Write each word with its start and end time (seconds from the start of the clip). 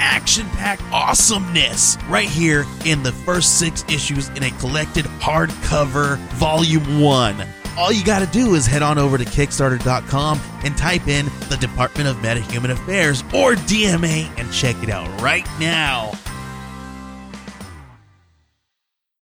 action 0.00 0.46
packed 0.50 0.82
awesomeness 0.92 1.96
right 2.08 2.28
here 2.28 2.64
in 2.84 3.02
the 3.02 3.12
first 3.12 3.58
six 3.58 3.84
issues 3.88 4.28
in 4.30 4.42
a 4.44 4.50
collected 4.52 5.04
hardcover 5.20 6.16
volume 6.34 7.00
one. 7.00 7.36
All 7.76 7.92
you 7.92 8.04
got 8.04 8.18
to 8.20 8.26
do 8.26 8.54
is 8.54 8.66
head 8.66 8.82
on 8.82 8.98
over 8.98 9.18
to 9.18 9.24
Kickstarter.com 9.24 10.40
and 10.64 10.76
type 10.76 11.06
in 11.06 11.26
the 11.48 11.56
Department 11.60 12.08
of 12.08 12.16
Metahuman 12.16 12.70
Affairs 12.70 13.22
or 13.34 13.54
DMA 13.54 14.28
and 14.36 14.52
check 14.52 14.74
it 14.82 14.90
out 14.90 15.08
right 15.20 15.46
now. 15.60 16.12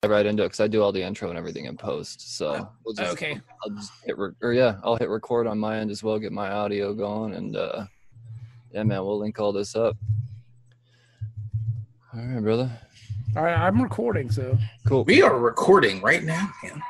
right 0.06 0.28
into 0.28 0.44
it 0.44 0.46
because 0.46 0.60
I 0.60 0.68
do 0.68 0.84
all 0.84 0.92
the 0.92 1.02
intro 1.02 1.30
and 1.30 1.38
everything 1.38 1.66
in 1.66 1.76
post. 1.78 2.38
So 2.38 2.70
we'll 2.86 2.94
just, 2.94 3.14
Okay. 3.14 3.42
I'll 3.64 3.72
just 3.72 3.92
hit 4.06 4.16
re- 4.20 4.34
or 4.44 4.54
yeah, 4.54 4.76
I'll 4.84 4.96
hit 4.98 5.10
record 5.10 5.48
on 5.48 5.58
my 5.58 5.80
end 5.80 5.90
as 5.90 6.04
well, 6.04 6.20
get 6.20 6.32
my 6.32 6.52
audio 6.52 6.94
going, 6.94 7.34
and 7.34 7.58
uh 7.58 7.88
yeah, 8.72 8.84
man, 8.84 9.04
we'll 9.04 9.18
link 9.18 9.40
all 9.40 9.52
this 9.52 9.76
up. 9.76 9.98
All 12.16 12.22
right, 12.22 12.42
brother. 12.42 12.72
All 13.36 13.44
right, 13.44 13.58
I'm 13.58 13.82
recording, 13.82 14.32
so 14.32 14.58
Cool. 14.86 15.04
We 15.04 15.22
are 15.22 15.38
recording 15.38 16.02
right 16.02 16.24
now, 16.24 16.50
man. 16.64 16.82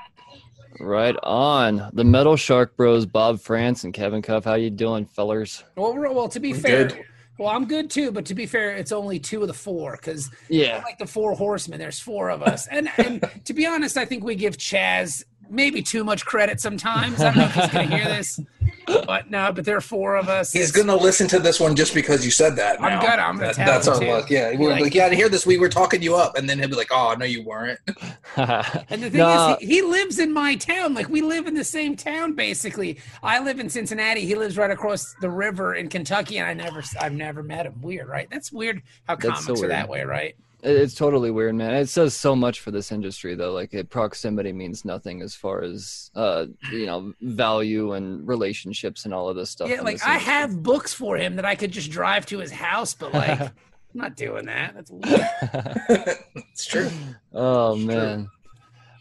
Right 0.80 1.16
on. 1.24 1.90
The 1.94 2.04
Metal 2.04 2.36
Shark 2.36 2.76
Bros, 2.78 3.06
Bob 3.06 3.40
Frantz 3.40 3.84
and 3.86 3.94
Kevin 3.94 4.22
Cuffe. 4.22 4.44
How 4.44 4.56
you 4.56 4.70
doing, 4.70 5.06
fellers? 5.06 5.64
well, 5.76 5.96
well. 5.98 6.28
To 6.30 6.40
be 6.40 6.52
I'm 6.54 6.60
fair, 6.60 6.88
good. 6.90 7.06
well, 7.40 7.50
I'm 7.50 7.66
good 7.66 7.90
too. 7.90 8.12
But 8.12 8.26
to 8.26 8.36
be 8.36 8.46
fair, 8.46 8.72
it's 8.76 8.92
only 8.92 9.18
two 9.18 9.42
of 9.42 9.48
the 9.48 9.54
four 9.54 9.94
because 10.00 10.30
Yeah. 10.50 10.82
like 10.86 10.98
the 10.98 11.08
four 11.08 11.34
horsemen. 11.34 11.80
There's 11.80 12.00
four 12.00 12.30
of 12.30 12.44
us, 12.44 12.68
and 12.68 12.90
and 12.98 13.24
to 13.46 13.54
be 13.54 13.66
honest, 13.66 13.98
I 13.98 14.04
think 14.06 14.24
we 14.24 14.36
give 14.36 14.58
Chaz 14.58 15.24
maybe 15.50 15.82
too 15.82 16.04
much 16.04 16.26
credit 16.26 16.60
sometimes. 16.60 17.22
I 17.22 17.26
don't 17.32 17.38
know 17.38 17.46
if 17.46 17.54
he's 17.54 17.68
gonna 17.70 17.98
hear 17.98 18.06
this, 18.06 18.40
but 18.88 19.30
no. 19.30 19.52
But 19.52 19.66
there 19.66 19.78
are 19.78 19.82
four 19.82 20.16
of 20.16 20.30
us. 20.30 20.52
He's 20.52 20.72
going 20.72 20.88
to 20.88 20.96
listen 20.96 21.28
to 21.30 21.40
this 21.40 21.60
one 21.60 21.76
just 21.76 21.94
because 21.94 22.24
you 22.26 22.32
said 22.32 22.56
that. 22.58 22.82
I'm 22.82 22.94
now. 22.94 23.02
good, 23.02 23.10
I'm 23.20 23.36
gonna 23.38 23.48
That- 23.48 23.56
tell 23.56 23.66
That's 23.66 23.88
him 23.88 23.94
our 23.94 24.00
too. 24.00 24.08
luck. 24.08 24.30
Yeah, 24.30 24.56
we're 24.58 24.70
Like- 24.72 24.82
like, 24.82 24.96
yeah, 24.96 25.10
to 25.10 25.16
hear 25.16 25.30
this, 25.30 25.46
we 25.46 25.58
were 25.58 25.70
talking 25.70 26.02
you 26.02 26.16
up, 26.16 26.38
and 26.38 26.50
then 26.50 26.60
he'll 26.60 26.68
be 26.70 26.76
like, 26.76 26.92
"Oh, 26.92 27.16
no, 27.18 27.26
you 27.26 27.44
weren't." 27.44 27.80
And 28.38 29.02
the 29.04 29.10
thing 29.10 29.20
Nah. 29.20 29.54
is, 29.54 29.60
he, 29.60 29.76
he 29.76 29.82
lives 29.82 30.20
in 30.20 30.34
my 30.34 30.56
town. 30.56 30.94
Like 30.94 31.10
we 31.10 31.22
live 31.22 31.48
in 31.48 31.54
the 31.54 31.64
same 31.64 31.96
town, 31.96 32.34
basically. 32.34 32.98
I 33.24 33.40
live 33.40 33.60
in 33.60 33.70
Cincinnati. 33.70 34.26
He 34.26 34.36
lives 34.36 34.58
right 34.58 34.72
across 34.72 35.16
the 35.22 35.30
river 35.30 35.76
in 35.76 35.88
Kentucky, 35.90 36.38
and 36.40 36.48
I 36.48 36.54
never, 36.66 36.84
I've 37.00 37.14
never 37.14 37.42
met 37.44 37.66
him. 37.66 37.82
Weird, 37.82 38.08
right? 38.08 38.28
That's 38.30 38.52
weird. 38.52 38.82
How 39.08 39.16
That's 39.16 39.40
so 39.42 39.46
comics 39.48 39.64
are 39.64 39.68
that 39.70 39.88
way, 39.90 40.04
right? 40.04 40.36
It's 40.64 40.96
totally 40.96 41.30
weird, 41.30 41.54
man. 41.54 41.76
It 41.76 41.90
says 41.90 42.16
so 42.16 42.36
much 42.36 42.60
for 42.60 42.72
this 42.72 42.92
industry, 42.92 43.36
though. 43.36 43.52
Like, 43.54 43.74
it, 43.76 43.90
proximity 43.92 44.52
means 44.52 44.84
nothing 44.84 45.22
as 45.22 45.36
far 45.36 45.62
as, 45.62 46.10
uh, 46.16 46.48
you 46.72 46.88
know, 46.88 47.14
value 47.22 47.94
and 47.94 48.28
relationships 48.56 49.06
and 49.06 49.14
all 49.14 49.28
of 49.30 49.36
this 49.36 49.50
stuff. 49.50 49.70
Yeah, 49.70 49.82
like 49.82 50.02
I 50.06 50.18
have 50.18 50.62
books 50.64 50.94
for 50.94 51.18
him 51.18 51.36
that 51.36 51.46
I 51.46 51.56
could 51.56 51.72
just 51.72 51.92
drive 51.92 52.26
to 52.28 52.40
his 52.40 52.52
house, 52.52 52.94
but 52.94 53.14
like, 53.14 53.40
I'm 53.42 53.52
not 53.94 54.16
doing 54.16 54.46
that. 54.46 54.74
That's 54.76 54.92
weird. 54.92 56.18
it's 56.36 56.66
true. 56.66 56.90
oh 57.34 57.74
It's 57.76 57.84
true. 57.86 57.94
man. 57.94 58.28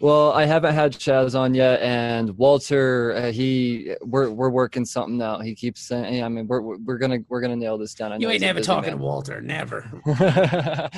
Well, 0.01 0.33
I 0.33 0.45
haven't 0.45 0.75
had 0.75 0.93
Chaz 0.93 1.39
on 1.39 1.55
yet, 1.55 1.81
and 1.81 2.37
Walter, 2.37 3.15
uh, 3.17 3.33
he 3.33 3.95
we're 4.03 4.29
we're 4.29 4.51
working 4.51 4.85
something 4.85 5.23
out. 5.23 5.43
He 5.45 5.55
keeps 5.55 5.81
saying, 5.83 6.13
hey, 6.13 6.23
I 6.23 6.29
mean, 6.29 6.47
we're 6.47 6.61
we're 6.61 6.99
gonna 6.99 7.21
we're 7.29 7.41
gonna 7.41 7.57
nail 7.57 7.79
this 7.79 7.95
down. 7.95 8.13
I 8.13 8.17
You 8.17 8.27
ain't 8.27 8.35
he's 8.35 8.43
never 8.43 8.59
busy 8.59 8.67
talking 8.67 8.91
to. 8.91 8.97
Walter. 8.97 9.41
Never. 9.41 9.89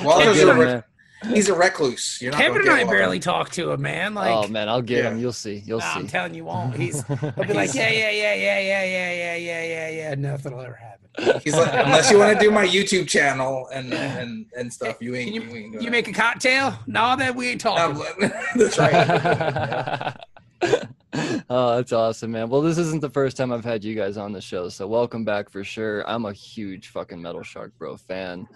Walter's 0.03 0.43
a 0.43 0.51
him, 0.51 0.59
rec- 0.59 0.69
man. 0.69 0.85
He's 1.25 1.49
a 1.49 1.55
recluse. 1.55 2.19
You're 2.21 2.33
not 2.33 2.41
Kevin 2.41 2.61
and 2.63 2.71
I 2.71 2.85
barely 2.85 3.19
talk 3.19 3.51
to 3.53 3.71
him, 3.71 3.83
man. 3.83 4.13
Oh, 4.17 4.21
like, 4.21 4.35
oh 4.35 4.49
man, 4.49 4.69
I'll 4.69 4.83
get 4.83 5.05
him. 5.05 5.19
You'll 5.19 5.33
see. 5.33 5.63
You'll 5.65 5.79
Nah, 5.79 5.95
see. 5.95 6.01
I'm 6.01 6.07
telling 6.07 6.35
you, 6.35 6.45
won't. 6.45 6.77
He's 6.77 7.03
he'll 7.07 7.17
be 7.17 7.55
like, 7.55 7.75
yeah, 7.75 7.89
yeah, 7.89 8.11
yeah, 8.11 8.35
yeah, 8.35 8.59
yeah, 8.61 8.85
yeah, 8.85 8.85
yeah, 8.85 9.37
yeah, 9.37 9.65
yeah, 9.65 9.89
yeah. 9.91 10.15
Nothing 10.15 10.55
will 10.55 10.63
ever 10.63 10.75
happen. 10.75 11.41
He's 11.43 11.55
like, 11.55 11.73
unless 11.73 12.11
you 12.11 12.19
want 12.19 12.39
to 12.39 12.45
do 12.45 12.51
my 12.51 12.67
YouTube 12.67 13.09
channel 13.09 13.69
and 13.73 13.95
and 13.95 14.45
and 14.57 14.71
stuff, 14.71 14.99
you 15.01 15.15
ain't. 15.15 15.33
Can 15.33 15.35
You, 15.35 15.41
you, 15.49 15.57
ain't 15.57 15.73
doing 15.73 15.85
you 15.85 15.91
make 15.91 16.09
a 16.09 16.13
cocktail? 16.13 16.79
No, 16.87 17.17
then 17.17 17.35
we 17.35 17.49
ain't 17.49 17.61
talking. 17.63 18.05
That's 18.55 18.79
right. 18.79 20.15
oh, 21.49 21.77
that's 21.77 21.93
awesome, 21.93 22.33
man. 22.33 22.49
Well, 22.49 22.61
this 22.61 22.77
isn't 22.79 23.01
the 23.01 23.11
first 23.11 23.37
time 23.37 23.53
I've 23.53 23.65
had 23.65 23.85
you 23.85 23.95
guys 23.95 24.17
on 24.17 24.33
the 24.33 24.41
show, 24.41 24.69
so 24.69 24.87
welcome 24.87 25.25
back 25.25 25.49
for 25.51 25.65
sure. 25.65 26.09
I'm 26.09 26.25
a 26.27 26.33
huge 26.33 26.89
fucking 26.89 27.21
Metal 27.21 27.43
Shark 27.43 27.73
Bro 27.79 27.97
fan. 27.99 28.47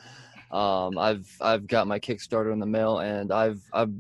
Um, 0.51 0.99
I've 0.99 1.29
I've 1.41 1.67
got 1.67 1.87
my 1.87 1.99
Kickstarter 2.01 2.53
in 2.53 2.59
the 2.59 2.67
mail, 2.67 2.99
and 2.99 3.33
I've 3.33 3.61
I've 3.73 3.93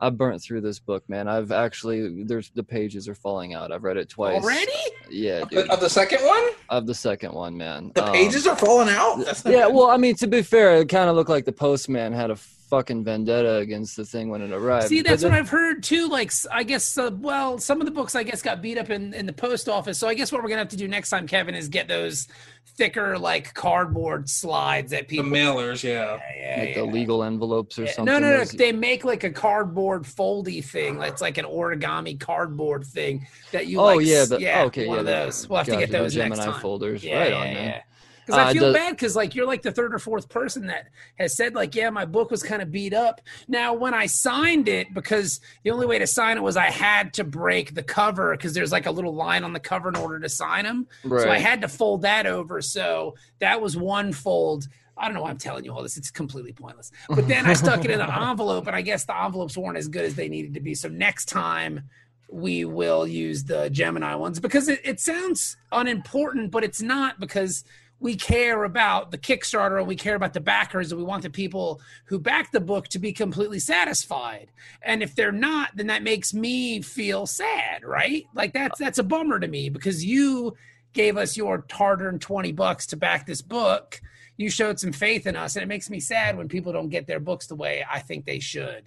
I've 0.00 0.16
burnt 0.16 0.40
through 0.42 0.60
this 0.62 0.78
book, 0.78 1.06
man. 1.08 1.28
I've 1.28 1.52
actually 1.52 2.24
there's 2.24 2.50
the 2.50 2.62
pages 2.62 3.08
are 3.08 3.14
falling 3.14 3.54
out. 3.54 3.70
I've 3.72 3.82
read 3.84 3.96
it 3.98 4.08
twice 4.08 4.42
Already? 4.42 4.72
Yeah, 5.10 5.40
Of 5.42 5.50
dude. 5.50 5.66
the- 5.66 5.72
of 5.72 5.80
the 5.80 5.90
second 5.90 6.20
one, 6.24 6.44
Of 6.68 6.86
the 6.86 6.94
second 6.94 7.32
one, 7.34 7.56
man. 7.56 7.92
the 7.94 8.06
Um, 8.06 8.12
pages 8.12 8.46
are 8.46 8.56
falling 8.56 8.88
out. 8.88 9.18
Yeah, 9.44 9.66
well, 9.66 9.90
I 9.90 9.96
mean, 9.96 10.14
to 10.16 10.26
be 10.26 10.42
fair, 10.42 10.76
it 10.76 10.88
kind 10.88 11.10
of 11.10 11.16
looked 11.16 11.28
like 11.30 11.44
the 11.44 11.52
postman 11.52 12.12
had 12.12 12.30
a 12.30 12.36
fucking 12.70 13.02
vendetta 13.04 13.56
against 13.56 13.96
the 13.96 14.04
thing 14.04 14.30
when 14.30 14.40
it 14.40 14.52
arrived. 14.52 14.86
See, 14.88 15.02
that's 15.02 15.22
then- 15.22 15.32
what 15.32 15.38
I've 15.38 15.48
heard 15.50 15.82
too. 15.82 16.08
Like, 16.08 16.32
I 16.50 16.62
guess, 16.62 16.96
uh, 16.96 17.10
well, 17.12 17.58
some 17.58 17.80
of 17.80 17.84
the 17.84 17.90
books 17.90 18.14
I 18.14 18.22
guess 18.22 18.40
got 18.40 18.62
beat 18.62 18.78
up 18.78 18.88
in, 18.90 19.12
in 19.12 19.26
the 19.26 19.32
post 19.32 19.68
office. 19.68 19.98
So 19.98 20.06
I 20.08 20.14
guess 20.14 20.30
what 20.32 20.42
we're 20.42 20.48
gonna 20.48 20.60
have 20.60 20.68
to 20.68 20.76
do 20.76 20.88
next 20.88 21.10
time, 21.10 21.26
Kevin, 21.26 21.54
is 21.54 21.68
get 21.68 21.88
those 21.88 22.28
thicker 22.76 23.18
like 23.18 23.52
cardboard 23.52 24.28
slides 24.28 24.92
that 24.92 25.08
the 25.08 25.16
people. 25.18 25.30
mailers. 25.30 25.82
Yeah. 25.82 26.18
Yeah, 26.36 26.56
like 26.60 26.68
yeah, 26.70 26.74
the 26.76 26.84
legal 26.84 27.24
envelopes 27.24 27.78
or 27.78 27.84
Yeah, 27.84 27.92
something. 27.92 28.14
No, 28.14 28.18
no, 28.20 28.30
no. 28.30 28.38
Those- 28.38 28.52
They 28.52 28.72
make 28.72 29.04
like 29.04 29.24
a 29.24 29.30
cardboard 29.30 30.04
foldy 30.04 30.64
thing. 30.64 30.98
That's 30.98 31.20
like 31.20 31.36
an 31.38 31.44
origami 31.46 32.18
cardboard 32.18 32.86
thing 32.86 33.26
that 33.52 33.66
you. 33.66 33.80
Oh 33.80 33.96
like, 33.96 34.06
yeah, 34.06 34.24
the, 34.24 34.40
yeah, 34.40 34.62
okay, 34.64 34.86
one 34.86 34.94
yeah, 34.96 35.00
of 35.00 35.06
those. 35.06 35.48
We'll 35.48 35.58
have 35.58 35.66
to 35.66 35.72
gotcha, 35.72 35.86
get 35.86 35.92
the 35.92 35.98
those 35.98 36.16
next 36.16 36.38
time. 36.38 36.60
folders, 36.60 37.02
Yeah, 37.02 37.18
right 37.18 37.30
yeah, 37.30 37.36
on, 37.38 37.44
man. 37.54 37.80
Because 38.26 38.38
Uh, 38.38 38.44
I 38.44 38.52
feel 38.52 38.62
does- 38.62 38.74
bad 38.74 38.90
because 38.90 39.16
like 39.16 39.34
you're 39.34 39.46
like 39.46 39.62
the 39.62 39.72
third 39.72 39.94
or 39.94 39.98
fourth 39.98 40.28
person 40.28 40.66
that 40.68 40.88
has 41.18 41.36
said 41.36 41.54
like, 41.54 41.74
yeah, 41.74 41.90
my 41.90 42.04
book 42.04 42.30
was 42.30 42.42
kind 42.42 42.62
of 42.62 42.70
beat 42.70 42.92
up. 42.94 43.20
Now 43.48 43.74
when 43.74 43.94
I 43.94 44.06
signed 44.06 44.68
it, 44.68 44.92
because 44.94 45.40
the 45.64 45.70
only 45.70 45.86
way 45.86 45.98
to 45.98 46.06
sign 46.06 46.36
it 46.36 46.42
was 46.42 46.56
I 46.56 46.66
had 46.70 47.14
to 47.14 47.24
break 47.24 47.74
the 47.74 47.82
cover 47.82 48.36
because 48.36 48.52
there's 48.54 48.72
like 48.72 48.86
a 48.86 48.90
little 48.90 49.14
line 49.14 49.44
on 49.44 49.52
the 49.52 49.60
cover 49.60 49.88
in 49.88 49.96
order 49.96 50.18
to 50.20 50.28
sign 50.28 50.64
them. 50.64 50.86
Right. 51.04 51.22
So 51.22 51.30
I 51.30 51.38
had 51.38 51.60
to 51.62 51.68
fold 51.68 52.02
that 52.02 52.26
over. 52.26 52.60
So 52.62 53.14
that 53.40 53.60
was 53.60 53.76
one 53.76 54.12
fold. 54.12 54.68
I 54.96 55.06
don't 55.06 55.14
know 55.14 55.22
why 55.22 55.30
I'm 55.30 55.38
telling 55.38 55.64
you 55.64 55.72
all 55.72 55.82
this. 55.82 55.96
It's 55.96 56.10
completely 56.10 56.52
pointless. 56.52 56.92
But 57.08 57.26
then 57.26 57.46
I 57.46 57.54
stuck 57.54 57.84
it 57.86 57.90
in 57.90 58.00
an 58.02 58.10
envelope, 58.28 58.66
and 58.66 58.76
I 58.76 58.82
guess 58.82 59.06
the 59.06 59.18
envelopes 59.18 59.56
weren't 59.56 59.78
as 59.78 59.88
good 59.88 60.04
as 60.04 60.14
they 60.14 60.28
needed 60.28 60.52
to 60.54 60.60
be. 60.60 60.74
So 60.74 60.88
next 60.88 61.24
time 61.26 61.88
we 62.28 62.64
will 62.66 63.06
use 63.06 63.44
the 63.44 63.70
Gemini 63.70 64.14
ones 64.14 64.38
because 64.40 64.68
it, 64.68 64.80
it 64.84 65.00
sounds 65.00 65.56
unimportant, 65.72 66.50
but 66.50 66.62
it's 66.64 66.82
not 66.82 67.18
because 67.18 67.64
we 68.00 68.16
care 68.16 68.64
about 68.64 69.10
the 69.10 69.18
Kickstarter 69.18 69.78
and 69.78 69.86
we 69.86 69.94
care 69.94 70.14
about 70.14 70.32
the 70.32 70.40
backers 70.40 70.90
and 70.90 70.98
we 70.98 71.06
want 71.06 71.22
the 71.22 71.30
people 71.30 71.80
who 72.06 72.18
back 72.18 72.50
the 72.50 72.60
book 72.60 72.88
to 72.88 72.98
be 72.98 73.12
completely 73.12 73.58
satisfied. 73.58 74.50
And 74.82 75.02
if 75.02 75.14
they're 75.14 75.30
not, 75.30 75.76
then 75.76 75.88
that 75.88 76.02
makes 76.02 76.32
me 76.32 76.80
feel 76.80 77.26
sad, 77.26 77.84
right? 77.84 78.26
Like 78.34 78.54
that's 78.54 78.78
that's 78.78 78.98
a 78.98 79.04
bummer 79.04 79.38
to 79.38 79.46
me 79.46 79.68
because 79.68 80.02
you 80.04 80.56
gave 80.94 81.18
us 81.18 81.36
your 81.36 81.64
hard-earned 81.70 82.22
20 82.22 82.52
bucks 82.52 82.86
to 82.86 82.96
back 82.96 83.26
this 83.26 83.42
book. 83.42 84.00
You 84.38 84.48
showed 84.48 84.80
some 84.80 84.92
faith 84.92 85.26
in 85.26 85.36
us 85.36 85.54
and 85.54 85.62
it 85.62 85.68
makes 85.68 85.90
me 85.90 86.00
sad 86.00 86.38
when 86.38 86.48
people 86.48 86.72
don't 86.72 86.88
get 86.88 87.06
their 87.06 87.20
books 87.20 87.46
the 87.46 87.54
way 87.54 87.84
I 87.88 88.00
think 88.00 88.24
they 88.24 88.40
should. 88.40 88.84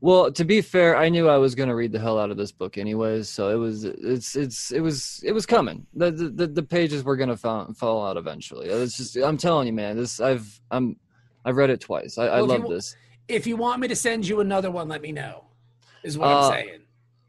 Well, 0.00 0.30
to 0.32 0.44
be 0.44 0.60
fair, 0.60 0.96
I 0.96 1.08
knew 1.08 1.28
I 1.28 1.38
was 1.38 1.54
gonna 1.54 1.74
read 1.74 1.92
the 1.92 1.98
hell 1.98 2.18
out 2.18 2.30
of 2.30 2.36
this 2.36 2.52
book 2.52 2.76
anyways, 2.76 3.28
so 3.28 3.48
it 3.48 3.54
was 3.54 3.84
it's 3.84 4.36
it's 4.36 4.70
it 4.70 4.80
was 4.80 5.22
it 5.24 5.32
was 5.32 5.46
coming. 5.46 5.86
The 5.94 6.10
the, 6.10 6.46
the, 6.46 6.62
pages 6.62 7.04
were 7.04 7.16
gonna 7.16 7.36
fall, 7.36 7.72
fall 7.74 8.04
out 8.06 8.16
eventually. 8.16 8.68
It's 8.68 8.96
just 8.96 9.16
I'm 9.16 9.36
telling 9.38 9.66
you, 9.66 9.72
man. 9.72 9.96
This 9.96 10.20
I've 10.20 10.60
I'm 10.70 10.96
I've 11.44 11.56
read 11.56 11.70
it 11.70 11.80
twice. 11.80 12.18
I, 12.18 12.24
I 12.26 12.28
Well, 12.40 12.42
you 12.42 12.48
love 12.48 12.62
wa- 12.64 12.68
this. 12.74 12.96
If 13.28 13.46
you 13.46 13.56
want 13.56 13.80
me 13.80 13.88
to 13.88 13.96
send 13.96 14.28
you 14.28 14.40
another 14.40 14.70
one, 14.70 14.88
let 14.88 15.00
me 15.00 15.12
know. 15.12 15.44
Is 16.02 16.18
what 16.18 16.28
Uh, 16.28 16.40
I'm 16.48 16.52
saying. 16.52 16.80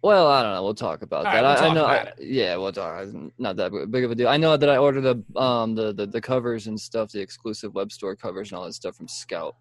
Well, 0.02 0.28
I 0.28 0.44
don't 0.44 0.54
know. 0.54 0.64
We'll 0.64 0.76
talk 0.76 1.02
about 1.02 1.26
All 1.26 1.32
that. 1.32 1.42
right, 1.42 1.62
we'll 1.62 1.70
I, 1.70 1.72
I 1.72 1.74
know. 1.74 1.86
I- 1.86 2.12
yeah, 2.20 2.58
we'll 2.58 2.72
talk. 2.74 3.08
Not 3.40 3.56
that 3.56 3.72
big 3.90 4.04
of 4.04 4.12
a 4.12 4.16
deal. 4.16 4.28
I 4.28 4.38
know 4.38 4.56
that 4.58 4.70
I 4.70 4.78
ordered 4.78 5.02
the 5.02 5.40
um 5.40 5.76
the, 5.76 5.94
the 5.94 6.06
the 6.06 6.22
covers 6.22 6.68
and 6.68 6.80
stuff, 6.80 7.12
the 7.12 7.22
exclusive 7.22 7.74
web 7.74 7.92
store 7.92 8.16
covers 8.16 8.52
and 8.52 8.60
all 8.60 8.66
that 8.66 8.74
stuff 8.74 8.98
from 8.98 9.08
Scout. 9.08 9.56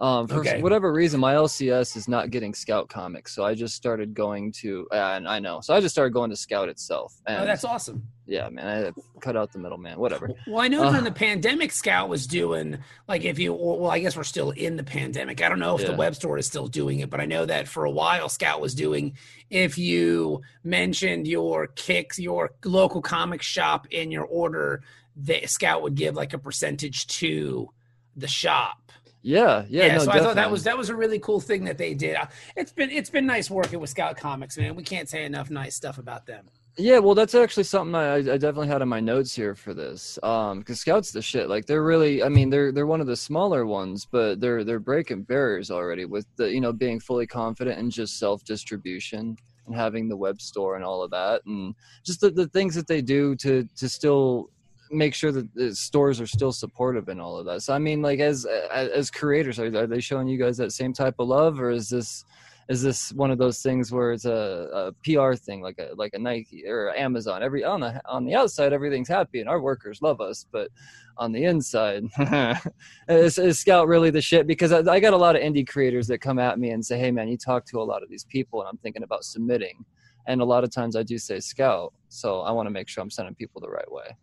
Um, 0.00 0.28
for 0.28 0.36
Okay. 0.40 0.62
whatever 0.62 0.92
reason, 0.92 1.18
my 1.18 1.34
LCS 1.34 1.96
is 1.96 2.06
not 2.06 2.30
getting 2.30 2.54
Scout 2.54 2.88
comics, 2.88 3.34
so 3.34 3.44
I 3.44 3.54
just 3.54 3.74
started 3.74 4.14
going 4.14 4.52
to. 4.52 4.86
Uh, 4.92 4.94
and 5.16 5.26
I 5.28 5.40
know, 5.40 5.60
so 5.60 5.74
I 5.74 5.80
just 5.80 5.92
started 5.94 6.12
going 6.12 6.30
to 6.30 6.36
Scout 6.36 6.68
itself. 6.68 7.14
And 7.26 7.42
Oh, 7.42 7.44
that's 7.44 7.64
awesome. 7.64 8.06
yeah, 8.24 8.48
man, 8.48 8.94
I 8.94 9.20
cut 9.20 9.36
out 9.36 9.52
the 9.52 9.58
middleman. 9.58 9.98
Whatever. 9.98 10.30
Well, 10.46 10.60
I 10.60 10.68
know 10.68 10.84
Uh. 10.84 10.90
during 10.90 11.04
the 11.04 11.10
pandemic, 11.10 11.72
Scout 11.72 12.08
was 12.08 12.28
doing 12.28 12.78
like 13.08 13.24
if 13.24 13.40
you, 13.40 13.52
well, 13.52 13.90
I 13.90 13.98
guess 13.98 14.16
we're 14.16 14.22
still 14.22 14.50
in 14.52 14.76
the 14.76 14.84
pandemic. 14.84 15.42
I 15.42 15.48
don't 15.48 15.58
know 15.58 15.76
if 15.76 15.84
the 15.84 15.94
web 15.96 16.14
store 16.14 16.38
is 16.38 16.46
still 16.46 16.68
doing 16.68 17.00
it, 17.00 17.10
but 17.10 17.20
I 17.20 17.24
know 17.26 17.44
that 17.46 17.66
for 17.66 17.84
a 17.84 17.90
while, 17.90 18.28
Scout 18.28 18.60
was 18.60 18.74
doing. 18.76 19.14
If 19.50 19.78
you 19.78 20.42
mentioned 20.62 21.26
your 21.26 21.66
kicks, 21.66 22.20
your 22.20 22.52
local 22.64 23.02
comic 23.02 23.42
shop 23.42 23.88
in 23.90 24.12
your 24.12 24.24
order, 24.24 24.82
the 25.16 25.44
Scout 25.46 25.82
would 25.82 25.96
give 25.96 26.14
like 26.14 26.32
a 26.34 26.38
percentage 26.38 27.08
to 27.08 27.70
the 28.14 28.28
shop. 28.28 28.87
Yeah, 29.28 29.66
yeah. 29.68 29.84
Yeah, 29.84 29.96
no, 29.98 30.04
so 30.04 30.10
I 30.12 30.20
thought 30.20 30.36
that 30.36 30.50
was 30.50 30.64
that 30.64 30.78
was 30.78 30.88
a 30.88 30.96
really 30.96 31.18
cool 31.18 31.38
thing 31.38 31.62
that 31.64 31.76
they 31.76 31.92
did. 31.92 32.16
Uh, 32.16 32.24
It's 32.56 32.72
been 32.72 32.90
it's 32.90 33.10
been 33.10 33.26
nice 33.26 33.50
working 33.50 33.78
with 33.78 33.90
Scout 33.90 34.16
Comics, 34.16 34.56
man. 34.56 34.74
We 34.74 34.82
can't 34.82 35.06
say 35.06 35.26
enough 35.26 35.50
nice 35.50 35.74
stuff 35.74 35.98
about 35.98 36.24
them. 36.24 36.46
Yeah, 36.78 36.98
well, 37.00 37.14
that's 37.14 37.34
actually 37.34 37.64
something 37.64 37.94
I, 37.94 38.14
I 38.14 38.20
definitely 38.22 38.68
had 38.68 38.80
in 38.80 38.88
my 38.88 39.00
notes 39.00 39.34
here 39.34 39.54
for 39.54 39.74
this. 39.74 40.18
Um, 40.22 40.60
because 40.60 40.80
Scouts 40.80 41.10
the 41.10 41.20
shit. 41.20 41.50
Like 41.50 41.66
they're 41.66 41.82
really, 41.82 42.22
I 42.22 42.30
mean, 42.30 42.48
they're 42.48 42.72
they're 42.72 42.86
one 42.86 43.02
of 43.02 43.06
the 43.06 43.16
smaller 43.16 43.66
ones, 43.66 44.06
but 44.10 44.40
they're 44.40 44.64
they're 44.64 44.80
breaking 44.80 45.24
barriers 45.24 45.70
already 45.70 46.06
with 46.06 46.24
the 46.36 46.50
you 46.50 46.62
know 46.62 46.72
being 46.72 46.98
fully 46.98 47.26
confident 47.26 47.78
and 47.78 47.92
just 47.92 48.18
self 48.18 48.42
distribution 48.44 49.36
and 49.66 49.76
having 49.76 50.08
the 50.08 50.16
web 50.16 50.40
store 50.40 50.76
and 50.76 50.84
all 50.84 51.02
of 51.02 51.10
that, 51.10 51.42
and 51.44 51.74
just 52.02 52.22
the, 52.22 52.30
the 52.30 52.48
things 52.48 52.74
that 52.74 52.86
they 52.86 53.02
do 53.02 53.36
to 53.36 53.68
to 53.76 53.90
still 53.90 54.48
make 54.90 55.14
sure 55.14 55.32
that 55.32 55.54
the 55.54 55.74
stores 55.74 56.20
are 56.20 56.26
still 56.26 56.52
supportive 56.52 57.08
and 57.08 57.20
all 57.20 57.36
of 57.36 57.46
that. 57.46 57.62
So 57.62 57.74
I 57.74 57.78
mean, 57.78 58.02
like 58.02 58.20
as 58.20 58.46
as, 58.72 58.88
as 58.90 59.10
creators, 59.10 59.58
are, 59.58 59.66
are 59.66 59.86
they 59.86 60.00
showing 60.00 60.28
you 60.28 60.38
guys 60.38 60.56
that 60.58 60.72
same 60.72 60.92
type 60.92 61.16
of 61.18 61.28
love, 61.28 61.60
or 61.60 61.70
is 61.70 61.88
this 61.88 62.24
is 62.68 62.82
this 62.82 63.12
one 63.14 63.30
of 63.30 63.38
those 63.38 63.62
things 63.62 63.90
where 63.90 64.12
it's 64.12 64.26
a, 64.26 64.30
a 64.30 64.92
PR 65.02 65.34
thing, 65.34 65.62
like 65.62 65.78
a 65.78 65.94
like 65.96 66.12
a 66.14 66.18
Nike 66.18 66.64
or 66.66 66.94
Amazon? 66.94 67.42
Every 67.42 67.64
on 67.64 67.80
the 67.80 68.00
on 68.04 68.24
the 68.24 68.34
outside, 68.34 68.72
everything's 68.72 69.08
happy 69.08 69.40
and 69.40 69.48
our 69.48 69.60
workers 69.60 70.02
love 70.02 70.20
us, 70.20 70.46
but 70.52 70.68
on 71.16 71.32
the 71.32 71.44
inside, 71.44 72.04
is, 73.08 73.38
is 73.38 73.58
Scout 73.58 73.88
really 73.88 74.10
the 74.10 74.20
shit? 74.20 74.46
Because 74.46 74.70
I, 74.70 74.78
I 74.90 75.00
got 75.00 75.14
a 75.14 75.16
lot 75.16 75.34
of 75.34 75.42
indie 75.42 75.66
creators 75.66 76.06
that 76.08 76.18
come 76.18 76.38
at 76.38 76.58
me 76.58 76.70
and 76.70 76.84
say, 76.84 76.98
"Hey, 76.98 77.10
man, 77.10 77.28
you 77.28 77.38
talk 77.38 77.64
to 77.66 77.80
a 77.80 77.82
lot 77.82 78.02
of 78.02 78.10
these 78.10 78.24
people, 78.24 78.60
and 78.60 78.68
I'm 78.68 78.78
thinking 78.78 79.02
about 79.02 79.24
submitting." 79.24 79.84
And 80.26 80.42
a 80.42 80.44
lot 80.44 80.62
of 80.62 80.70
times 80.70 80.94
I 80.94 81.02
do 81.02 81.16
say 81.16 81.40
Scout, 81.40 81.94
so 82.10 82.40
I 82.40 82.50
want 82.52 82.66
to 82.66 82.70
make 82.70 82.86
sure 82.86 83.02
I'm 83.02 83.10
sending 83.10 83.34
people 83.34 83.62
the 83.62 83.70
right 83.70 83.90
way. 83.90 84.14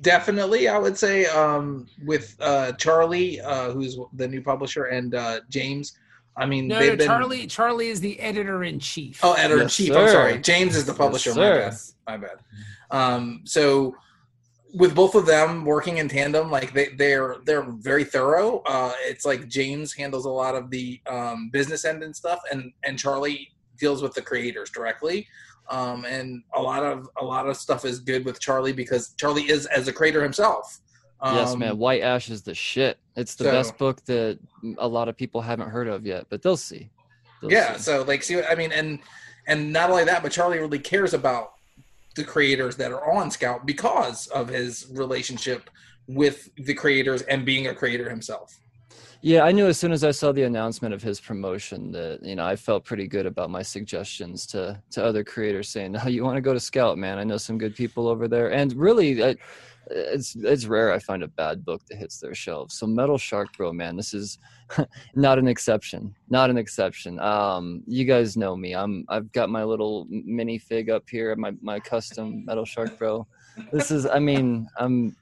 Definitely, 0.00 0.68
I 0.68 0.78
would 0.78 0.96
say 0.98 1.26
um, 1.26 1.86
with 2.04 2.36
uh, 2.40 2.72
Charlie, 2.72 3.40
uh, 3.40 3.70
who's 3.70 3.98
the 4.14 4.26
new 4.26 4.42
publisher, 4.42 4.86
and 4.86 5.14
uh, 5.14 5.40
James. 5.48 5.96
I 6.36 6.46
mean, 6.46 6.66
No, 6.66 6.78
they've 6.78 6.92
no, 6.92 6.96
been. 6.96 7.06
Charlie 7.06 7.46
Charlie 7.46 7.88
is 7.88 8.00
the 8.00 8.18
editor 8.18 8.64
in 8.64 8.80
chief. 8.80 9.20
Oh, 9.22 9.34
editor 9.34 9.56
in 9.56 9.62
Yes, 9.64 9.76
chief. 9.76 9.92
I'm 9.94 10.08
sorry. 10.08 10.38
James 10.38 10.74
is 10.76 10.86
the 10.86 10.92
Yes, 10.92 10.98
publisher. 10.98 11.30
my 11.30 11.36
sir. 11.36 11.70
bad. 12.06 12.20
My 12.20 12.26
bad. 12.26 12.38
Um, 12.90 13.42
so 13.44 13.94
with 14.74 14.94
both 14.94 15.14
of 15.14 15.26
them 15.26 15.64
working 15.66 15.98
in 15.98 16.08
tandem, 16.08 16.50
like 16.50 16.72
they, 16.72 16.88
they're 16.96 17.36
they're 17.44 17.62
very 17.70 18.04
thorough. 18.04 18.62
Uh, 18.64 18.92
it's 19.02 19.26
like 19.26 19.46
James 19.48 19.92
handles 19.92 20.24
a 20.24 20.30
lot 20.30 20.54
of 20.54 20.70
the 20.70 21.00
um, 21.06 21.50
business 21.52 21.84
end 21.84 22.02
and 22.02 22.16
stuff, 22.16 22.40
and 22.50 22.72
and 22.82 22.98
Charlie 22.98 23.52
deals 23.78 24.00
with 24.02 24.14
the 24.14 24.22
creators 24.22 24.70
directly. 24.70 25.28
Um, 25.70 26.04
and 26.04 26.42
a 26.54 26.60
lot 26.60 26.82
of 26.84 27.08
a 27.20 27.24
lot 27.24 27.48
of 27.48 27.56
stuff 27.56 27.84
is 27.84 27.98
good 28.00 28.24
with 28.24 28.40
Charlie 28.40 28.72
because 28.72 29.14
Charlie 29.16 29.48
is 29.48 29.66
as 29.66 29.88
a 29.88 29.92
creator 29.92 30.22
himself. 30.22 30.80
yes, 31.24 31.52
Um, 31.52 31.60
man, 31.60 31.78
White 31.78 32.02
Ash 32.02 32.28
is 32.30 32.42
the 32.42 32.54
shit. 32.54 32.98
It's 33.16 33.34
the 33.36 33.44
so- 33.44 33.50
best 33.52 33.78
book 33.78 34.04
that 34.06 34.38
a 34.78 34.86
lot 34.88 35.08
of 35.08 35.16
people 35.16 35.40
haven't 35.40 35.70
heard 35.70 35.88
of 35.88 36.04
yet, 36.04 36.26
but 36.28 36.42
they'll 36.42 36.56
see. 36.56 36.90
They'll 37.40 37.50
yeah 37.52 37.76
see. 37.76 37.82
so 37.82 38.02
like 38.02 38.22
see 38.22 38.36
what 38.36 38.48
i 38.48 38.54
mean 38.54 38.70
and 38.70 39.00
and 39.48 39.72
not 39.72 39.90
only 39.90 40.04
that 40.04 40.22
but 40.22 40.30
charlie 40.30 40.58
really 40.60 40.78
cares 40.78 41.12
about 41.12 41.54
the 42.14 42.22
creators 42.22 42.76
that 42.76 42.92
are 42.92 43.10
on 43.12 43.32
scout 43.32 43.66
because 43.66 44.28
of 44.28 44.46
his 44.48 44.86
relationship 44.92 45.68
with 46.06 46.50
the 46.54 46.72
creators 46.72 47.22
and 47.22 47.44
being 47.44 47.66
a 47.66 47.74
creator 47.74 48.08
himself 48.08 48.60
Yeah, 49.24 49.44
I 49.44 49.52
knew 49.52 49.66
as 49.68 49.78
soon 49.78 49.92
as 49.92 50.02
I 50.02 50.10
saw 50.10 50.32
the 50.32 50.42
announcement 50.42 50.92
of 50.92 51.00
his 51.00 51.20
promotion 51.20 51.92
that 51.92 52.24
you 52.24 52.34
know 52.34 52.44
I 52.44 52.56
felt 52.56 52.84
pretty 52.84 53.06
good 53.06 53.24
about 53.24 53.50
my 53.50 53.62
suggestions 53.62 54.46
to 54.48 54.82
to 54.90 55.04
other 55.04 55.22
creators 55.22 55.68
saying, 55.68 55.92
"No, 55.92 56.06
you 56.08 56.24
want 56.24 56.36
to 56.36 56.40
go 56.40 56.52
to 56.52 56.58
Scout, 56.58 56.98
man. 56.98 57.18
I 57.18 57.24
know 57.24 57.36
some 57.36 57.56
good 57.56 57.76
people 57.76 58.08
over 58.08 58.26
there." 58.26 58.50
And 58.52 58.74
really, 58.74 59.22
I, 59.22 59.36
it's 59.88 60.34
it's 60.34 60.66
rare 60.66 60.92
I 60.92 60.98
find 60.98 61.22
a 61.22 61.28
bad 61.28 61.64
book 61.64 61.82
that 61.88 61.98
hits 61.98 62.18
their 62.18 62.34
shelves. 62.34 62.74
So 62.74 62.84
Metal 62.88 63.16
Shark 63.16 63.56
Bro, 63.56 63.74
man, 63.74 63.96
this 63.96 64.12
is 64.12 64.38
not 65.14 65.38
an 65.38 65.46
exception. 65.46 66.16
Not 66.28 66.50
an 66.50 66.58
exception. 66.58 67.20
Um, 67.20 67.84
you 67.86 68.04
guys 68.04 68.36
know 68.36 68.56
me. 68.56 68.74
I'm 68.74 69.04
I've 69.08 69.30
got 69.30 69.50
my 69.50 69.62
little 69.62 70.04
mini 70.10 70.58
fig 70.58 70.90
up 70.90 71.08
here, 71.08 71.36
my 71.36 71.52
my 71.62 71.78
custom 71.78 72.44
Metal 72.44 72.64
Shark 72.64 72.98
Bro. 72.98 73.28
This 73.72 73.90
is, 73.90 74.06
I 74.06 74.18
mean, 74.18 74.66
I'm 74.78 75.14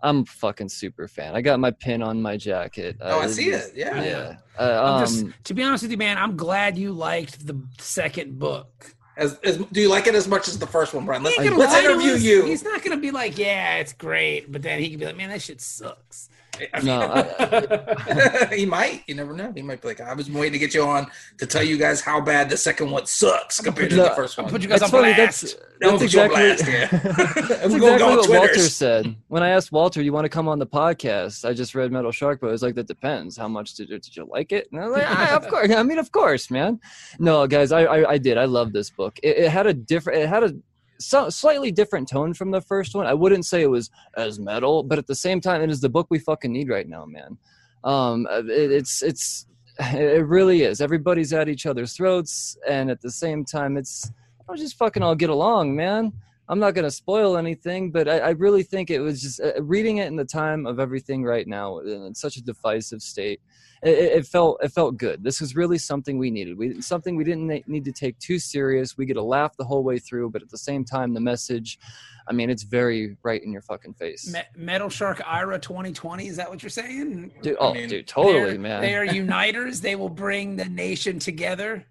I'm 0.00 0.24
fucking 0.24 0.68
super 0.68 1.08
fan. 1.08 1.34
I 1.34 1.40
got 1.42 1.58
my 1.58 1.70
pin 1.70 2.02
on 2.02 2.22
my 2.22 2.36
jacket. 2.36 2.96
oh 3.00 3.20
i 3.20 3.24
Uh, 3.24 3.28
see 3.28 3.50
it 3.50 3.72
yeah 3.74 4.02
yeah. 4.02 4.36
Uh, 4.58 4.82
I'm 4.82 4.94
um, 4.94 5.00
just, 5.00 5.44
to 5.44 5.54
be 5.54 5.62
honest 5.62 5.82
with 5.82 5.90
you, 5.90 5.96
man, 5.96 6.18
I'm 6.18 6.36
glad 6.36 6.76
you 6.78 6.92
liked 6.92 7.46
the 7.46 7.60
second 7.78 8.38
book. 8.38 8.94
as, 9.16 9.38
as 9.42 9.56
do 9.58 9.80
you 9.80 9.88
like 9.88 10.06
it 10.06 10.14
as 10.14 10.28
much 10.28 10.46
as 10.48 10.58
the 10.58 10.66
first 10.66 10.94
one 10.94 11.04
brian 11.04 11.22
let's, 11.22 11.36
He 11.36 11.42
ain't 11.42 11.50
gonna 11.50 11.60
let's 11.60 11.74
interview 11.84 12.12
us. 12.12 12.22
you 12.22 12.44
He's 12.44 12.62
not 12.62 12.82
gonna 12.82 12.96
be 13.00 13.10
like, 13.10 13.36
yeah, 13.38 13.76
it's 13.76 13.92
great, 13.92 14.50
but 14.52 14.62
then 14.62 14.78
he 14.78 14.90
can 14.90 14.98
be 14.98 15.06
like, 15.06 15.16
man, 15.16 15.30
that 15.30 15.42
shit 15.42 15.60
sucks. 15.60 16.28
No, 16.82 17.00
I, 17.02 18.48
he 18.56 18.66
might 18.66 19.02
you 19.06 19.14
never 19.14 19.32
know 19.32 19.52
he 19.54 19.62
might 19.62 19.80
be 19.80 19.88
like 19.88 20.00
i 20.00 20.14
was 20.14 20.30
waiting 20.30 20.52
to 20.52 20.58
get 20.58 20.74
you 20.74 20.82
on 20.82 21.06
to 21.38 21.46
tell 21.46 21.62
you 21.62 21.76
guys 21.76 22.00
how 22.00 22.20
bad 22.20 22.50
the 22.50 22.56
second 22.56 22.90
one 22.90 23.06
sucks 23.06 23.60
compared 23.60 23.90
to 23.90 23.96
No, 23.96 24.04
the 24.04 24.10
first 24.10 24.38
I'll 24.38 24.44
one 24.44 24.52
put 24.52 24.62
you 24.62 24.68
guys 24.68 24.80
that's 24.80 24.92
on 24.92 25.00
funny. 25.02 25.14
blast. 25.14 25.42
That's, 25.42 25.56
that's 25.80 26.02
exactly, 26.02 26.36
blast, 26.36 26.66
yeah. 26.66 26.86
that's 26.90 27.46
exactly 27.48 27.78
go 27.78 28.08
on 28.10 28.16
what 28.16 28.28
Walter 28.28 28.58
said. 28.58 29.14
When 29.28 29.42
I 29.42 29.50
asked 29.50 29.70
Walter, 29.70 30.02
"You 30.02 30.12
want 30.12 30.24
to 30.24 30.28
come 30.28 30.48
on 30.48 30.58
the 30.58 30.66
podcast?" 30.66 31.48
I 31.48 31.52
just 31.52 31.74
read 31.74 31.92
Metal 31.92 32.10
Shark, 32.10 32.40
but 32.40 32.48
it 32.48 32.50
was 32.50 32.62
like, 32.62 32.74
"That 32.74 32.88
depends. 32.88 33.36
How 33.36 33.46
much 33.46 33.74
did 33.74 33.88
you, 33.88 33.98
did 33.98 34.16
you 34.16 34.26
like 34.28 34.50
it?" 34.50 34.68
And 34.72 34.80
I 34.80 34.84
was 34.86 34.96
like, 34.96 35.06
"Ah, 35.06 35.36
"Of 35.36 35.46
course. 35.48 35.70
I 35.70 35.82
mean, 35.84 35.98
of 35.98 36.10
course, 36.10 36.50
man." 36.50 36.80
No, 37.20 37.46
guys, 37.46 37.70
I 37.70 37.84
I, 37.84 38.10
I 38.12 38.18
did. 38.18 38.38
I 38.38 38.46
love 38.46 38.72
this 38.72 38.90
book. 38.90 39.18
It, 39.22 39.38
it 39.38 39.50
had 39.50 39.66
a 39.68 39.72
different. 39.74 40.20
It 40.20 40.28
had 40.28 40.42
a 40.42 40.54
so, 41.00 41.28
slightly 41.30 41.70
different 41.70 42.08
tone 42.08 42.34
from 42.34 42.50
the 42.50 42.60
first 42.60 42.94
one. 42.94 43.06
I 43.06 43.14
wouldn't 43.14 43.46
say 43.46 43.62
it 43.62 43.70
was 43.70 43.90
as 44.16 44.38
metal, 44.38 44.82
but 44.82 44.98
at 44.98 45.06
the 45.06 45.14
same 45.14 45.40
time, 45.40 45.62
it 45.62 45.70
is 45.70 45.80
the 45.80 45.88
book 45.88 46.08
we 46.10 46.18
fucking 46.18 46.52
need 46.52 46.68
right 46.68 46.88
now, 46.88 47.04
man. 47.04 47.38
Um, 47.84 48.26
it, 48.30 48.72
it's 48.72 49.02
it's 49.02 49.46
it 49.80 50.26
really 50.26 50.62
is. 50.62 50.80
Everybody's 50.80 51.32
at 51.32 51.48
each 51.48 51.66
other's 51.66 51.92
throats, 51.92 52.56
and 52.68 52.90
at 52.90 53.00
the 53.00 53.10
same 53.10 53.44
time, 53.44 53.76
it's 53.76 54.10
I'll 54.48 54.56
just 54.56 54.76
fucking 54.76 55.02
all 55.02 55.14
get 55.14 55.30
along, 55.30 55.76
man. 55.76 56.12
I'm 56.48 56.58
not 56.58 56.74
gonna 56.74 56.90
spoil 56.90 57.36
anything, 57.36 57.90
but 57.90 58.08
I, 58.08 58.18
I 58.18 58.30
really 58.30 58.62
think 58.62 58.90
it 58.90 59.00
was 59.00 59.20
just 59.20 59.40
uh, 59.40 59.62
reading 59.62 59.98
it 59.98 60.06
in 60.06 60.16
the 60.16 60.24
time 60.24 60.66
of 60.66 60.80
everything 60.80 61.22
right 61.22 61.46
now 61.46 61.78
in 61.78 62.14
such 62.14 62.36
a 62.36 62.42
divisive 62.42 63.02
state. 63.02 63.40
It, 63.82 63.90
it 63.90 64.26
felt 64.26 64.58
it 64.62 64.70
felt 64.70 64.96
good. 64.96 65.22
This 65.22 65.40
was 65.40 65.54
really 65.54 65.78
something 65.78 66.18
we 66.18 66.30
needed. 66.30 66.56
We 66.56 66.80
something 66.80 67.16
we 67.16 67.24
didn't 67.24 67.68
need 67.68 67.84
to 67.84 67.92
take 67.92 68.18
too 68.18 68.38
serious. 68.38 68.96
We 68.96 69.04
get 69.04 69.18
a 69.18 69.22
laugh 69.22 69.56
the 69.56 69.64
whole 69.64 69.84
way 69.84 69.98
through, 69.98 70.30
but 70.30 70.42
at 70.42 70.48
the 70.48 70.58
same 70.58 70.84
time, 70.84 71.12
the 71.12 71.20
message, 71.20 71.78
I 72.26 72.32
mean, 72.32 72.48
it's 72.48 72.62
very 72.62 73.16
right 73.22 73.42
in 73.42 73.52
your 73.52 73.62
fucking 73.62 73.94
face. 73.94 74.32
Me- 74.32 74.40
Metal 74.56 74.88
Shark 74.88 75.20
Ira 75.26 75.58
2020. 75.58 76.28
Is 76.28 76.36
that 76.36 76.48
what 76.48 76.62
you're 76.62 76.70
saying? 76.70 77.32
Dude, 77.42 77.56
I 77.56 77.58
oh, 77.60 77.74
mean, 77.74 77.88
dude, 77.88 78.06
totally, 78.06 78.58
man. 78.58 78.80
They 78.80 78.96
are 78.96 79.04
uniters. 79.14 79.80
They 79.82 79.96
will 79.96 80.08
bring 80.08 80.56
the 80.56 80.64
nation 80.64 81.18
together. 81.18 81.86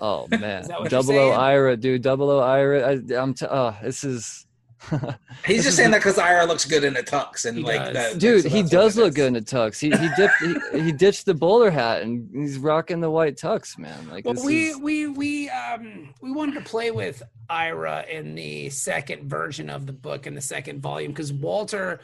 Oh 0.00 0.26
man, 0.30 0.62
Is 0.62 0.68
that 0.68 0.80
what 0.80 0.90
you're 0.90 1.02
Double 1.02 1.18
O? 1.18 1.30
Ira, 1.32 1.76
dude, 1.76 2.02
Double 2.02 2.30
O 2.30 2.38
Ira. 2.40 2.88
I, 2.88 3.14
I'm 3.16 3.34
t- 3.34 3.46
oh, 3.48 3.76
this 3.82 4.02
is. 4.04 4.46
he's 4.90 4.98
This 4.98 5.56
just 5.56 5.66
is 5.68 5.76
saying 5.76 5.90
the- 5.90 5.96
that 5.96 6.00
because 6.00 6.16
ira 6.16 6.46
looks 6.46 6.64
good 6.64 6.84
in 6.84 6.96
a 6.96 7.02
tux 7.02 7.44
and 7.44 7.58
He 7.58 7.62
like 7.62 7.92
does. 7.92 7.92
that 8.14 8.18
Dude, 8.18 8.46
he 8.46 8.62
does 8.62 8.96
look 8.96 9.14
good 9.14 9.26
in 9.26 9.36
a 9.36 9.42
tux. 9.42 9.78
He 9.78 9.90
he 9.90 10.08
dipped 10.16 10.72
he, 10.72 10.80
he 10.84 10.90
ditched 10.90 11.26
the 11.26 11.34
bowler 11.34 11.70
hat 11.70 12.00
and 12.00 12.30
he's 12.34 12.56
rocking 12.56 13.00
the 13.00 13.10
white 13.10 13.36
tux, 13.36 13.76
man. 13.78 14.08
Like 14.10 14.24
Well, 14.24 14.32
this 14.32 14.42
we 14.42 14.68
is, 14.68 14.78
we 14.78 15.06
we 15.06 15.50
um 15.50 16.14
we 16.22 16.32
wanted 16.32 16.54
to 16.54 16.62
play 16.62 16.90
with 16.92 17.22
Ira 17.50 18.06
in 18.10 18.34
the 18.34 18.70
second 18.70 19.28
version 19.28 19.68
of 19.68 19.84
the 19.84 19.92
book 19.92 20.26
in 20.26 20.34
the 20.34 20.40
second 20.40 20.80
volume 20.80 21.12
because 21.12 21.30
Walter, 21.30 22.00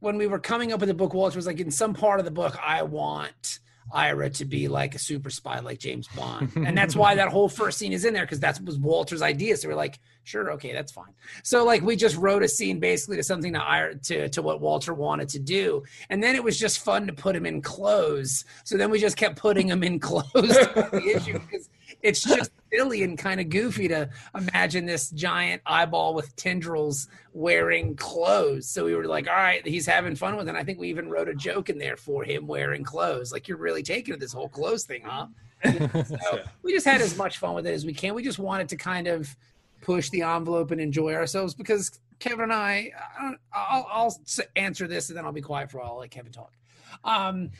when 0.00 0.16
we 0.16 0.26
were 0.26 0.38
coming 0.38 0.72
up 0.72 0.80
with 0.80 0.88
the 0.88 0.94
book, 0.94 1.12
Walter 1.12 1.36
was 1.36 1.46
like, 1.46 1.60
in 1.60 1.70
some 1.70 1.92
part 1.92 2.20
of 2.20 2.24
the 2.24 2.30
book, 2.30 2.56
I 2.64 2.84
want 2.84 3.58
Ira 3.92 4.30
to 4.30 4.44
be 4.44 4.68
like 4.68 4.94
a 4.94 4.98
super 4.98 5.30
spy, 5.30 5.60
like 5.60 5.78
James 5.78 6.08
Bond, 6.08 6.52
and 6.56 6.76
that's 6.76 6.96
why 6.96 7.14
that 7.14 7.28
whole 7.28 7.48
first 7.48 7.78
scene 7.78 7.92
is 7.92 8.04
in 8.04 8.14
there 8.14 8.24
because 8.24 8.40
that 8.40 8.60
was 8.64 8.78
Walter's 8.78 9.22
idea. 9.22 9.56
So 9.56 9.68
we're 9.68 9.74
like, 9.74 9.98
sure, 10.24 10.52
okay, 10.52 10.72
that's 10.72 10.92
fine. 10.92 11.14
So 11.42 11.64
like 11.64 11.82
we 11.82 11.96
just 11.96 12.16
wrote 12.16 12.42
a 12.42 12.48
scene 12.48 12.80
basically 12.80 13.16
to 13.16 13.22
something 13.22 13.52
to 13.52 13.62
Ira 13.62 13.96
to 13.96 14.28
to 14.30 14.42
what 14.42 14.60
Walter 14.60 14.92
wanted 14.94 15.28
to 15.30 15.38
do, 15.38 15.84
and 16.10 16.22
then 16.22 16.34
it 16.34 16.44
was 16.44 16.58
just 16.58 16.80
fun 16.80 17.06
to 17.06 17.12
put 17.12 17.36
him 17.36 17.46
in 17.46 17.62
clothes. 17.62 18.44
So 18.64 18.76
then 18.76 18.90
we 18.90 18.98
just 18.98 19.16
kept 19.16 19.36
putting 19.36 19.68
him 19.68 19.82
in 19.82 19.98
clothes 20.06 20.32
the 20.32 21.12
issue 21.16 21.38
because 21.38 21.68
it's 22.06 22.22
just 22.22 22.52
silly 22.72 23.02
and 23.02 23.18
kind 23.18 23.40
of 23.40 23.48
goofy 23.48 23.88
to 23.88 24.08
imagine 24.34 24.86
this 24.86 25.10
giant 25.10 25.60
eyeball 25.66 26.14
with 26.14 26.34
tendrils 26.36 27.08
wearing 27.32 27.96
clothes. 27.96 28.68
So 28.68 28.84
we 28.84 28.94
were 28.94 29.06
like, 29.06 29.28
all 29.28 29.34
right, 29.34 29.66
he's 29.66 29.86
having 29.86 30.14
fun 30.14 30.36
with 30.36 30.46
it. 30.46 30.50
And 30.50 30.58
I 30.58 30.62
think 30.62 30.78
we 30.78 30.88
even 30.88 31.10
wrote 31.10 31.28
a 31.28 31.34
joke 31.34 31.68
in 31.68 31.78
there 31.78 31.96
for 31.96 32.22
him 32.22 32.46
wearing 32.46 32.84
clothes. 32.84 33.32
Like 33.32 33.48
you're 33.48 33.58
really 33.58 33.82
taking 33.82 34.18
this 34.18 34.32
whole 34.32 34.48
clothes 34.48 34.84
thing, 34.84 35.02
huh? 35.04 35.26
so 35.64 36.42
we 36.62 36.72
just 36.72 36.86
had 36.86 37.00
as 37.00 37.16
much 37.16 37.38
fun 37.38 37.54
with 37.54 37.66
it 37.66 37.74
as 37.74 37.84
we 37.84 37.92
can. 37.92 38.14
We 38.14 38.22
just 38.22 38.38
wanted 38.38 38.68
to 38.68 38.76
kind 38.76 39.08
of 39.08 39.34
push 39.80 40.08
the 40.10 40.22
envelope 40.22 40.70
and 40.70 40.80
enjoy 40.80 41.14
ourselves 41.14 41.54
because 41.54 41.98
Kevin 42.20 42.44
and 42.44 42.52
I, 42.52 42.92
I'll, 43.52 43.86
I'll 43.90 44.20
answer 44.54 44.86
this 44.86 45.08
and 45.08 45.18
then 45.18 45.24
I'll 45.24 45.32
be 45.32 45.42
quiet 45.42 45.70
for 45.72 45.78
a 45.78 45.80
while. 45.82 45.92
I'll 45.92 45.98
let 45.98 46.10
Kevin 46.10 46.32
talk. 46.32 46.52
Um, 47.04 47.50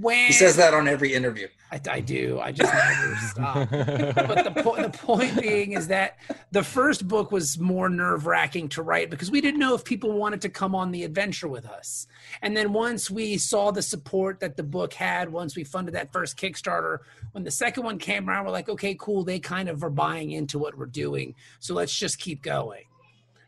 when 0.00 0.26
He 0.26 0.32
says 0.32 0.56
that 0.56 0.74
on 0.74 0.88
every 0.88 1.14
interview. 1.14 1.48
I, 1.70 1.80
I 1.90 2.00
do, 2.00 2.38
I 2.40 2.52
just 2.52 2.72
never 2.72 3.16
stop. 3.16 3.70
But 3.70 4.54
the 4.54 4.62
po- 4.62 4.80
the 4.80 4.90
point 4.90 5.40
being 5.40 5.72
is 5.72 5.88
that 5.88 6.18
the 6.52 6.62
first 6.62 7.08
book 7.08 7.32
was 7.32 7.58
more 7.58 7.88
nerve 7.88 8.26
wracking 8.26 8.68
to 8.70 8.82
write 8.82 9.10
because 9.10 9.30
we 9.30 9.40
didn't 9.40 9.58
know 9.58 9.74
if 9.74 9.84
people 9.84 10.12
wanted 10.12 10.40
to 10.42 10.48
come 10.48 10.76
on 10.76 10.92
the 10.92 11.02
adventure 11.02 11.48
with 11.48 11.66
us. 11.66 12.06
And 12.40 12.56
then 12.56 12.72
once 12.72 13.10
we 13.10 13.36
saw 13.36 13.72
the 13.72 13.82
support 13.82 14.38
that 14.40 14.56
the 14.56 14.62
book 14.62 14.94
had, 14.94 15.32
once 15.32 15.56
we 15.56 15.64
funded 15.64 15.94
that 15.96 16.12
first 16.12 16.36
Kickstarter, 16.36 16.98
when 17.32 17.42
the 17.42 17.50
second 17.50 17.82
one 17.82 17.98
came 17.98 18.28
around, 18.30 18.44
we're 18.44 18.52
like, 18.52 18.68
okay, 18.68 18.94
cool. 18.98 19.24
They 19.24 19.40
kind 19.40 19.68
of 19.68 19.82
are 19.82 19.90
buying 19.90 20.30
into 20.30 20.58
what 20.58 20.78
we're 20.78 20.86
doing, 20.86 21.34
so 21.58 21.74
let's 21.74 21.96
just 21.96 22.18
keep 22.18 22.42
going. 22.42 22.84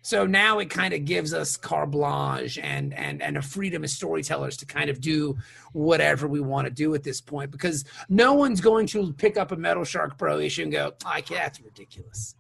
So 0.03 0.27
now 0.27 0.59
it 0.59 0.71
kind 0.71 0.95
of 0.95 1.05
gives 1.05 1.35
us 1.35 1.57
carte 1.57 1.91
blanche 1.91 2.59
and 2.59 2.95
and 2.95 3.21
and 3.21 3.37
a 3.37 3.43
freedom 3.43 3.85
as 3.85 3.93
storytellers 3.93 4.57
to 4.59 4.67
kind 4.67 4.89
of 4.91 5.01
do 5.01 5.37
whatever 5.73 6.27
we 6.27 6.41
want 6.41 6.67
to 6.67 6.73
do 6.73 6.95
at 6.95 7.03
this 7.03 7.21
point 7.21 7.51
because 7.51 7.85
no 8.09 8.33
one's 8.35 8.61
going 8.61 8.87
to 8.89 9.13
pick 9.13 9.37
up 9.37 9.53
a 9.53 9.57
Metal 9.57 9.85
Shark 9.85 10.17
Bro 10.17 10.39
issue 10.41 10.63
and 10.63 10.73
go, 10.73 10.93
"I 11.05 11.21
can't, 11.21 11.41
that's 11.41 11.61
ridiculous." 11.61 12.35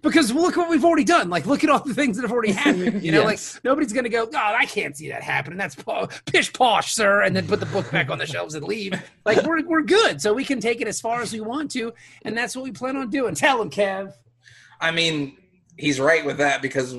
Because 0.00 0.32
look 0.32 0.56
what 0.56 0.70
we've 0.70 0.84
already 0.84 1.04
done. 1.04 1.28
Like, 1.28 1.44
look 1.46 1.62
at 1.62 1.68
all 1.70 1.78
the 1.78 1.92
things 1.94 2.16
that 2.16 2.22
have 2.22 2.32
already 2.32 2.52
happened. 2.52 3.02
You 3.02 3.12
know, 3.12 3.28
Yes. 3.28 3.54
like 3.56 3.64
nobody's 3.64 3.92
going 3.92 4.04
to 4.04 4.10
go, 4.10 4.26
"God, 4.26 4.54
I 4.58 4.64
can't 4.66 4.96
see 4.96 5.08
that 5.10 5.22
happening." 5.22 5.58
That's 5.58 5.74
po- 5.76 6.08
pish 6.26 6.52
posh, 6.52 6.94
sir, 6.94 7.22
and 7.22 7.36
then 7.36 7.46
put 7.46 7.60
the 7.60 7.66
book 7.66 7.90
back 7.92 8.10
on 8.10 8.18
the 8.18 8.26
shelves 8.26 8.54
and 8.54 8.64
leave. 8.66 8.94
Like, 9.24 9.42
we're 9.44 9.62
we're 9.66 9.82
good, 9.82 10.20
so 10.20 10.32
we 10.34 10.44
can 10.44 10.58
take 10.58 10.80
it 10.80 10.88
as 10.88 11.00
far 11.00 11.20
as 11.22 11.32
we 11.32 11.40
want 11.40 11.70
to, 11.72 11.92
and 12.24 12.36
that's 12.36 12.56
what 12.56 12.64
we 12.64 12.72
plan 12.72 12.96
on 12.96 13.08
doing. 13.10 13.34
Tell 13.34 13.60
him, 13.62 13.70
Kev. 13.70 14.14
I 14.80 14.90
mean, 14.90 15.36
he's 15.76 16.00
right 16.00 16.24
with 16.24 16.38
that 16.38 16.62
because 16.62 16.96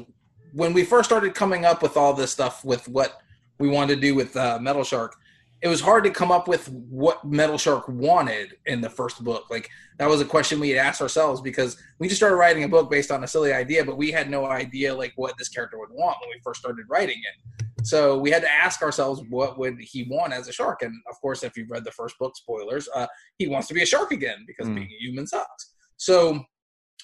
when 0.53 0.73
we 0.73 0.83
first 0.83 1.09
started 1.09 1.33
coming 1.33 1.65
up 1.65 1.81
with 1.81 1.97
all 1.97 2.13
this 2.13 2.31
stuff 2.31 2.63
with 2.63 2.87
what 2.87 3.19
we 3.59 3.67
wanted 3.67 3.95
to 3.95 4.01
do 4.01 4.15
with 4.15 4.35
uh, 4.35 4.57
Metal 4.59 4.83
Shark, 4.83 5.15
it 5.61 5.67
was 5.67 5.81
hard 5.81 6.03
to 6.03 6.11
come 6.11 6.31
up 6.31 6.47
with 6.47 6.69
what 6.69 7.25
Metal 7.25 7.57
Shark 7.57 7.87
wanted 7.87 8.55
in 8.65 8.81
the 8.81 8.89
first 8.89 9.23
book. 9.23 9.45
Like 9.49 9.69
that 9.97 10.07
was 10.09 10.21
a 10.21 10.25
question 10.25 10.59
we 10.59 10.69
had 10.69 10.85
asked 10.85 11.01
ourselves 11.01 11.41
because 11.41 11.77
we 11.99 12.07
just 12.07 12.19
started 12.19 12.35
writing 12.35 12.63
a 12.63 12.69
book 12.69 12.89
based 12.91 13.09
on 13.11 13.23
a 13.23 13.27
silly 13.27 13.51
idea, 13.53 13.83
but 13.83 13.97
we 13.97 14.11
had 14.11 14.29
no 14.29 14.45
idea 14.45 14.93
like 14.93 15.13
what 15.15 15.37
this 15.37 15.49
character 15.49 15.79
would 15.79 15.89
want 15.91 16.17
when 16.21 16.29
we 16.29 16.39
first 16.43 16.59
started 16.59 16.85
writing 16.89 17.17
it. 17.17 17.65
So 17.85 18.17
we 18.17 18.31
had 18.31 18.41
to 18.43 18.51
ask 18.51 18.81
ourselves 18.81 19.21
what 19.29 19.57
would 19.57 19.77
he 19.79 20.07
want 20.09 20.33
as 20.33 20.47
a 20.47 20.51
shark, 20.53 20.81
and 20.81 20.93
of 21.09 21.19
course, 21.21 21.43
if 21.43 21.55
you've 21.55 21.69
read 21.69 21.83
the 21.83 21.91
first 21.91 22.17
book, 22.17 22.35
spoilers, 22.35 22.89
uh, 22.95 23.07
he 23.37 23.47
wants 23.47 23.67
to 23.67 23.73
be 23.73 23.83
a 23.83 23.85
shark 23.85 24.11
again 24.11 24.43
because 24.47 24.67
Mm. 24.67 24.75
being 24.75 24.87
a 24.87 25.03
human 25.03 25.27
sucks. 25.27 25.73
So 25.97 26.43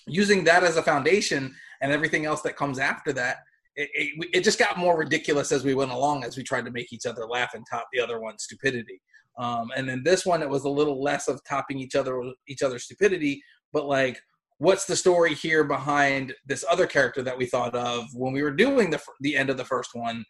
using 0.08 0.44
that 0.44 0.64
as 0.64 0.78
a 0.78 0.84
foundation 0.84 1.54
and 1.82 1.92
everything 1.92 2.26
else 2.26 2.42
that 2.42 2.56
comes 2.56 2.80
after 2.80 3.14
that 3.14 3.38
it, 3.76 3.90
it, 3.94 4.30
it 4.34 4.44
just 4.44 4.60
got 4.60 4.78
more 4.78 4.98
ridiculous 4.98 5.52
as 5.52 5.64
we 5.64 5.74
went 5.74 5.92
along 5.92 6.24
as 6.24 6.36
we 6.36 6.44
tried 6.44 6.66
to 6.66 6.72
make 6.72 6.92
each 6.92 7.06
other 7.06 7.26
laugh 7.26 7.54
and 7.54 7.66
top 7.70 7.88
the 7.94 8.02
other 8.02 8.20
one's 8.20 8.44
stupidity. 8.44 9.02
Um, 9.38 9.72
and 9.76 9.88
then 9.88 10.02
this 10.04 10.26
one 10.26 10.42
it 10.42 10.50
was 10.50 10.66
a 10.66 10.70
little 10.70 11.02
less 11.02 11.30
of 11.30 11.40
topping 11.48 11.80
each 11.80 11.96
other 11.96 12.22
each 12.50 12.62
other's 12.62 12.84
stupidity 12.84 13.42
but 13.72 13.86
like 13.86 14.22
what's 14.62 14.86
the 14.86 14.96
story 14.96 15.34
here 15.34 15.64
behind 15.64 16.34
this 16.46 16.64
other 16.70 16.86
character 16.86 17.24
that 17.24 17.36
we 17.36 17.48
thought 17.48 17.74
of 17.74 18.06
when 18.14 18.32
we 18.32 18.44
were 18.44 18.52
doing 18.52 18.92
the 18.92 19.02
the 19.22 19.36
end 19.36 19.50
of 19.50 19.58
the 19.58 19.66
first 19.66 19.90
one? 19.94 20.24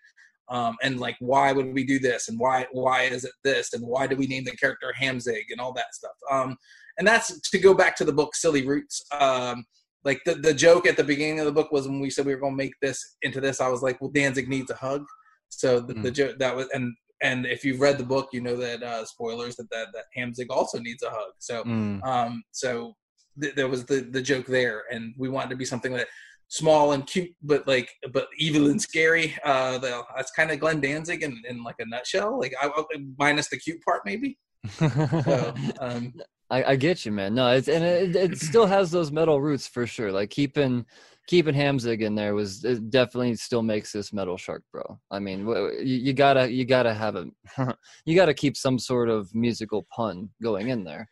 Um, 0.50 0.78
and 0.82 1.00
like 1.00 1.18
why 1.20 1.52
would 1.52 1.74
we 1.74 1.86
do 1.86 2.00
this? 2.00 2.30
And 2.30 2.40
why 2.40 2.66
why 2.72 3.04
is 3.04 3.26
it 3.26 3.34
this? 3.44 3.74
And 3.74 3.86
why 3.86 4.08
do 4.08 4.16
we 4.16 4.28
name 4.28 4.46
the 4.46 4.56
character 4.56 4.94
Hamzig 5.00 5.46
and 5.50 5.60
all 5.60 5.74
that 5.74 5.94
stuff? 5.94 6.16
Um, 6.32 6.56
and 6.98 7.08
that's 7.08 7.40
to 7.52 7.58
go 7.60 7.74
back 7.74 7.96
to 7.98 8.06
the 8.06 8.14
book 8.14 8.36
Silly 8.36 8.66
Roots. 8.66 9.04
Um, 9.20 9.66
like 10.04 10.20
the, 10.26 10.34
the 10.34 10.54
joke 10.54 10.88
at 10.88 10.98
the 10.98 11.04
beginning 11.04 11.40
of 11.40 11.46
the 11.46 11.52
book 11.52 11.72
was 11.72 11.88
when 11.88 12.00
we 12.00 12.10
said 12.10 12.26
we 12.26 12.34
were 12.34 12.40
going 12.42 12.54
to 12.54 12.58
make 12.66 12.74
this 12.82 13.18
into 13.22 13.40
this 13.40 13.62
i 13.62 13.68
was 13.68 13.84
like 13.84 14.02
well 14.02 14.10
danzig 14.10 14.50
needs 14.50 14.72
a 14.72 14.76
hug. 14.76 15.04
So 15.50 15.80
the, 15.80 15.94
the 15.94 16.12
joke 16.12 16.40
that 16.40 16.56
was 16.56 16.68
and 16.74 16.96
and 17.22 17.46
if 17.46 17.64
you've 17.64 17.82
read 17.82 17.98
the 18.00 18.04
book 18.04 18.30
you 18.34 18.42
know 18.42 18.56
that 18.56 18.82
uh 18.82 19.06
spoilers 19.06 19.56
that 19.58 19.70
that, 19.70 19.88
that 19.94 20.06
hamzig 20.18 20.48
also 20.50 20.80
needs 20.80 21.04
a 21.04 21.10
hug. 21.10 21.34
So 21.40 21.64
Mm. 21.64 22.04
um 22.04 22.44
so 22.52 22.96
th- 23.42 23.54
there 23.56 23.68
was 23.68 23.86
the 23.86 24.02
the 24.02 24.22
joke 24.22 24.48
there 24.48 24.84
and 24.92 25.14
we 25.18 25.30
wanted 25.30 25.52
to 25.52 25.56
be 25.56 25.66
something 25.66 25.94
that 25.94 26.08
small 26.48 26.92
and 26.94 27.06
cute 27.06 27.34
but 27.44 27.68
like 27.68 27.90
but 28.12 28.28
evil 28.40 28.70
and 28.72 28.82
scary. 28.82 29.36
Uh 29.44 29.78
that's 29.78 30.32
kind 30.32 30.50
of 30.52 30.60
glenn 30.60 30.82
danzig 30.82 31.22
in, 31.22 31.34
in 31.48 31.64
like 31.64 31.76
a 31.80 31.86
nutshell. 31.86 32.40
Like 32.40 32.54
I, 32.62 32.68
I- 32.68 32.84
minus 33.20 33.50
the 33.50 33.58
cute 33.58 33.82
part 33.84 34.02
maybe. 34.04 34.40
So 34.80 35.54
um 35.80 36.14
I, 36.52 36.64
I 36.72 36.76
get 36.76 37.06
you, 37.06 37.12
man. 37.12 37.34
No, 37.34 37.48
it's 37.50 37.68
and 37.70 37.84
it, 37.84 38.16
it 38.16 38.38
still 38.40 38.66
has 38.68 38.92
those 38.92 39.12
metal 39.12 39.42
roots 39.42 39.66
for 39.68 39.88
sure. 39.88 40.12
Like 40.12 40.30
keeping 40.30 40.86
keeping 41.28 41.56
Hamzig 41.56 42.02
in 42.02 42.14
there 42.14 42.36
was 42.36 42.64
it 42.66 42.90
definitely 42.90 43.36
still 43.36 43.62
makes 43.64 43.92
this 43.94 44.12
metal 44.12 44.36
shark, 44.38 44.64
bro. 44.72 45.00
I 45.10 45.20
mean, 45.20 45.46
w- 45.46 45.68
w- 45.70 45.84
you, 45.88 45.98
you 46.08 46.14
gotta 46.14 46.52
you 46.52 46.66
gotta 46.66 46.94
have 46.94 47.16
a 47.16 47.26
you 48.06 48.16
gotta 48.16 48.34
keep 48.34 48.58
some 48.58 48.78
sort 48.78 49.08
of 49.10 49.34
musical 49.34 49.88
pun 49.96 50.30
going 50.44 50.68
in 50.70 50.84
there. 50.84 51.08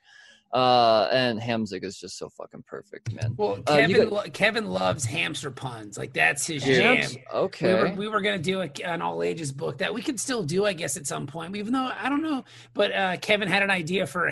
Uh, 0.51 1.07
and 1.11 1.39
Hamzig 1.39 1.83
is 1.83 1.99
just 1.99 2.17
so 2.17 2.27
fucking 2.27 2.63
perfect, 2.65 3.13
man. 3.13 3.35
Well, 3.37 3.59
Uh, 3.67 3.75
Kevin 3.75 3.95
got- 3.97 4.11
lo- 4.11 4.23
Kevin 4.33 4.65
loves 4.65 5.05
hamster 5.05 5.51
puns. 5.51 5.95
Like 5.95 6.11
that's 6.11 6.47
his 6.47 6.65
Yeah. 6.67 6.75
jam. 6.79 6.97
Hams- 6.97 7.15
We 7.15 7.21
okay. 7.39 7.73
were, 7.75 7.89
we 7.95 8.07
were 8.07 8.19
gonna 8.19 8.39
do 8.39 8.61
a, 8.61 8.69
an 8.83 9.01
all 9.03 9.21
ages 9.21 9.51
book 9.51 9.77
that 9.77 9.93
we 9.93 10.01
could 10.01 10.19
still 10.19 10.41
do, 10.43 10.65
I 10.65 10.73
guess, 10.73 10.97
at 10.97 11.05
some 11.05 11.27
point. 11.27 11.55
Even 11.55 11.71
though 11.73 11.91
I 11.97 12.09
don't 12.09 12.23
know, 12.23 12.43
but 12.73 12.91
uh, 12.93 13.17
Kevin 13.17 13.47
had 13.47 13.61
an 13.61 13.69
idea 13.69 14.07
for 14.07 14.27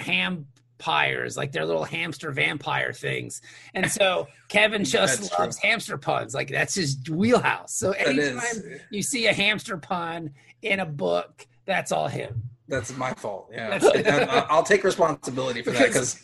hampires, 0.79 1.37
like 1.37 1.51
their 1.51 1.65
little 1.65 1.83
hamster 1.83 2.31
vampire 2.31 2.93
things, 2.93 3.41
and 3.73 3.89
so 3.89 4.27
Kevin 4.47 4.83
just 4.83 5.37
loves 5.37 5.57
hamster 5.57 5.97
puns. 5.97 6.33
Like 6.33 6.49
that's 6.49 6.75
his 6.75 6.97
wheelhouse. 7.09 7.73
So 7.73 7.91
anytime 7.91 8.79
you 8.89 9.01
see 9.01 9.27
a 9.27 9.33
hamster 9.33 9.77
pun 9.77 10.31
in 10.61 10.79
a 10.79 10.85
book, 10.85 11.47
that's 11.65 11.91
all 11.91 12.07
him. 12.07 12.43
that's 12.67 12.95
my 12.97 13.13
fault 13.13 13.49
yeah 13.51 14.45
I'll 14.49 14.63
take 14.63 14.83
responsibility 14.83 15.61
for 15.61 15.71
that 15.71 15.87
because 15.87 16.23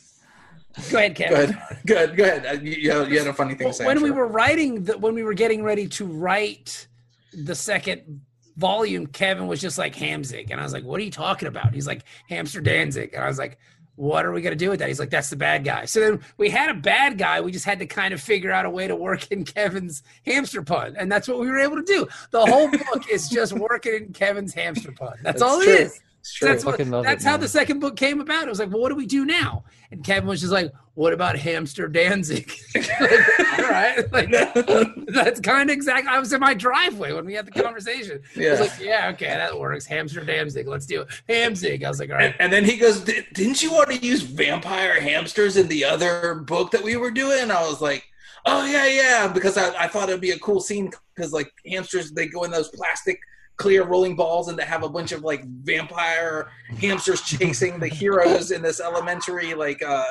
Go 0.92 0.98
ahead, 0.98 1.16
Go 1.16 1.24
Kevin. 1.26 1.50
ahead. 1.52 1.80
Good. 1.86 2.18
Go 2.18 2.24
ahead. 2.24 2.46
Uh, 2.48 2.60
You, 2.60 2.72
you 3.06 3.20
had- 3.20 3.28
a 3.28 3.34
funny 3.34 3.54
thing 3.54 3.68
to 3.68 3.74
say. 3.74 3.86
when 3.86 3.98
I'm 3.98 4.04
we 4.04 4.10
were 4.10 4.26
writing 4.28 4.84
the, 4.86 4.98
when 4.98 5.14
we 5.14 5.24
were 5.24 5.36
getting 5.36 5.62
ready 5.64 5.88
to 5.90 6.06
write 6.06 6.88
the 7.34 7.54
second 7.56 8.22
volume 8.58 9.08
kevin 9.08 9.48
was 9.48 9.60
just 9.60 9.80
like 9.80 9.96
hamzig 9.96 10.52
and 10.52 10.60
i 10.60 10.64
was 10.64 10.74
like 10.74 10.84
what 10.84 11.00
are 11.00 11.04
you 11.04 11.10
talking 11.10 11.48
about 11.48 11.74
he's 11.74 11.88
like 11.88 12.04
hamster 12.30 12.62
danzig 12.62 13.12
and 13.16 13.24
i 13.24 13.28
was 13.28 13.40
like 13.40 13.58
what 13.96 14.26
are 14.26 14.32
we 14.32 14.42
going 14.42 14.58
to 14.58 14.66
do 14.66 14.70
with 14.70 14.80
that? 14.80 14.88
He's 14.88 15.00
like 15.00 15.10
that's 15.10 15.30
the 15.30 15.36
bad 15.36 15.64
guy. 15.64 15.86
So 15.86 16.00
then 16.00 16.22
we 16.38 16.50
had 16.50 16.70
a 16.70 16.74
bad 16.74 17.18
guy. 17.18 17.42
We 17.42 17.52
just 17.52 17.66
had 17.66 17.80
to 17.80 17.86
kind 17.86 18.14
of 18.14 18.22
figure 18.22 18.52
out 18.52 18.66
a 18.66 18.70
way 18.70 18.88
to 18.88 18.96
work 18.96 19.32
in 19.32 19.46
kevin's 19.46 20.04
hamster 20.26 20.64
pun 20.64 20.96
and 20.98 21.12
that's 21.12 21.28
what 21.28 21.40
we 21.40 21.48
were 21.48 21.60
able 21.60 21.78
to 21.78 21.84
do. 21.84 22.08
The 22.32 22.46
whole 22.46 22.70
book 22.70 23.10
is 23.12 23.30
just 23.30 23.54
working 23.54 23.94
in 23.94 24.14
kevin's 24.14 24.54
hamster 24.54 24.92
pun. 24.92 25.14
That's, 25.22 25.40
That's 25.40 25.42
all 25.42 25.62
true. 25.62 25.74
it 25.74 25.80
is 25.82 26.02
That's 26.42 26.64
what, 26.64 26.78
that's 26.78 27.26
it, 27.26 27.28
how 27.28 27.36
the 27.38 27.48
second 27.48 27.80
book 27.80 27.98
came 27.98 28.22
about. 28.22 28.44
It 28.46 28.50
was 28.50 28.60
like, 28.60 28.70
well, 28.72 28.80
what 28.82 28.90
do 28.90 28.96
we 28.96 29.06
do 29.06 29.26
now? 29.26 29.66
And 29.92 30.04
Kevin 30.04 30.28
was 30.30 30.40
just 30.40 30.54
like, 30.54 30.72
what 30.94 31.12
about 31.12 31.38
Hamster 31.38 31.88
Danzig? 31.88 32.52
Like, 32.76 33.60
all 33.60 33.70
right, 33.70 34.12
like, 34.14 34.30
that's 35.08 35.40
kind 35.40 35.70
of 35.70 35.74
exactly. 35.74 36.10
I 36.10 36.20
was 36.20 36.32
in 36.34 36.40
my 36.40 36.54
driveway 36.54 37.12
when 37.14 37.26
we 37.26 37.34
had 37.34 37.46
the 37.46 37.52
conversation. 37.52 38.22
I 38.36 38.40
Yeah. 38.40 38.52
was 38.52 38.60
like, 38.62 38.72
yeah, 38.80 39.10
okay, 39.14 39.28
that 39.28 39.58
works. 39.60 39.86
Hamster 39.86 40.24
Danzig, 40.24 40.68
let's 40.68 40.86
do 40.86 41.02
it. 41.02 41.08
Hamzig. 41.30 41.84
I 41.84 41.90
was 41.90 42.00
like, 42.00 42.10
all 42.10 42.16
right. 42.18 42.32
and, 42.32 42.36
and 42.40 42.54
then 42.54 42.64
he 42.66 42.78
goes, 42.78 43.02
"Didn't 43.02 43.62
you 43.62 43.72
want 43.72 43.90
to 43.92 43.98
use 43.98 44.22
vampire 44.22 45.00
hamsters 45.00 45.58
in 45.58 45.68
the 45.68 45.86
other 45.86 46.36
book 46.36 46.72
that 46.72 46.84
we 46.84 46.96
were 46.98 47.12
doing?" 47.12 47.40
And 47.42 47.52
I 47.52 47.68
was 47.68 47.80
like, 47.82 48.04
"Oh 48.46 48.66
yeah, 48.66 48.88
yeah," 48.88 49.28
because 49.28 49.58
I, 49.58 49.74
I 49.84 49.88
thought 49.88 50.10
it'd 50.10 50.22
be 50.22 50.32
a 50.32 50.40
cool 50.40 50.60
scene 50.60 50.92
because 51.16 51.32
like 51.34 51.52
hamsters, 51.66 52.12
they 52.12 52.28
go 52.28 52.44
in 52.44 52.52
those 52.52 52.70
plastic 52.70 53.20
clear 53.58 53.84
rolling 53.84 54.16
balls 54.16 54.48
and 54.48 54.58
to 54.58 54.66
have 54.66 54.84
a 54.84 54.90
bunch 54.90 55.12
of 55.12 55.24
like 55.24 55.46
vampire 55.46 56.50
hamsters 56.80 57.22
chasing 57.26 57.80
the 57.80 57.88
heroes 57.88 58.52
in 58.52 58.62
this 58.62 58.80
elementary 58.80 59.54
like 59.54 59.82
uh 59.84 60.06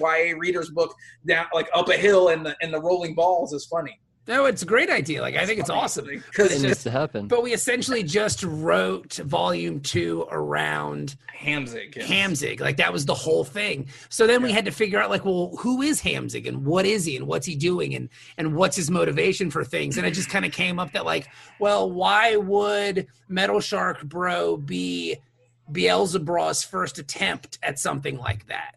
YA 0.00 0.34
reader's 0.38 0.70
book 0.70 0.94
down 1.26 1.46
like 1.52 1.68
up 1.74 1.88
a 1.88 1.96
hill 1.96 2.28
and 2.28 2.44
the 2.46 2.56
and 2.62 2.72
the 2.72 2.80
rolling 2.80 3.14
balls 3.14 3.52
is 3.52 3.66
funny. 3.66 4.00
No, 4.28 4.44
it's 4.46 4.62
a 4.62 4.66
great 4.66 4.88
idea. 4.88 5.20
Like, 5.20 5.34
I 5.34 5.46
think 5.46 5.58
it's 5.58 5.68
awesome. 5.70 6.06
because 6.06 6.52
It 6.52 6.62
needs 6.62 6.62
just- 6.62 6.82
to 6.84 6.90
happen. 6.92 7.26
But 7.26 7.42
we 7.42 7.52
essentially 7.52 8.04
just 8.04 8.44
wrote 8.44 9.14
volume 9.14 9.80
two 9.80 10.26
around 10.30 11.16
Hamzig. 11.36 11.96
yes. 11.96 12.08
Hamzig. 12.08 12.60
Like 12.60 12.76
that 12.76 12.92
was 12.92 13.04
the 13.04 13.14
whole 13.14 13.42
thing. 13.42 13.88
So 14.10 14.28
then 14.28 14.40
we 14.42 14.52
had 14.52 14.64
to 14.66 14.70
figure 14.70 15.00
out 15.02 15.10
like, 15.10 15.24
well, 15.24 15.56
who 15.58 15.82
is 15.82 16.00
Hamzig 16.00 16.46
and 16.46 16.64
what 16.64 16.86
is 16.86 17.04
he 17.04 17.16
and 17.16 17.26
what's 17.26 17.46
he 17.46 17.56
doing 17.56 17.96
and 17.96 18.08
and 18.38 18.54
what's 18.54 18.76
his 18.76 18.90
motivation 18.92 19.50
for 19.50 19.64
things? 19.64 19.96
And 19.98 20.06
it 20.06 20.12
just 20.12 20.30
kind 20.30 20.44
of 20.44 20.52
came 20.52 20.78
up 20.78 20.92
that 20.92 21.04
like, 21.04 21.28
well, 21.58 21.90
why 21.90 22.36
would 22.36 23.08
Metal 23.28 23.58
Shark 23.58 24.04
Bro 24.04 24.58
be 24.58 25.16
Beelzebub's 25.70 26.62
first 26.62 26.98
attempt 26.98 27.58
at 27.62 27.78
something 27.78 28.18
like 28.18 28.46
that? 28.46 28.76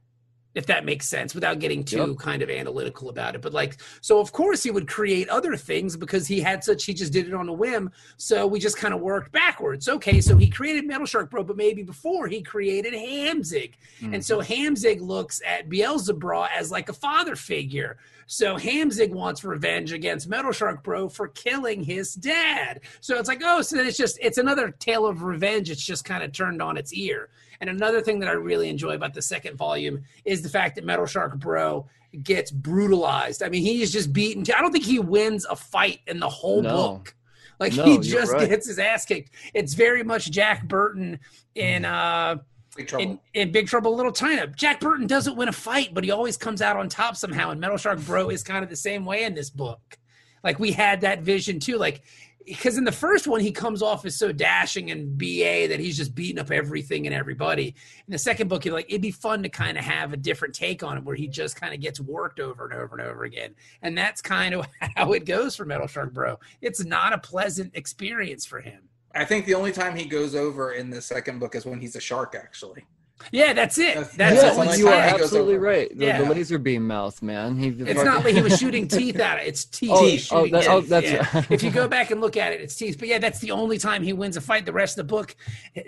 If 0.56 0.66
that 0.66 0.86
makes 0.86 1.08
sense 1.08 1.36
without 1.36 1.60
getting 1.60 1.84
too 1.84 1.98
Yep. 1.98 2.18
kind 2.18 2.42
of 2.42 2.50
analytical 2.50 3.10
about 3.10 3.36
it 3.36 3.42
but 3.42 3.54
like 3.54 3.78
so 4.02 4.20
of 4.20 4.32
course 4.32 4.64
he 4.64 4.72
would 4.72 4.88
create 4.88 5.30
other 5.30 5.56
things 5.56 5.96
because 5.96 6.26
he 6.28 6.40
had 6.40 6.64
such 6.64 6.86
he 6.86 6.94
just 6.94 7.14
did 7.14 7.28
it 7.28 7.34
on 7.34 7.48
a 7.48 7.54
whim 7.54 7.92
so 8.18 8.48
we 8.48 8.60
just 8.60 8.78
kind 8.78 8.94
of 8.94 9.02
worked 9.02 9.32
backwards. 9.32 9.88
Okay 9.88 10.22
so 10.22 10.38
he 10.38 10.50
created 10.50 10.86
metal 10.86 11.06
shark 11.06 11.30
bro 11.30 11.44
but 11.44 11.58
maybe 11.58 11.84
before 11.84 12.28
he 12.28 12.42
created 12.42 12.94
hamzig. 12.94 13.74
And 14.02 14.26
so 14.26 14.40
mm-hmm. 14.40 14.74
hamzig 14.74 15.02
looks 15.02 15.42
at 15.46 15.70
beelzebub 15.70 16.48
as 16.56 16.72
like 16.72 16.90
a 16.90 16.94
father 16.94 17.36
figure. 17.36 17.98
So 18.28 18.56
hamzig 18.56 19.12
wants 19.12 19.44
revenge 19.44 19.92
against 19.92 20.28
metal 20.28 20.52
shark 20.52 20.84
bro 20.84 21.10
for 21.10 21.28
killing 21.28 21.84
his 21.84 22.16
dad. 22.16 22.82
So 23.02 23.20
it's 23.20 23.28
like 23.28 23.42
oh 23.44 23.62
so 23.62 23.76
then 23.76 23.86
it's 23.86 23.98
just 23.98 24.18
it's 24.22 24.38
another 24.38 24.72
tale 24.72 25.06
of 25.06 25.24
revenge. 25.24 25.70
It's 25.70 25.86
just 25.86 26.06
kind 26.06 26.24
of 26.24 26.32
turned 26.32 26.62
on 26.62 26.78
its 26.78 26.94
ear 26.94 27.30
and 27.62 27.70
another 27.70 28.02
thing 28.02 28.20
that 28.20 28.30
I 28.30 28.34
really 28.34 28.70
enjoy 28.70 28.92
about 28.96 29.14
the 29.14 29.22
second 29.22 29.58
volume 29.58 30.04
is 30.26 30.42
the 30.42 30.50
fact 30.50 30.76
that 30.76 30.86
Metal 30.86 31.06
Shark 31.06 31.38
Bro 31.38 31.88
gets 32.24 32.52
brutalized. 32.52 33.44
I 33.44 33.50
mean, 33.50 33.62
he 33.64 33.82
is 33.82 33.92
just 33.92 34.14
beaten. 34.14 34.44
I 34.56 34.62
don't 34.62 34.72
think 34.72 34.86
he 34.86 35.00
wins 35.00 35.46
a 35.46 35.56
fight 35.56 36.00
in 36.08 36.20
the 36.20 36.30
whole 36.30 36.62
No. 36.62 36.76
book. 36.76 37.16
Like 37.60 37.74
No, 37.74 37.86
he 37.86 37.98
just 38.00 38.32
right. 38.34 38.50
gets 38.50 38.68
his 38.68 38.80
ass 38.80 39.06
kicked. 39.06 39.32
It's 39.54 39.74
very 39.74 40.04
much 40.04 40.30
Jack 40.32 40.68
Burton 40.68 41.20
in 41.56 41.86
uh 41.86 42.38
Big 42.76 42.88
trouble. 42.90 43.06
in, 43.06 43.20
in 43.34 43.52
Big 43.54 43.68
Trouble 43.68 43.92
in 43.92 43.98
Little 43.98 44.12
China. 44.12 44.48
Jack 44.48 44.82
Burton 44.82 45.08
doesn't 45.08 45.38
win 45.38 45.48
a 45.48 45.54
fight, 45.54 45.94
but 45.94 46.04
he 46.04 46.12
always 46.12 46.36
comes 46.36 46.62
out 46.62 46.76
on 46.76 46.90
top 46.90 47.16
somehow. 47.16 47.52
And 47.52 47.62
Metal 47.62 47.78
Shark 47.78 48.00
Bro 48.02 48.30
is 48.32 48.44
kind 48.44 48.64
of 48.66 48.70
the 48.70 48.76
same 48.76 49.06
way 49.06 49.24
in 49.24 49.34
this 49.34 49.50
book. 49.50 49.98
Like 50.44 50.60
we 50.60 50.74
had 50.74 51.00
that 51.02 51.22
vision 51.22 51.60
too. 51.62 51.78
Like 51.78 52.02
because 52.46 52.78
in 52.78 52.84
the 52.84 52.92
first 52.92 53.28
one 53.28 53.40
he 53.40 53.52
comes 53.52 53.82
off 53.82 54.06
as 54.06 54.18
so 54.18 54.32
dashing 54.32 54.92
and 54.92 55.18
ba 55.18 55.68
that 55.68 55.80
he's 55.80 55.98
just 55.98 56.14
beating 56.14 56.40
up 56.40 56.52
everything 56.52 57.06
and 57.06 57.16
everybody. 57.16 57.68
In 58.08 58.12
the 58.12 58.18
second 58.18 58.48
book, 58.48 58.66
you're 58.66 58.74
like 58.74 58.88
it'd 58.90 59.02
be 59.02 59.12
fun 59.12 59.44
to 59.44 59.50
kind 59.50 59.78
of 59.78 59.84
have 59.84 60.14
a 60.14 60.18
different 60.18 60.54
take 60.54 60.84
on 60.84 60.98
it 60.98 61.04
where 61.04 61.16
he 61.16 61.28
just 61.28 61.56
kind 61.56 61.74
of 61.74 61.82
gets 61.82 62.00
worked 62.00 62.40
over 62.40 62.66
and 62.66 62.74
over 62.74 62.98
and 62.98 63.08
over 63.08 63.24
again. 63.24 63.56
And 63.82 63.98
that's 63.98 64.22
kind 64.22 64.54
of 64.54 64.68
how 64.96 65.14
it 65.14 65.26
goes 65.26 65.56
for 65.56 65.66
Metal 65.66 65.88
Shark 65.88 66.14
Bro. 66.14 66.40
It's 66.62 66.84
not 66.84 67.14
a 67.14 67.18
pleasant 67.18 67.72
experience 67.76 68.46
for 68.46 68.62
him. 68.62 68.90
I 69.14 69.24
think 69.24 69.46
the 69.46 69.54
only 69.54 69.72
time 69.72 69.96
he 69.96 70.06
goes 70.06 70.36
over 70.36 70.74
in 70.74 70.90
the 70.90 71.02
second 71.02 71.40
book 71.40 71.56
is 71.56 71.66
when 71.66 71.80
he's 71.80 71.96
a 71.96 72.02
shark, 72.02 72.36
actually. 72.38 72.86
Yeah, 73.32 73.54
that's 73.54 73.78
it. 73.78 73.96
That's- 73.96 74.16
That's 74.16 74.42
that's 74.42 74.58
all 74.58 74.64
the 74.66 74.70
it's 74.72 74.74
only 74.74 74.78
you 74.80 74.88
are 74.88 74.92
time 74.92 75.02
he 75.04 75.08
at. 75.08 75.12
goes 75.14 75.22
absolutely 75.24 75.58
right. 75.58 75.98
The, 75.98 76.06
Yeah. 76.06 76.22
the 76.22 76.34
laser 76.34 76.60
beam 76.60 76.86
mouth, 76.86 77.22
man. 77.22 77.58
He 77.58 77.70
It's 77.70 78.04
not 78.04 78.26
like 78.26 78.36
he 78.36 78.42
was 78.42 78.58
shooting 78.60 78.88
teeth 78.88 79.20
at 79.20 79.40
it. 79.40 79.48
It's 79.48 79.64
teeth. 79.66 79.90
Oh, 79.94 80.06
He's 80.06 80.32
oh, 80.32 80.48
that- 80.48 80.68
oh, 80.68 80.82
that's- 80.82 81.12
yeah. 81.34 81.44
if 81.50 81.64
you 81.64 81.72
go 81.72 81.88
back 81.98 82.12
and 82.12 82.20
look 82.22 82.36
at 82.38 82.52
it, 82.54 82.62
it's 82.62 82.76
teeth. 82.76 82.98
But 83.00 83.08
yeah, 83.08 83.18
that's 83.20 83.40
the 83.40 83.52
only 83.52 83.78
time 83.78 84.04
he 84.04 84.12
wins 84.14 84.36
a 84.38 84.42
fight. 84.42 84.66
The 84.66 84.74
rest 84.74 84.98
of 85.00 85.08
the 85.08 85.12
book, 85.14 85.36
uh, 85.78 85.82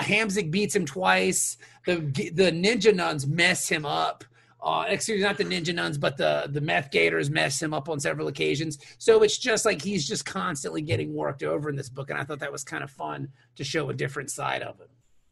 Hamzig 0.00 0.50
beats 0.50 0.74
him 0.76 0.86
twice. 0.86 1.56
The 1.84 1.96
the 2.32 2.52
ninja 2.52 2.94
nuns 2.94 3.26
mess 3.26 3.68
him 3.68 3.84
up. 3.84 4.24
Uh, 4.60 4.84
excuse 4.88 5.18
me, 5.18 5.24
not 5.24 5.36
the 5.36 5.44
ninja 5.44 5.74
nuns, 5.74 5.98
but 5.98 6.16
the 6.16 6.46
the 6.50 6.60
meth 6.60 6.90
gators 6.90 7.28
mess 7.30 7.60
him 7.62 7.72
up 7.74 7.88
on 7.88 7.98
several 8.00 8.28
occasions. 8.28 8.78
So 8.98 9.22
it's 9.22 9.38
just 9.38 9.64
like 9.64 9.82
he's 9.82 10.06
just 10.06 10.24
constantly 10.26 10.82
getting 10.82 11.12
worked 11.14 11.42
over 11.42 11.68
in 11.70 11.76
this 11.76 11.88
book, 11.88 12.10
and 12.10 12.18
I 12.18 12.24
thought 12.24 12.38
that 12.40 12.52
was 12.52 12.64
kind 12.64 12.82
of 12.84 12.90
fun 12.90 13.28
to 13.56 13.64
show 13.64 13.88
a 13.90 13.94
different 13.94 14.30
side 14.30 14.62
of 14.62 14.80
it. 14.80 14.90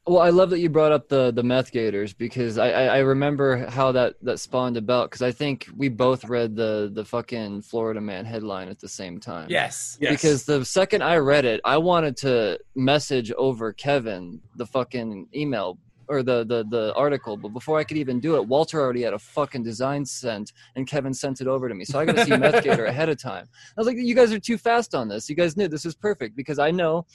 Well, 0.09 0.23
I 0.23 0.31
love 0.31 0.51
that 0.51 0.61
you 0.61 0.69
brought 0.69 0.93
up 0.93 1.09
the 1.09 1.33
the 1.33 1.43
meth 1.43 1.73
gators 1.73 2.13
because 2.13 2.59
I 2.59 2.71
I, 2.71 2.85
I 2.85 2.99
remember 2.99 3.67
how 3.69 3.91
that 3.93 4.15
that 4.23 4.39
spawned 4.39 4.77
about 4.77 5.11
because 5.11 5.23
I 5.23 5.33
think 5.33 5.69
we 5.77 5.89
both 5.89 6.25
read 6.25 6.55
the 6.55 6.91
the 6.93 7.05
fucking 7.05 7.63
Florida 7.63 8.01
Man 8.01 8.25
headline 8.25 8.69
at 8.69 8.79
the 8.79 8.89
same 8.89 9.19
time. 9.19 9.49
Yes. 9.51 9.99
Yes. 10.01 10.13
Because 10.13 10.45
the 10.45 10.65
second 10.65 11.03
I 11.03 11.17
read 11.17 11.45
it, 11.45 11.61
I 11.65 11.79
wanted 11.79 12.17
to 12.19 12.61
message 12.77 13.33
over 13.33 13.73
Kevin 13.73 14.41
the 14.55 14.67
fucking 14.67 15.29
email 15.35 15.79
or 16.09 16.23
the 16.23 16.45
the 16.45 16.65
the 16.69 16.95
article, 16.95 17.37
but 17.37 17.49
before 17.49 17.79
I 17.79 17.85
could 17.85 17.97
even 17.97 18.21
do 18.21 18.37
it, 18.37 18.47
Walter 18.47 18.81
already 18.81 19.03
had 19.03 19.15
a 19.15 19.19
fucking 19.19 19.63
design 19.63 20.05
sent, 20.05 20.53
and 20.75 20.87
Kevin 20.87 21.15
sent 21.15 21.41
it 21.41 21.47
over 21.47 21.69
to 21.69 21.75
me. 21.75 21.85
So 21.85 21.99
I 21.99 22.05
got 22.05 22.17
to 22.17 22.25
see 22.25 22.37
Meth 22.37 22.63
Gator 22.65 22.87
ahead 22.87 23.09
of 23.09 23.21
time. 23.21 23.49
I 23.77 23.81
was 23.81 23.87
like, 23.87 23.97
"You 23.97 24.15
guys 24.15 24.33
are 24.33 24.39
too 24.39 24.59
fast 24.59 24.95
on 24.95 25.09
this. 25.09 25.29
You 25.29 25.37
guys 25.37 25.57
knew 25.57 25.69
this 25.69 25.85
is 25.85 25.95
perfect 25.95 26.37
because 26.37 26.59
I 26.59 26.71
know, 26.71 27.07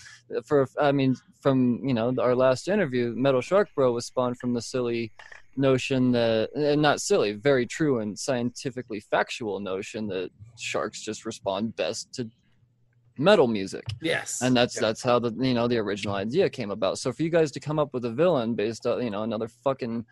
for 0.44 0.68
I 0.80 0.92
mean, 0.92 1.16
from 1.40 1.82
you 1.84 1.94
know 1.94 2.14
our 2.20 2.36
last 2.36 2.68
interview, 2.68 3.14
Metal 3.16 3.42
Shark 3.42 3.70
Bro 3.76 3.94
was 3.94 4.06
spawned 4.06 4.38
from 4.40 4.54
the 4.54 4.62
silly 4.62 5.12
notion 5.58 6.12
that 6.14 6.50
and 6.56 6.82
not 6.82 7.02
silly 7.02 7.34
very 7.34 7.66
true 7.66 8.00
and 8.00 8.18
scientifically 8.18 9.00
factual 9.00 9.60
notion 9.60 10.08
that 10.08 10.30
sharks 10.58 11.02
just 11.02 11.26
respond 11.26 11.76
best 11.76 12.14
to 12.14 12.30
metal 13.22 13.48
music 13.48 13.84
Yes. 14.02 14.42
and 14.42 14.56
that's 14.58 14.76
Yeah. 14.76 14.82
that's 14.82 15.02
how 15.04 15.20
the 15.20 15.32
you 15.48 15.54
know 15.54 15.68
the 15.68 15.78
original 15.78 16.16
idea 16.16 16.50
came 16.50 16.72
about 16.72 16.98
so 16.98 17.12
for 17.14 17.22
you 17.24 17.30
guys 17.30 17.52
to 17.52 17.60
come 17.60 17.78
up 17.80 17.94
with 17.94 18.04
a 18.06 18.12
villain 18.12 18.56
based 18.56 18.86
on 18.88 19.02
you 19.04 19.10
know 19.10 19.24
another 19.24 19.48
fucking 19.48 20.06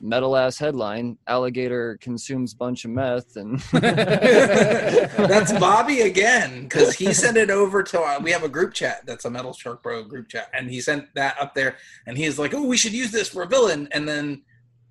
metal 0.00 0.34
ass 0.34 0.56
headline 0.58 1.18
alligator 1.26 1.98
consumes 2.00 2.54
bunch 2.54 2.84
of 2.86 2.90
meth 2.90 3.36
and 3.36 3.60
that's 3.72 5.52
Bobby 5.52 6.00
again 6.02 6.62
because 6.62 6.94
he 6.94 7.12
sent 7.12 7.36
it 7.36 7.50
over 7.50 7.82
to 7.82 8.00
our, 8.00 8.20
we 8.20 8.30
have 8.30 8.42
a 8.44 8.48
group 8.48 8.72
chat 8.74 9.04
that's 9.06 9.24
a 9.24 9.30
Metal 9.30 9.52
Shark 9.52 9.82
Bro 9.82 10.04
group 10.04 10.28
chat, 10.28 10.48
and 10.54 10.70
he 10.70 10.80
sent 10.80 11.14
that 11.14 11.36
up 11.40 11.54
there, 11.54 11.76
and 12.06 12.16
he's 12.16 12.38
like, 12.38 12.54
"Oh, 12.54 12.64
we 12.66 12.76
should 12.76 12.92
use 12.92 13.10
this 13.10 13.28
for 13.28 13.42
a 13.42 13.46
villain," 13.46 13.88
and 13.92 14.08
then. 14.08 14.42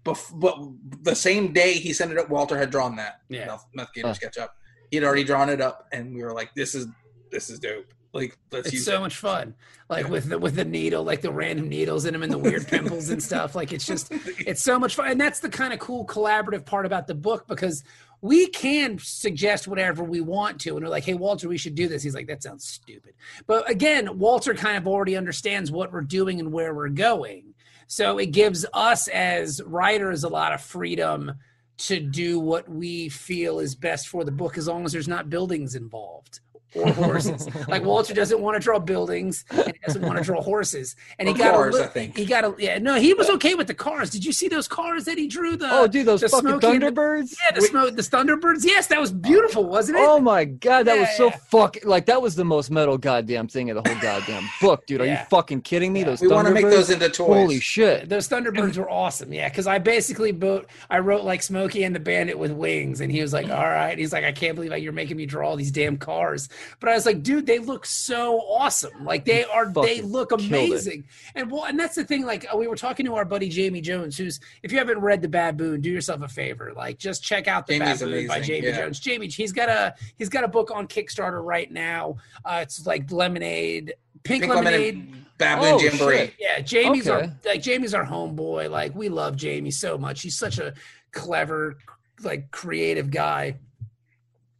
Bef- 0.05 0.37
but 0.37 0.57
the 1.03 1.15
same 1.15 1.53
day 1.53 1.73
he 1.75 1.93
sent 1.93 2.11
it 2.11 2.17
up, 2.17 2.29
Walter 2.29 2.57
had 2.57 2.69
drawn 2.69 2.97
that 2.97 3.21
Yeah. 3.29 3.45
Meth, 3.45 3.65
Meth 3.73 3.93
Gator 3.93 4.09
Huh. 4.09 4.13
sketch 4.13 4.37
up. 4.37 4.53
He 4.91 4.97
had 4.97 5.05
already 5.05 5.23
drawn 5.23 5.47
it 5.47 5.61
up, 5.61 5.87
and 5.93 6.13
we 6.13 6.21
were 6.21 6.33
like, 6.33 6.53
"This 6.55 6.75
is 6.75 6.87
this 7.33 7.49
is 7.49 7.59
dope." 7.59 7.93
Like, 8.13 8.37
let's 8.51 8.67
it's 8.67 8.85
so 8.85 8.97
it. 8.97 8.99
much 8.99 9.17
fun. 9.17 9.55
Like 9.89 10.05
Yeah. 10.05 10.11
with 10.11 10.29
the 10.29 10.37
with 10.39 10.55
the 10.55 10.65
needle 10.65 11.03
like 11.03 11.21
the 11.21 11.31
random 11.31 11.67
needles 11.67 12.05
in 12.05 12.13
them 12.13 12.21
and 12.23 12.31
the 12.31 12.37
weird 12.37 12.67
pimples 12.67 13.09
and 13.09 13.21
stuff. 13.21 13.55
Like 13.55 13.73
it's 13.73 13.85
just 13.85 14.11
it's 14.11 14.61
so 14.61 14.77
much 14.79 14.95
fun. 14.95 15.09
And 15.09 15.19
that's 15.19 15.39
the 15.39 15.49
kind 15.49 15.73
of 15.73 15.79
cool 15.79 16.05
collaborative 16.05 16.63
part 16.65 16.85
about 16.85 17.07
the 17.07 17.15
book 17.15 17.47
because 17.47 17.83
we 18.21 18.47
can 18.47 18.97
suggest 18.99 19.67
whatever 19.67 20.03
we 20.03 20.21
want 20.21 20.61
to. 20.61 20.75
And 20.75 20.85
we're 20.85 20.91
like 20.91 21.03
hey 21.05 21.15
walter 21.15 21.49
we 21.49 21.57
should 21.57 21.73
do 21.75 21.87
this. 21.87 22.03
He's 22.03 22.13
like 22.13 22.27
that 22.27 22.43
sounds 22.43 22.65
stupid. 22.65 23.13
But 23.47 23.67
again 23.69 24.19
walter 24.19 24.53
kind 24.53 24.77
of 24.77 24.87
already 24.87 25.17
understands 25.17 25.71
what 25.71 25.91
we're 25.91 26.01
doing 26.01 26.39
and 26.39 26.53
where 26.53 26.73
we're 26.75 26.89
going. 26.89 27.55
So 27.87 28.19
it 28.19 28.27
gives 28.27 28.63
us 28.73 29.07
as 29.07 29.59
writers 29.65 30.23
a 30.23 30.29
lot 30.29 30.53
of 30.53 30.61
freedom 30.61 31.33
to 31.79 31.99
do 31.99 32.39
what 32.39 32.69
we 32.69 33.09
feel 33.09 33.59
is 33.59 33.73
best 33.73 34.07
for 34.07 34.23
the 34.23 34.31
book 34.31 34.57
as 34.57 34.67
long 34.67 34.85
as 34.85 34.91
there's 34.91 35.07
not 35.07 35.29
buildings 35.31 35.73
involved 35.75 36.39
or 36.75 36.91
horses. 36.93 37.47
like 37.67 37.83
Walter 37.83 38.13
doesn't 38.13 38.39
want 38.41 38.55
to 38.55 38.59
draw 38.59 38.79
buildings 38.79 39.45
and 39.51 39.67
he 39.67 39.73
doesn't 39.85 40.01
want 40.01 40.17
to 40.17 40.23
draw 40.23 40.41
horses. 40.41 40.95
And 41.19 41.27
he 41.27 41.33
Or 41.35 41.37
got 41.37 41.53
cars, 41.53 41.75
a 41.75 41.77
li- 41.79 41.83
I 41.83 41.87
think. 41.87 42.17
he 42.17 42.25
got 42.25 42.43
a 42.43 42.55
yeah 42.59 42.77
no 42.79 42.95
he 42.95 43.13
was 43.13 43.29
okay 43.31 43.55
with 43.55 43.67
the 43.67 43.73
cars. 43.73 44.09
Did 44.09 44.25
you 44.25 44.31
see 44.31 44.47
those 44.47 44.67
cars 44.67 45.05
that 45.05 45.17
he 45.17 45.27
drew? 45.27 45.55
The 45.57 45.67
oh 45.71 45.87
dude 45.87 46.05
those 46.05 46.21
the 46.21 46.29
fucking 46.29 46.49
Smokey 46.59 46.67
and 46.67 46.81
the- 46.83 46.91
thunderbirds 46.91 47.35
yeah 47.43 47.55
the 47.55 47.61
smoke 47.61 47.95
the 47.95 48.01
Thunderbirds. 48.01 48.63
Yes, 48.63 48.87
that 48.87 48.99
was 48.99 49.11
beautiful, 49.11 49.65
wasn't 49.65 49.97
it? 49.97 50.03
Oh 50.05 50.19
my 50.19 50.45
god, 50.45 50.83
that 50.85 50.99
was 50.99 51.09
so 51.17 51.25
yeah. 51.27 51.37
fucking 51.49 51.83
like 51.87 52.05
that 52.07 52.21
was 52.21 52.35
the 52.35 52.45
most 52.45 52.71
metal 52.71 52.97
goddamn 52.97 53.47
thing 53.47 53.69
of 53.69 53.81
the 53.83 53.89
whole 53.89 54.01
goddamn 54.01 54.43
book, 54.61 54.85
dude. 54.85 55.01
Are 55.01 55.05
Yeah. 55.05 55.21
you 55.21 55.27
fucking 55.29 55.61
kidding 55.61 55.93
me? 55.93 55.99
Yeah. 56.01 56.05
Those 56.07 56.21
We 56.21 56.27
want 56.27 56.47
to 56.47 56.53
make 56.53 56.65
those 56.65 56.89
into 56.89 57.09
toys. 57.09 57.27
Holy 57.27 57.59
shit. 57.59 58.09
Those 58.09 58.27
Thunderbirds 58.29 58.77
were 58.77 58.89
awesome, 58.89 59.31
yeah. 59.33 59.49
Because 59.49 59.67
I 59.67 59.77
basically 59.79 60.31
wrote, 60.31 60.67
I 60.89 60.99
wrote 60.99 61.23
like 61.23 61.41
Smokey 61.43 61.83
and 61.83 61.95
the 61.95 61.99
Bandit 61.99 62.37
with 62.37 62.51
wings, 62.51 63.01
and 63.01 63.11
he 63.11 63.21
was 63.21 63.33
like, 63.33 63.49
"All 63.49 63.69
right." 63.69 63.97
He's 63.97 64.13
like, 64.13 64.23
"I 64.23 64.31
can't 64.31 64.55
believe 64.55 64.71
like, 64.71 64.83
you're 64.83 64.91
making 64.93 65.17
me 65.17 65.25
draw 65.25 65.49
all 65.49 65.55
these 65.55 65.71
damn 65.71 65.97
cars," 65.97 66.49
but 66.79 66.89
I 66.89 66.93
was 66.93 67.05
like, 67.05 67.23
"Dude, 67.23 67.45
they 67.45 67.59
look 67.59 67.85
so 67.85 68.39
awesome! 68.39 69.05
Like 69.05 69.25
they 69.25 69.43
are, 69.43 69.71
they 69.71 70.01
look 70.01 70.31
amazing." 70.31 71.05
And 71.35 71.51
well, 71.51 71.65
and 71.65 71.79
that's 71.79 71.95
the 71.95 72.03
thing. 72.03 72.25
Like 72.25 72.45
we 72.55 72.67
were 72.67 72.75
talking 72.75 73.05
to 73.05 73.15
our 73.15 73.25
buddy 73.25 73.49
Jamie 73.49 73.81
Jones, 73.81 74.17
who's 74.17 74.39
if 74.61 74.71
you 74.71 74.77
haven't 74.77 74.99
read 74.99 75.21
the 75.21 75.27
Baboon, 75.29 75.81
do 75.81 75.89
yourself 75.89 76.21
a 76.21 76.27
favor, 76.27 76.73
like 76.75 76.97
just 76.97 77.23
check 77.23 77.47
out 77.47 77.67
the 77.67 77.79
Jamie's 77.79 77.99
Baboon 78.01 78.27
by 78.27 78.39
Jamie 78.39 78.67
yeah. 78.67 78.77
Jones. 78.77 78.99
Jamie, 78.99 79.27
he's 79.27 79.51
got 79.51 79.69
a 79.69 79.95
he's 80.17 80.29
got 80.29 80.43
a 80.43 80.47
book 80.47 80.71
on 80.73 80.87
Kickstarter 80.87 81.43
right 81.43 81.71
now. 81.71 82.17
Uh, 82.45 82.59
it's 82.61 82.85
like 82.85 83.11
Lemonade, 83.11 83.93
Pink, 84.23 84.43
Pink 84.43 84.53
Lemonade. 84.53 84.95
Lemonade 84.95 85.25
Baboon 85.37 85.65
Oh, 85.73 85.79
Jamboree. 85.79 86.17
shit. 86.17 86.33
Yeah, 86.39 86.59
Jamie's 86.61 87.07
Okay. 87.09 87.25
our 87.27 87.33
like 87.45 87.61
Jamie's 87.61 87.93
our 87.93 88.05
homeboy. 88.05 88.69
Like 88.69 88.95
we 88.95 89.09
love 89.09 89.35
Jamie 89.35 89.71
so 89.71 89.97
much. 89.97 90.21
He's 90.21 90.37
such 90.37 90.59
a 90.59 90.73
clever, 91.11 91.77
like 92.23 92.51
creative 92.51 93.09
guy. 93.11 93.55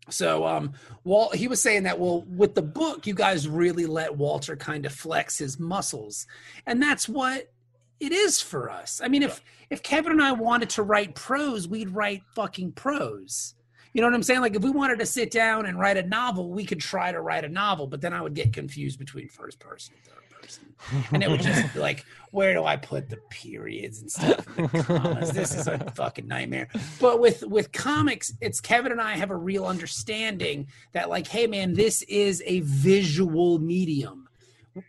So 0.10 0.46
um 0.46 0.74
Walt 1.04 1.36
he 1.36 1.48
was 1.48 1.62
saying 1.62 1.84
that 1.84 2.00
well 2.00 2.24
with 2.24 2.56
the 2.56 2.62
book 2.62 3.08
you 3.08 3.14
guys 3.14 3.48
really 3.48 3.86
let 3.86 4.16
Walter 4.16 4.56
kind 4.56 4.86
of 4.86 4.94
flex 4.94 5.38
his 5.38 5.60
muscles. 5.60 6.28
And 6.66 6.82
that's 6.82 7.08
what 7.08 7.52
it 8.00 8.12
is 8.12 8.42
for 8.42 8.70
us. 8.70 9.02
I 9.04 9.08
mean 9.08 9.24
if 9.24 9.42
if 9.70 9.82
Kevin 9.82 10.12
and 10.12 10.22
I 10.22 10.34
wanted 10.34 10.70
to 10.72 10.84
write 10.84 11.16
prose, 11.16 11.68
we'd 11.68 11.90
write 11.90 12.24
fucking 12.36 12.74
prose. 12.74 13.56
You 13.94 14.02
know 14.02 14.08
what 14.08 14.16
I'm 14.16 14.24
saying? 14.24 14.42
Like 14.42 14.56
if 14.56 14.64
we 14.64 14.72
wanted 14.72 15.00
to 15.00 15.06
sit 15.06 15.32
down 15.32 15.68
and 15.68 15.80
write 15.80 15.98
a 15.98 16.04
novel, 16.04 16.50
we 16.50 16.66
could 16.66 16.80
try 16.80 17.12
to 17.12 17.22
write 17.22 17.46
a 17.46 17.50
novel, 17.50 17.88
but 17.88 18.02
then 18.02 18.12
I 18.12 18.22
would 18.22 18.34
get 18.34 18.52
confused 18.52 18.98
between 19.00 19.30
first 19.30 19.60
person 19.60 19.94
and 19.96 20.04
third 20.04 20.23
person. 20.44 20.76
And 21.12 21.24
it 21.24 21.30
would 21.30 21.42
just 21.42 21.74
be 21.74 21.80
like, 21.80 22.06
where 22.32 22.54
do 22.54 22.64
I 22.64 22.76
put 22.76 23.10
the 23.10 23.18
periods 23.30 24.02
and 24.02 24.12
stuff? 24.12 24.46
and 24.58 24.70
the 24.70 24.84
commas? 24.84 25.32
This 25.32 25.56
is 25.56 25.68
a 25.68 25.78
fucking 25.92 26.28
nightmare. 26.28 26.68
But 27.00 27.20
with 27.20 27.44
with 27.44 27.72
comics, 27.72 28.34
it's 28.42 28.60
Kevin 28.60 28.92
and 28.92 29.00
I 29.00 29.14
have 29.14 29.32
a 29.32 29.36
real 29.36 29.66
understanding 29.66 30.68
that 30.92 31.10
like, 31.10 31.28
hey 31.28 31.48
man, 31.48 31.74
this 31.74 32.02
is 32.04 32.44
a 32.46 32.60
visual 32.62 33.60
medium. 33.60 34.23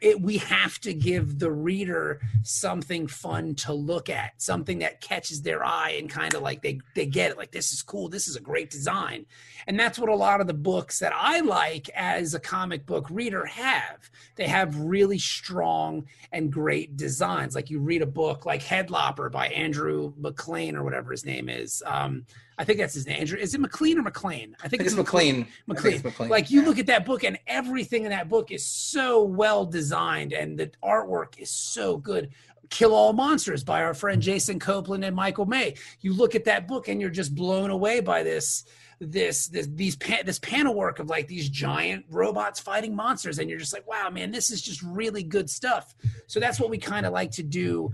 It, 0.00 0.20
we 0.20 0.38
have 0.38 0.78
to 0.80 0.94
give 0.94 1.38
the 1.38 1.50
reader 1.50 2.20
something 2.42 3.06
fun 3.06 3.54
to 3.56 3.72
look 3.72 4.08
at, 4.08 4.40
something 4.40 4.78
that 4.78 5.00
catches 5.00 5.42
their 5.42 5.64
eye 5.64 5.96
and 5.98 6.08
kind 6.08 6.34
of 6.34 6.42
like 6.42 6.62
they 6.62 6.80
they 6.94 7.06
get 7.06 7.30
it. 7.30 7.36
Like 7.36 7.52
this 7.52 7.72
is 7.72 7.82
cool. 7.82 8.08
This 8.08 8.28
is 8.28 8.36
a 8.36 8.40
great 8.40 8.70
design, 8.70 9.26
and 9.66 9.78
that's 9.78 9.98
what 9.98 10.08
a 10.08 10.14
lot 10.14 10.40
of 10.40 10.46
the 10.46 10.54
books 10.54 10.98
that 11.00 11.12
I 11.14 11.40
like 11.40 11.88
as 11.94 12.34
a 12.34 12.40
comic 12.40 12.86
book 12.86 13.08
reader 13.10 13.44
have. 13.46 14.10
They 14.36 14.46
have 14.46 14.76
really 14.78 15.18
strong 15.18 16.06
and 16.32 16.52
great 16.52 16.96
designs. 16.96 17.54
Like 17.54 17.70
you 17.70 17.80
read 17.80 18.02
a 18.02 18.06
book 18.06 18.46
like 18.46 18.62
Headlopper 18.62 19.30
by 19.30 19.48
Andrew 19.48 20.12
McLean 20.16 20.76
or 20.76 20.84
whatever 20.84 21.10
his 21.10 21.24
name 21.24 21.48
is. 21.48 21.82
Um, 21.86 22.26
I 22.56 22.64
think 22.64 22.78
that's 22.78 22.94
his 22.94 23.06
name. 23.06 23.20
Andrew, 23.20 23.38
is 23.38 23.54
it 23.54 23.60
McLean 23.60 23.98
or 23.98 24.02
McLean? 24.02 24.54
I 24.62 24.68
think, 24.68 24.82
I 24.82 24.84
think 24.84 24.86
it's 24.86 24.94
McLean. 24.94 25.46
McLean. 25.66 26.00
McLean. 26.02 26.30
Like 26.30 26.50
you 26.50 26.60
yeah. 26.60 26.68
look 26.68 26.78
at 26.78 26.86
that 26.86 27.04
book, 27.04 27.24
and 27.24 27.38
everything 27.46 28.04
in 28.04 28.10
that 28.10 28.28
book 28.28 28.52
is 28.52 28.64
so 28.64 29.22
well 29.22 29.66
designed, 29.74 30.32
and 30.32 30.58
the 30.58 30.70
artwork 30.82 31.38
is 31.38 31.50
so 31.50 31.98
good. 31.98 32.30
Kill 32.70 32.94
All 32.94 33.12
Monsters 33.12 33.62
by 33.62 33.82
our 33.82 33.92
friend 33.92 34.22
Jason 34.22 34.58
Copland 34.58 35.04
and 35.04 35.14
Michael 35.14 35.44
May. 35.44 35.74
You 36.00 36.14
look 36.14 36.34
at 36.34 36.44
that 36.44 36.66
book, 36.66 36.88
and 36.88 37.00
you're 37.00 37.10
just 37.10 37.34
blown 37.34 37.70
away 37.70 38.00
by 38.00 38.22
this 38.22 38.64
this 39.00 39.48
this 39.48 39.68
these 39.74 39.96
this 40.24 40.38
panel 40.38 40.74
work 40.74 40.98
of 41.00 41.10
like 41.10 41.26
these 41.26 41.48
giant 41.50 42.06
robots 42.08 42.60
fighting 42.60 42.94
monsters 42.94 43.40
and 43.40 43.50
you're 43.50 43.58
just 43.58 43.72
like 43.72 43.86
wow 43.88 44.08
man 44.08 44.30
this 44.30 44.50
is 44.50 44.62
just 44.62 44.80
really 44.82 45.24
good 45.24 45.50
stuff 45.50 45.96
so 46.28 46.38
that's 46.38 46.60
what 46.60 46.70
we 46.70 46.78
kind 46.78 47.04
of 47.04 47.12
like 47.12 47.32
to 47.32 47.42
do 47.42 47.92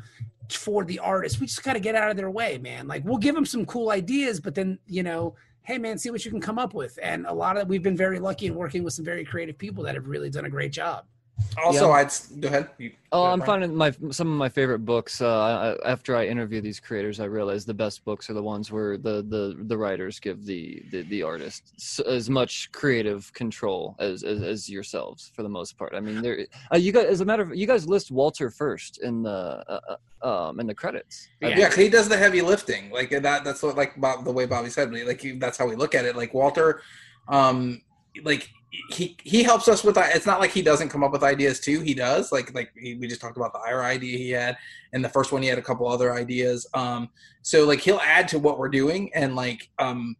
for 0.52 0.84
the 0.84 0.98
artist. 0.98 1.40
We 1.40 1.46
just 1.46 1.62
got 1.62 1.74
to 1.74 1.80
get 1.80 1.94
out 1.94 2.10
of 2.10 2.16
their 2.16 2.30
way, 2.30 2.58
man. 2.58 2.86
Like 2.88 3.04
we'll 3.04 3.18
give 3.18 3.34
them 3.34 3.46
some 3.46 3.66
cool 3.66 3.90
ideas, 3.90 4.40
but 4.40 4.54
then 4.54 4.78
you 4.86 5.02
know, 5.02 5.34
hey 5.62 5.78
man, 5.78 5.98
see 5.98 6.10
what 6.10 6.24
you 6.24 6.30
can 6.30 6.40
come 6.40 6.58
up 6.58 6.74
with. 6.74 6.98
And 7.02 7.26
a 7.26 7.32
lot 7.32 7.56
of 7.56 7.68
we've 7.68 7.82
been 7.82 7.96
very 7.96 8.18
lucky 8.18 8.46
in 8.46 8.54
working 8.54 8.84
with 8.84 8.94
some 8.94 9.04
very 9.04 9.24
creative 9.24 9.58
people 9.58 9.84
that 9.84 9.94
have 9.94 10.06
really 10.06 10.30
done 10.30 10.44
a 10.44 10.50
great 10.50 10.72
job. 10.72 11.06
Also, 11.58 11.88
yeah. 11.88 11.94
I'd 11.94 12.40
go 12.40 12.48
ahead. 12.48 12.70
You, 12.78 12.92
oh, 13.12 13.24
go 13.24 13.30
I'm 13.30 13.42
finding 13.42 13.74
my 13.74 13.92
some 14.10 14.30
of 14.30 14.38
my 14.38 14.48
favorite 14.48 14.80
books. 14.80 15.20
Uh, 15.20 15.76
I, 15.84 15.88
after 15.88 16.16
I 16.16 16.26
interview 16.26 16.60
these 16.60 16.80
creators, 16.80 17.20
I 17.20 17.24
realize 17.24 17.64
the 17.64 17.74
best 17.74 18.04
books 18.04 18.30
are 18.30 18.34
the 18.34 18.42
ones 18.42 18.70
where 18.70 18.96
the 18.96 19.22
the, 19.22 19.56
the 19.66 19.76
writers 19.76 20.20
give 20.20 20.44
the 20.44 20.82
the, 20.90 21.02
the 21.02 21.22
artists 21.22 22.00
as 22.00 22.30
much 22.30 22.70
creative 22.72 23.32
control 23.32 23.96
as, 23.98 24.22
as, 24.22 24.42
as 24.42 24.70
yourselves 24.70 25.32
for 25.34 25.42
the 25.42 25.48
most 25.48 25.76
part. 25.76 25.92
I 25.94 26.00
mean, 26.00 26.22
there 26.22 26.46
uh, 26.72 26.76
you 26.76 26.92
guys 26.92 27.06
as 27.06 27.20
a 27.20 27.24
matter 27.24 27.42
of 27.42 27.54
you 27.54 27.66
guys 27.66 27.86
list 27.86 28.10
Walter 28.10 28.50
first 28.50 28.98
in 28.98 29.22
the 29.22 29.30
uh, 29.68 29.80
uh 30.22 30.46
um 30.48 30.60
in 30.60 30.66
the 30.66 30.74
credits. 30.74 31.28
Yeah, 31.40 31.56
yeah 31.56 31.74
he 31.74 31.88
does 31.88 32.08
the 32.08 32.16
heavy 32.16 32.42
lifting. 32.42 32.90
Like 32.90 33.10
that. 33.10 33.44
That's 33.44 33.62
what 33.62 33.76
like 33.76 34.00
Bob, 34.00 34.24
the 34.24 34.32
way 34.32 34.46
Bobby 34.46 34.70
said. 34.70 34.92
Like 34.92 35.20
he, 35.20 35.32
that's 35.32 35.58
how 35.58 35.66
we 35.66 35.74
look 35.74 35.94
at 35.94 36.04
it. 36.04 36.16
Like 36.16 36.32
Walter, 36.32 36.82
um, 37.28 37.82
like 38.22 38.50
he 38.90 39.16
he 39.22 39.42
helps 39.42 39.68
us 39.68 39.82
with. 39.82 39.96
It's 39.96 40.26
not 40.26 40.40
like 40.40 40.50
he 40.50 40.62
doesn't 40.62 40.88
come 40.88 41.02
up 41.02 41.12
with 41.12 41.22
ideas 41.22 41.60
too. 41.60 41.80
He 41.80 41.94
does. 41.94 42.32
Like 42.32 42.54
like 42.54 42.72
he, 42.76 42.94
we 42.94 43.06
just 43.06 43.20
talked 43.20 43.36
about 43.36 43.52
the 43.52 43.58
IRA 43.60 43.84
idea 43.84 44.16
he 44.16 44.30
had, 44.30 44.56
and 44.92 45.04
the 45.04 45.08
first 45.08 45.32
one 45.32 45.42
he 45.42 45.48
had 45.48 45.58
a 45.58 45.62
couple 45.62 45.88
other 45.88 46.12
ideas. 46.14 46.66
Um, 46.74 47.08
so 47.42 47.66
like 47.66 47.80
he'll 47.80 48.00
add 48.00 48.28
to 48.28 48.38
what 48.38 48.58
we're 48.58 48.68
doing, 48.68 49.10
and 49.14 49.34
like 49.34 49.68
um, 49.78 50.16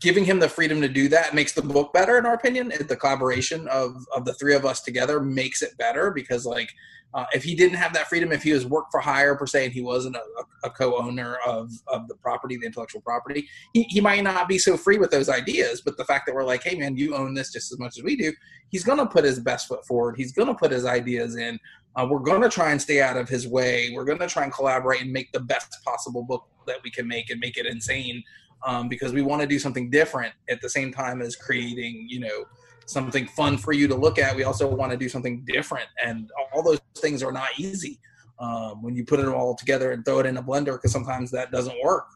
giving 0.00 0.24
him 0.24 0.38
the 0.38 0.48
freedom 0.48 0.80
to 0.80 0.88
do 0.88 1.08
that 1.08 1.34
makes 1.34 1.52
the 1.52 1.62
book 1.62 1.92
better 1.92 2.18
in 2.18 2.26
our 2.26 2.34
opinion. 2.34 2.72
The 2.88 2.96
collaboration 2.96 3.68
of 3.68 4.06
of 4.14 4.24
the 4.24 4.34
three 4.34 4.54
of 4.54 4.64
us 4.64 4.80
together 4.80 5.20
makes 5.20 5.62
it 5.62 5.76
better 5.78 6.10
because 6.10 6.46
like 6.46 6.70
uh, 7.12 7.24
if 7.32 7.42
he 7.42 7.54
didn't 7.56 7.76
have 7.76 7.92
that 7.92 8.08
freedom, 8.08 8.30
if 8.30 8.42
he 8.42 8.52
was 8.52 8.66
work 8.66 8.86
for 8.90 9.00
hire 9.00 9.34
per 9.34 9.46
se, 9.46 9.64
and 9.64 9.74
he 9.74 9.80
wasn't 9.80 10.14
a, 10.14 10.22
a 10.64 10.70
co-owner 10.70 11.38
of, 11.44 11.72
of 11.88 12.06
the 12.06 12.14
property, 12.16 12.56
the 12.56 12.66
intellectual 12.66 13.00
property, 13.00 13.48
he, 13.72 13.82
he 13.84 14.00
might 14.00 14.22
not 14.22 14.48
be 14.48 14.58
so 14.58 14.76
free 14.76 14.96
with 14.96 15.10
those 15.10 15.28
ideas. 15.28 15.80
But 15.80 15.96
the 15.96 16.04
fact 16.04 16.26
that 16.26 16.34
we're 16.34 16.44
like, 16.44 16.62
hey 16.62 16.76
man, 16.76 16.96
you 16.96 17.16
own 17.16 17.34
this 17.34 17.52
just 17.52 17.72
as 17.72 17.78
much 17.78 17.98
as 17.98 18.04
we 18.04 18.14
do, 18.14 18.32
he's 18.68 18.84
gonna 18.84 19.06
put 19.06 19.24
his 19.24 19.40
best 19.40 19.66
foot 19.66 19.84
forward. 19.86 20.16
He's 20.16 20.32
gonna 20.32 20.54
put 20.54 20.70
his 20.70 20.84
ideas 20.84 21.36
in. 21.36 21.58
Uh, 21.96 22.06
we're 22.08 22.20
gonna 22.20 22.48
try 22.48 22.70
and 22.70 22.80
stay 22.80 23.02
out 23.02 23.16
of 23.16 23.28
his 23.28 23.48
way. 23.48 23.90
We're 23.92 24.04
gonna 24.04 24.28
try 24.28 24.44
and 24.44 24.52
collaborate 24.52 25.02
and 25.02 25.12
make 25.12 25.32
the 25.32 25.40
best 25.40 25.76
possible 25.84 26.22
book 26.22 26.46
that 26.68 26.76
we 26.84 26.92
can 26.92 27.08
make 27.08 27.30
and 27.30 27.40
make 27.40 27.56
it 27.56 27.66
insane. 27.66 28.22
Um, 28.66 28.88
because 28.88 29.12
we 29.12 29.22
want 29.22 29.40
to 29.40 29.48
do 29.48 29.58
something 29.58 29.88
different 29.88 30.34
at 30.50 30.60
the 30.60 30.68
same 30.68 30.92
time 30.92 31.22
as 31.22 31.34
creating, 31.34 32.06
you 32.10 32.20
know, 32.20 32.44
something 32.84 33.26
fun 33.28 33.56
for 33.56 33.72
you 33.72 33.88
to 33.88 33.94
look 33.94 34.18
at. 34.18 34.36
We 34.36 34.44
also 34.44 34.68
want 34.68 34.92
to 34.92 34.98
do 34.98 35.08
something 35.08 35.44
different, 35.46 35.88
and 36.04 36.30
all 36.52 36.62
those 36.62 36.80
things 36.98 37.22
are 37.22 37.32
not 37.32 37.48
easy 37.58 37.98
um, 38.40 38.82
when 38.82 38.94
you 38.94 39.04
put 39.04 39.20
it 39.20 39.28
all 39.28 39.54
together 39.54 39.92
and 39.92 40.04
throw 40.04 40.18
it 40.18 40.26
in 40.26 40.36
a 40.36 40.42
blender 40.42 40.72
because 40.72 40.92
sometimes 40.92 41.30
that 41.30 41.50
doesn't 41.50 41.76
work. 41.82 42.06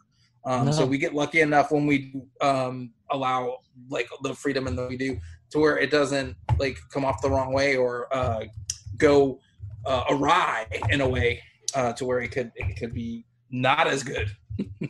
Um, 0.46 0.66
no. 0.66 0.72
So 0.72 0.86
we 0.86 0.98
get 0.98 1.14
lucky 1.14 1.40
enough 1.40 1.70
when 1.70 1.86
we 1.86 2.14
um, 2.40 2.92
allow 3.10 3.58
like 3.88 4.08
the 4.22 4.34
freedom 4.34 4.66
and 4.66 4.76
that 4.78 4.88
we 4.88 4.96
do 4.96 5.18
to 5.50 5.58
where 5.58 5.78
it 5.78 5.90
doesn't 5.90 6.36
like 6.58 6.78
come 6.92 7.04
off 7.04 7.22
the 7.22 7.30
wrong 7.30 7.52
way 7.52 7.76
or 7.76 8.14
uh, 8.14 8.44
go 8.96 9.38
uh, 9.86 10.04
awry 10.10 10.66
in 10.90 11.00
a 11.00 11.08
way 11.08 11.42
uh, 11.74 11.92
to 11.92 12.04
where 12.04 12.20
it 12.20 12.28
could 12.28 12.52
it 12.56 12.76
could 12.76 12.92
be 12.92 13.24
not 13.50 13.86
as 13.86 14.02
good. 14.02 14.28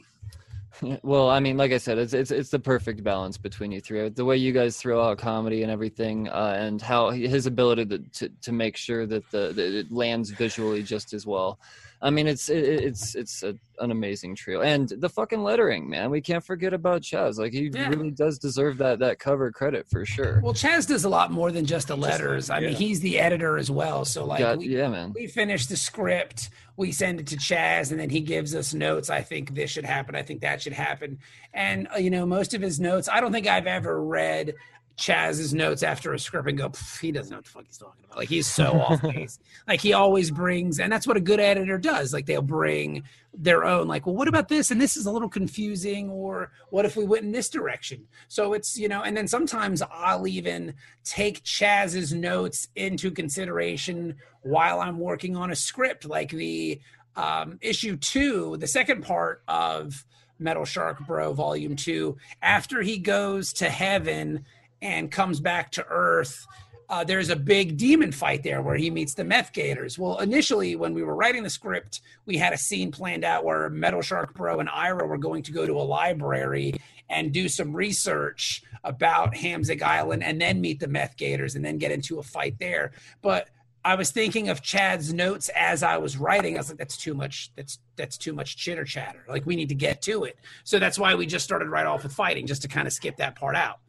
Well, 1.02 1.28
I 1.30 1.40
mean, 1.40 1.56
like 1.56 1.72
I 1.72 1.78
said, 1.78 1.98
it's 1.98 2.12
it's 2.12 2.30
it's 2.30 2.50
the 2.50 2.58
perfect 2.58 3.02
balance 3.02 3.38
between 3.38 3.72
you 3.72 3.80
three. 3.80 4.08
The 4.08 4.24
way 4.24 4.36
you 4.36 4.52
guys 4.52 4.76
throw 4.76 5.02
out 5.02 5.18
comedy 5.18 5.62
and 5.62 5.70
everything, 5.70 6.28
uh, 6.28 6.56
and 6.58 6.80
how 6.80 7.10
his 7.10 7.46
ability 7.46 7.86
to, 7.86 7.98
to, 7.98 8.28
to 8.42 8.52
make 8.52 8.76
sure 8.76 9.06
that 9.06 9.30
the 9.30 9.52
that 9.54 9.78
it 9.78 9.92
lands 9.92 10.30
visually 10.30 10.82
just 10.82 11.12
as 11.12 11.26
well. 11.26 11.58
I 12.04 12.10
mean, 12.10 12.26
it's 12.26 12.50
it, 12.50 12.62
it's 12.62 13.14
it's 13.14 13.42
a, 13.42 13.56
an 13.78 13.90
amazing 13.90 14.36
trio, 14.36 14.60
and 14.60 14.90
the 14.90 15.08
fucking 15.08 15.42
lettering, 15.42 15.88
man. 15.88 16.10
We 16.10 16.20
can't 16.20 16.44
forget 16.44 16.74
about 16.74 17.00
Chaz. 17.00 17.38
Like 17.38 17.54
he 17.54 17.70
yeah. 17.72 17.88
really 17.88 18.10
does 18.10 18.38
deserve 18.38 18.76
that 18.78 18.98
that 18.98 19.18
cover 19.18 19.50
credit 19.50 19.88
for 19.88 20.04
sure. 20.04 20.38
Well, 20.42 20.52
Chaz 20.52 20.86
does 20.86 21.04
a 21.04 21.08
lot 21.08 21.32
more 21.32 21.50
than 21.50 21.64
just 21.64 21.88
the 21.88 21.96
letters. 21.96 22.50
I 22.50 22.58
yeah. 22.58 22.68
mean, 22.68 22.76
he's 22.76 23.00
the 23.00 23.18
editor 23.18 23.56
as 23.56 23.70
well. 23.70 24.04
So 24.04 24.26
like, 24.26 24.40
Got, 24.40 24.58
we, 24.58 24.68
yeah, 24.68 24.88
man. 24.88 25.14
We 25.14 25.26
finish 25.26 25.64
the 25.64 25.78
script, 25.78 26.50
we 26.76 26.92
send 26.92 27.20
it 27.20 27.26
to 27.28 27.36
Chaz, 27.36 27.90
and 27.90 27.98
then 27.98 28.10
he 28.10 28.20
gives 28.20 28.54
us 28.54 28.74
notes. 28.74 29.08
I 29.08 29.22
think 29.22 29.54
this 29.54 29.70
should 29.70 29.86
happen. 29.86 30.14
I 30.14 30.20
think 30.22 30.42
that 30.42 30.60
should 30.60 30.74
happen. 30.74 31.18
And 31.54 31.88
uh, 31.94 31.98
you 31.98 32.10
know, 32.10 32.26
most 32.26 32.52
of 32.52 32.60
his 32.60 32.78
notes, 32.78 33.08
I 33.10 33.22
don't 33.22 33.32
think 33.32 33.46
I've 33.46 33.66
ever 33.66 34.04
read 34.04 34.52
Chaz's 34.96 35.52
notes 35.52 35.82
after 35.82 36.12
a 36.12 36.18
script 36.18 36.48
and 36.48 36.56
go, 36.56 36.70
he 37.00 37.10
doesn't 37.10 37.30
know 37.30 37.38
what 37.38 37.44
the 37.44 37.50
fuck 37.50 37.66
he's 37.66 37.78
talking 37.78 38.04
about. 38.04 38.18
Like 38.18 38.28
he's 38.28 38.46
so 38.46 38.80
off 38.80 39.02
base. 39.14 39.38
Like 39.66 39.80
he 39.80 39.92
always 39.92 40.30
brings, 40.30 40.78
and 40.78 40.92
that's 40.92 41.06
what 41.06 41.16
a 41.16 41.20
good 41.20 41.40
editor 41.40 41.78
does. 41.78 42.12
Like 42.12 42.26
they'll 42.26 42.42
bring 42.42 43.02
their 43.36 43.64
own, 43.64 43.88
like, 43.88 44.06
well, 44.06 44.14
what 44.14 44.28
about 44.28 44.48
this? 44.48 44.70
And 44.70 44.80
this 44.80 44.96
is 44.96 45.06
a 45.06 45.10
little 45.10 45.28
confusing, 45.28 46.10
or 46.10 46.52
what 46.70 46.84
if 46.84 46.96
we 46.96 47.04
went 47.04 47.24
in 47.24 47.32
this 47.32 47.48
direction? 47.48 48.06
So 48.28 48.52
it's, 48.52 48.78
you 48.78 48.88
know, 48.88 49.02
and 49.02 49.16
then 49.16 49.26
sometimes 49.26 49.82
I'll 49.82 50.28
even 50.28 50.74
take 51.02 51.42
Chaz's 51.42 52.12
notes 52.12 52.68
into 52.76 53.10
consideration 53.10 54.14
while 54.42 54.80
I'm 54.80 55.00
working 55.00 55.36
on 55.36 55.50
a 55.50 55.56
script, 55.56 56.04
like 56.04 56.30
the 56.30 56.80
um, 57.16 57.58
issue 57.60 57.96
two, 57.96 58.56
the 58.58 58.68
second 58.68 59.02
part 59.02 59.42
of 59.48 60.04
Metal 60.38 60.64
Shark 60.64 61.04
Bro 61.06 61.32
Volume 61.34 61.74
Two, 61.74 62.16
after 62.42 62.82
he 62.82 62.98
goes 62.98 63.52
to 63.54 63.68
heaven 63.68 64.44
and 64.84 65.10
comes 65.10 65.40
back 65.40 65.72
to 65.72 65.84
Earth. 65.88 66.46
Uh, 66.90 67.02
there's 67.02 67.30
a 67.30 67.36
big 67.36 67.78
demon 67.78 68.12
fight 68.12 68.42
there 68.42 68.60
where 68.60 68.76
he 68.76 68.90
meets 68.90 69.14
the 69.14 69.24
meth 69.24 69.54
gators. 69.54 69.98
Well, 69.98 70.18
initially, 70.18 70.76
when 70.76 70.92
we 70.92 71.02
were 71.02 71.16
writing 71.16 71.42
the 71.42 71.50
script, 71.50 72.02
we 72.26 72.36
had 72.36 72.52
a 72.52 72.58
scene 72.58 72.92
planned 72.92 73.24
out 73.24 73.44
where 73.44 73.70
Metal 73.70 74.02
Shark 74.02 74.34
Bro 74.34 74.60
and 74.60 74.68
Ira 74.68 75.06
were 75.06 75.16
going 75.16 75.42
to 75.44 75.52
go 75.52 75.66
to 75.66 75.72
a 75.72 75.82
library 75.82 76.74
and 77.08 77.32
do 77.32 77.48
some 77.48 77.74
research 77.74 78.62
about 78.84 79.34
Hamzig 79.34 79.82
Island 79.82 80.22
and 80.22 80.38
then 80.38 80.60
meet 80.60 80.78
the 80.78 80.86
meth 80.86 81.16
gators 81.16 81.56
and 81.56 81.64
then 81.64 81.78
get 81.78 81.90
into 81.90 82.18
a 82.18 82.22
fight 82.22 82.58
there. 82.58 82.92
But 83.22 83.48
I 83.86 83.94
was 83.94 84.10
thinking 84.10 84.50
of 84.50 84.60
Chad's 84.60 85.14
notes 85.14 85.50
as 85.56 85.82
I 85.82 85.96
was 85.96 86.18
writing. 86.18 86.56
I 86.56 86.58
was 86.58 86.68
like, 86.68 86.78
that's 86.78 86.98
too 86.98 87.14
much. 87.14 87.50
That's 87.56 87.78
that's 87.96 88.18
too 88.18 88.34
much 88.34 88.58
chitter 88.58 88.84
chatter. 88.84 89.24
Like 89.28 89.46
we 89.46 89.56
need 89.56 89.70
to 89.70 89.74
get 89.74 90.02
to 90.02 90.24
it. 90.24 90.38
So 90.64 90.78
that's 90.78 90.98
why 90.98 91.14
we 91.14 91.24
just 91.24 91.44
started 91.44 91.68
right 91.68 91.86
off 91.86 92.02
with 92.02 92.12
fighting, 92.12 92.46
just 92.46 92.62
to 92.62 92.68
kind 92.68 92.86
of 92.86 92.92
skip 92.92 93.16
that 93.16 93.36
part 93.36 93.56
out. 93.56 93.80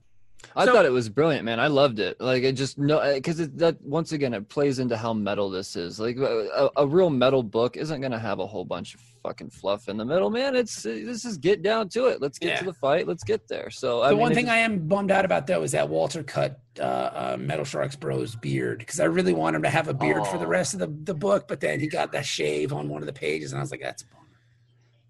I 0.55 0.65
so, 0.65 0.73
thought 0.73 0.86
it 0.86 0.91
was 0.91 1.10
brilliant, 1.10 1.45
man. 1.45 1.60
I 1.60 1.67
loved 1.67 1.99
it. 1.99 2.19
Like 2.19 2.43
it 2.43 2.53
just 2.53 2.77
no, 2.77 3.13
because 3.13 3.39
uh, 3.39 3.47
that 3.55 3.81
once 3.81 4.12
again 4.12 4.34
it 4.34 4.47
plays 4.49 4.79
into 4.79 4.97
how 4.97 5.13
metal 5.13 5.49
this 5.49 5.75
is. 5.75 5.99
Like 5.99 6.17
a, 6.17 6.69
a, 6.77 6.88
real 6.88 7.10
metal 7.10 7.43
book 7.43 7.77
isn't 7.77 8.01
gonna 8.01 8.19
have 8.19 8.39
a 8.39 8.47
whole 8.47 8.65
bunch 8.65 8.95
of 8.95 9.01
fucking 9.23 9.49
fluff 9.49 9.89
in 9.89 9.97
the 9.97 10.05
middle, 10.05 10.29
man. 10.29 10.55
It's 10.55 10.84
this 10.84 11.25
is 11.25 11.38
get 11.38 11.62
down 11.62 11.89
to 11.89 12.05
it. 12.08 12.21
Let's 12.21 12.39
get 12.39 12.49
yeah. 12.49 12.60
to 12.60 12.65
the 12.65 12.73
fight. 12.73 13.08
Let's 13.08 13.23
get 13.23 13.47
there. 13.47 13.69
So 13.69 13.99
the 13.99 14.05
I 14.05 14.10
mean, 14.12 14.19
one 14.19 14.34
thing 14.34 14.45
just, 14.45 14.55
I 14.55 14.60
am 14.60 14.88
bummed 14.88 15.12
out 15.12 15.25
about 15.25 15.47
though 15.47 15.63
is 15.63 15.71
that 15.71 15.89
Walter 15.89 16.23
cut 16.23 16.60
uh, 16.79 16.84
uh, 16.84 17.38
Metal 17.39 17.65
Sharks 17.65 17.95
Bro's 17.95 18.36
beard 18.36 18.79
because 18.79 18.99
I 18.99 19.05
really 19.05 19.34
want 19.34 19.55
him 19.55 19.63
to 19.63 19.69
have 19.69 19.88
a 19.88 19.93
beard 19.93 20.21
oh. 20.21 20.25
for 20.25 20.38
the 20.38 20.47
rest 20.47 20.73
of 20.73 20.79
the, 20.79 20.88
the 21.03 21.13
book, 21.13 21.47
but 21.47 21.60
then 21.60 21.79
he 21.79 21.88
got 21.88 22.12
that 22.12 22.25
shave 22.25 22.73
on 22.73 22.89
one 22.89 23.01
of 23.01 23.08
the 23.08 23.13
pages, 23.13 23.51
and 23.51 23.60
I 23.60 23.62
was 23.62 23.71
like, 23.71 23.81
that's. 23.81 24.05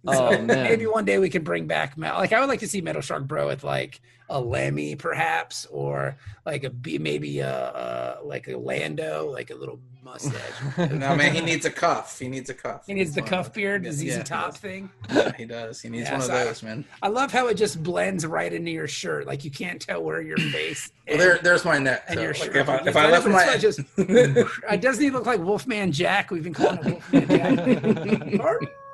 Oh, 0.08 0.14
So 0.32 0.42
man. 0.42 0.46
maybe 0.46 0.86
one 0.86 1.04
day 1.04 1.18
we 1.18 1.30
can 1.30 1.44
bring 1.44 1.68
back 1.68 1.98
Metal. 1.98 2.20
Like 2.20 2.34
I 2.34 2.40
would 2.40 2.50
like 2.50 2.60
to 2.60 2.68
see 2.68 2.82
Metal 2.82 3.02
Shark 3.02 3.28
Bro 3.28 3.48
with 3.48 3.64
like 3.64 4.02
a 4.30 4.40
Lemmy, 4.42 4.96
perhaps, 4.96 5.66
or 5.68 6.16
like 6.46 6.64
a 6.64 6.72
maybe 7.00 7.40
a, 7.40 8.18
a 8.22 8.26
like 8.26 8.48
a 8.48 8.58
Lando, 8.58 9.30
like 9.32 9.52
a 9.52 9.56
little 9.56 9.80
mustache. 10.04 10.42
No 10.78 11.16
man, 11.16 11.34
he 11.34 11.42
needs 11.42 11.66
a 11.66 11.72
cuff. 11.72 12.20
He 12.20 12.28
needs 12.28 12.50
a 12.50 12.54
cuff. 12.54 12.84
He 12.88 12.94
needs 12.94 13.14
the 13.14 13.22
cuff 13.22 13.54
beard, 13.54 13.84
the 13.84 13.90
Yeah, 13.90 14.12
ZZ 14.14 14.18
he 14.18 14.24
Top 14.24 14.56
thing. 14.56 14.90
Yeah, 15.12 15.32
he 15.36 15.46
does. 15.46 15.82
He 15.82 15.90
needs 15.90 16.06
Yeah, 16.06 16.14
one 16.14 16.22
of 16.22 16.28
so 16.28 16.34
I- 16.36 16.44
those, 16.46 16.64
man. 16.64 16.86
I 17.02 17.08
love 17.08 17.32
how 17.32 17.48
it 17.48 17.56
just 17.56 17.82
blends 17.84 18.26
right 18.26 18.52
into 18.52 18.72
your 18.72 18.88
shirt. 18.88 19.26
Like 19.28 19.44
you 19.46 19.52
can't 19.52 19.82
tell 19.82 20.04
where 20.04 20.22
your 20.22 20.38
face. 20.38 20.92
Well, 21.08 21.18
there, 21.18 21.38
there's 21.40 21.66
my 21.66 21.78
neck. 21.78 22.04
and 22.08 22.18
so, 22.18 22.22
your 22.24 22.34
like, 22.34 22.44
shirt. 22.44 22.56
if 22.56 22.70
I, 22.70 22.76
if 22.86 22.96
I 22.96 23.10
left 23.12 23.28
my, 23.28 23.58
just, 23.58 23.80
it 23.98 24.82
doesn't 24.82 25.04
even 25.04 25.14
look 25.18 25.26
like 25.28 25.40
Wolfman 25.40 25.92
Jack. 25.92 26.32
We've 26.32 26.44
been 26.44 26.54
calling 26.54 26.82
him 26.84 26.92
Wolfman 26.94 27.28
Jack. 27.28 28.62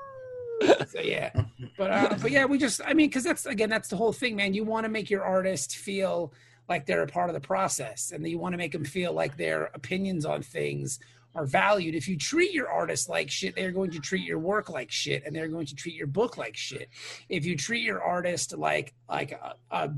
so 0.87 0.99
yeah, 1.01 1.31
but 1.77 1.91
uh, 1.91 2.15
but 2.21 2.31
yeah, 2.31 2.45
we 2.45 2.57
just 2.57 2.81
I 2.85 2.93
mean, 2.93 3.09
because 3.09 3.23
that's 3.23 3.45
again, 3.45 3.69
that's 3.69 3.89
the 3.89 3.97
whole 3.97 4.13
thing, 4.13 4.35
man. 4.35 4.53
You 4.53 4.63
want 4.63 4.85
to 4.85 4.89
make 4.89 5.09
your 5.09 5.23
artist 5.23 5.75
feel 5.75 6.33
like 6.69 6.85
they're 6.85 7.03
a 7.03 7.07
part 7.07 7.29
of 7.29 7.33
the 7.33 7.41
process, 7.41 8.11
and 8.11 8.27
you 8.27 8.37
want 8.37 8.53
to 8.53 8.57
make 8.57 8.71
them 8.71 8.85
feel 8.85 9.13
like 9.13 9.37
their 9.37 9.65
opinions 9.73 10.25
on 10.25 10.41
things 10.41 10.99
are 11.33 11.45
valued. 11.45 11.95
If 11.95 12.07
you 12.07 12.17
treat 12.17 12.51
your 12.51 12.69
artist 12.69 13.09
like 13.09 13.29
shit, 13.29 13.55
they're 13.55 13.71
going 13.71 13.91
to 13.91 13.99
treat 13.99 14.25
your 14.25 14.39
work 14.39 14.69
like 14.69 14.91
shit, 14.91 15.23
and 15.25 15.35
they're 15.35 15.47
going 15.47 15.67
to 15.67 15.75
treat 15.75 15.95
your 15.95 16.07
book 16.07 16.37
like 16.37 16.55
shit. 16.55 16.89
If 17.29 17.45
you 17.45 17.55
treat 17.55 17.83
your 17.83 18.01
artist 18.01 18.57
like 18.57 18.93
like 19.09 19.31
a, 19.31 19.55
a 19.71 19.89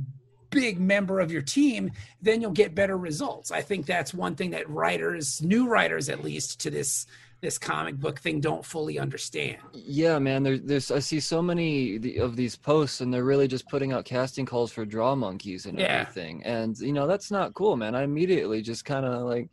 big 0.54 0.80
member 0.80 1.20
of 1.20 1.32
your 1.32 1.42
team, 1.42 1.92
then 2.22 2.40
you'll 2.40 2.52
get 2.52 2.76
better 2.76 2.98
results. 2.98 3.52
I 3.52 3.62
think 3.62 3.86
that's 3.86 4.14
one 4.14 4.36
thing 4.36 4.52
that 4.52 4.70
writers, 4.70 5.42
new 5.42 5.68
writers 5.68 6.10
at 6.10 6.24
least, 6.24 6.62
to 6.62 6.70
this 6.70 7.06
this 7.44 7.58
comic 7.58 7.96
book 7.98 8.20
thing 8.20 8.40
don't 8.40 8.66
fully 8.66 8.98
understand. 8.98 9.58
Yeah, 9.74 10.18
man. 10.18 10.44
There, 10.44 10.58
there's 10.58 10.90
I 10.92 11.00
see 11.00 11.20
so 11.20 11.42
many 11.42 12.18
of 12.18 12.38
these 12.38 12.56
posts, 12.56 13.02
and 13.02 13.14
they're 13.14 13.26
really 13.26 13.50
just 13.50 13.68
putting 13.68 13.92
out 13.92 14.06
casting 14.06 14.46
calls 14.46 14.72
for 14.72 14.86
draw 14.86 15.14
monkeys 15.14 15.66
and 15.66 15.78
Yeah. 15.78 16.00
everything. 16.08 16.42
And 16.46 16.80
you 16.80 16.94
know 16.94 17.06
that's 17.06 17.32
not 17.32 17.54
cool, 17.54 17.76
man. 17.76 17.96
I 17.96 18.04
immediately 18.04 18.62
just 18.62 18.86
kind 18.86 19.06
of 19.06 19.24
like, 19.24 19.50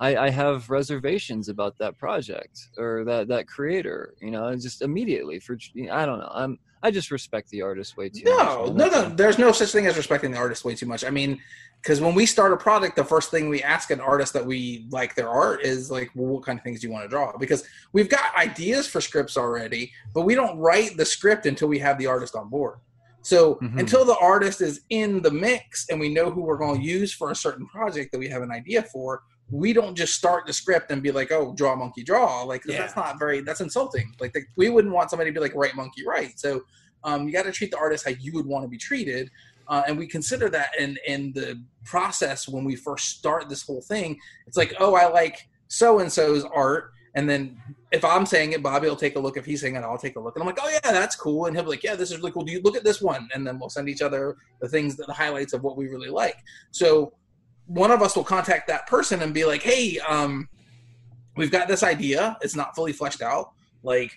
I, 0.00 0.16
I 0.16 0.30
have 0.30 0.70
reservations 0.70 1.50
about 1.50 1.76
that 1.76 1.98
project 1.98 2.68
or 2.78 3.04
that 3.04 3.28
that 3.28 3.46
creator. 3.46 4.14
You 4.22 4.30
know, 4.30 4.46
and 4.48 4.60
just 4.60 4.80
immediately 4.80 5.38
for 5.38 5.58
I 5.92 6.06
don't 6.06 6.20
know. 6.20 6.30
I'm 6.32 6.58
I 6.82 6.90
just 6.90 7.10
respect 7.10 7.50
the 7.50 7.60
artist 7.62 7.98
way 7.98 8.08
too 8.08 8.22
much. 8.24 8.38
no, 8.38 8.72
no, 8.72 8.86
no. 8.88 9.08
There's 9.10 9.38
no 9.38 9.52
such 9.52 9.72
thing 9.72 9.86
as 9.86 9.96
respecting 9.98 10.30
the 10.30 10.38
artist 10.38 10.64
way 10.64 10.74
too 10.74 10.86
much. 10.86 11.04
I 11.04 11.10
mean, 11.10 11.38
because 11.82 12.00
when 12.00 12.14
we 12.14 12.26
start 12.26 12.52
a 12.52 12.56
product, 12.56 12.96
the 12.96 13.04
first 13.04 13.30
thing 13.30 13.48
we 13.48 13.62
ask 13.62 13.90
an 13.90 14.00
artist 14.00 14.32
that 14.32 14.44
we 14.44 14.86
like 14.90 15.14
their 15.14 15.28
art 15.28 15.62
is 15.62 15.90
like, 15.90 16.10
well, 16.14 16.26
what 16.34 16.44
kind 16.44 16.58
of 16.58 16.64
things 16.64 16.80
do 16.80 16.88
you 16.88 16.92
want 16.92 17.04
to 17.04 17.08
draw? 17.08 17.36
Because 17.36 17.64
we've 17.92 18.08
got 18.08 18.34
ideas 18.36 18.88
for 18.88 19.00
scripts 19.00 19.36
already, 19.36 19.92
but 20.12 20.22
we 20.22 20.34
don't 20.34 20.58
write 20.58 20.96
the 20.96 21.04
script 21.04 21.46
until 21.46 21.68
we 21.68 21.78
have 21.78 21.96
the 21.98 22.06
artist 22.06 22.34
on 22.34 22.48
board. 22.48 22.78
So 23.22 23.56
Mhm. 23.56 23.78
until 23.80 24.04
the 24.04 24.16
artist 24.18 24.60
is 24.60 24.80
in 24.90 25.22
the 25.22 25.30
mix 25.30 25.86
and 25.88 25.98
we 26.00 26.12
know 26.12 26.30
who 26.30 26.42
we're 26.42 26.56
going 26.56 26.80
to 26.80 26.86
use 26.86 27.12
for 27.12 27.30
a 27.30 27.36
certain 27.36 27.66
project 27.66 28.12
that 28.12 28.18
we 28.18 28.28
have 28.28 28.42
an 28.42 28.50
idea 28.52 28.82
for, 28.82 29.22
we 29.50 29.72
don't 29.72 29.94
just 29.94 30.14
start 30.14 30.44
the 30.46 30.52
script 30.52 30.90
and 30.90 31.02
be 31.02 31.12
like, 31.12 31.30
"Oh, 31.30 31.54
draw 31.54 31.76
monkey 31.76 32.02
draw." 32.02 32.42
like 32.42 32.64
Yeah. 32.66 32.78
that's 32.78 32.96
not 32.96 33.16
very. 33.18 33.40
That's 33.42 33.60
insulting. 33.60 34.12
Like 34.18 34.32
the, 34.32 34.42
we 34.56 34.68
wouldn't 34.70 34.92
want 34.92 35.10
somebody 35.10 35.30
to 35.30 35.34
be 35.34 35.40
like, 35.40 35.54
"Write 35.54 35.76
monkey, 35.76 36.04
write." 36.04 36.38
So 36.40 36.62
um, 37.04 37.26
you 37.28 37.32
got 37.32 37.44
to 37.44 37.52
treat 37.52 37.70
the 37.70 37.78
artist 37.78 38.04
how 38.04 38.10
you 38.18 38.32
would 38.32 38.46
want 38.46 38.64
to 38.64 38.68
be 38.68 38.78
treated, 38.78 39.30
uh, 39.68 39.82
and 39.86 39.98
we 39.98 40.06
consider 40.06 40.48
that 40.50 40.70
in 40.78 40.96
in 41.06 41.32
the 41.32 41.62
process 41.84 42.48
when 42.48 42.64
we 42.64 42.76
first 42.76 43.08
start 43.08 43.48
this 43.48 43.62
whole 43.62 43.82
thing. 43.82 44.18
It's 44.46 44.56
like, 44.56 44.74
"Oh, 44.78 44.94
I 44.94 45.08
like 45.08 45.48
so 45.68 45.98
and 45.98 46.12
so's 46.12 46.44
art." 46.44 46.92
And 47.16 47.28
then 47.28 47.56
if 47.92 48.04
I'm 48.04 48.26
saying 48.26 48.52
it, 48.52 48.62
Bobby 48.62 48.88
will 48.88 48.94
take 48.94 49.16
a 49.16 49.18
look. 49.18 49.38
If 49.38 49.46
he's 49.46 49.62
saying 49.62 49.74
it, 49.74 49.78
I'll 49.78 49.96
take 49.96 50.16
a 50.16 50.20
look. 50.20 50.36
And 50.36 50.42
I'm 50.42 50.46
like, 50.46 50.58
oh 50.60 50.68
yeah, 50.68 50.92
that's 50.92 51.16
cool. 51.16 51.46
And 51.46 51.56
he'll 51.56 51.64
be 51.64 51.70
like, 51.70 51.82
yeah, 51.82 51.94
this 51.94 52.10
is 52.10 52.18
really 52.18 52.30
cool. 52.30 52.44
Do 52.44 52.52
you 52.52 52.60
look 52.60 52.76
at 52.76 52.84
this 52.84 53.00
one? 53.00 53.26
And 53.32 53.46
then 53.46 53.58
we'll 53.58 53.70
send 53.70 53.88
each 53.88 54.02
other 54.02 54.36
the 54.60 54.68
things, 54.68 54.96
the 54.96 55.10
highlights 55.10 55.54
of 55.54 55.62
what 55.62 55.78
we 55.78 55.88
really 55.88 56.10
like. 56.10 56.36
So 56.72 57.14
one 57.64 57.90
of 57.90 58.02
us 58.02 58.16
will 58.16 58.24
contact 58.24 58.68
that 58.68 58.86
person 58.86 59.22
and 59.22 59.32
be 59.32 59.46
like, 59.46 59.62
hey, 59.62 59.98
um, 60.06 60.46
we've 61.36 61.50
got 61.50 61.68
this 61.68 61.82
idea. 61.82 62.36
It's 62.42 62.54
not 62.54 62.76
fully 62.76 62.92
fleshed 62.92 63.22
out. 63.22 63.52
Like 63.82 64.12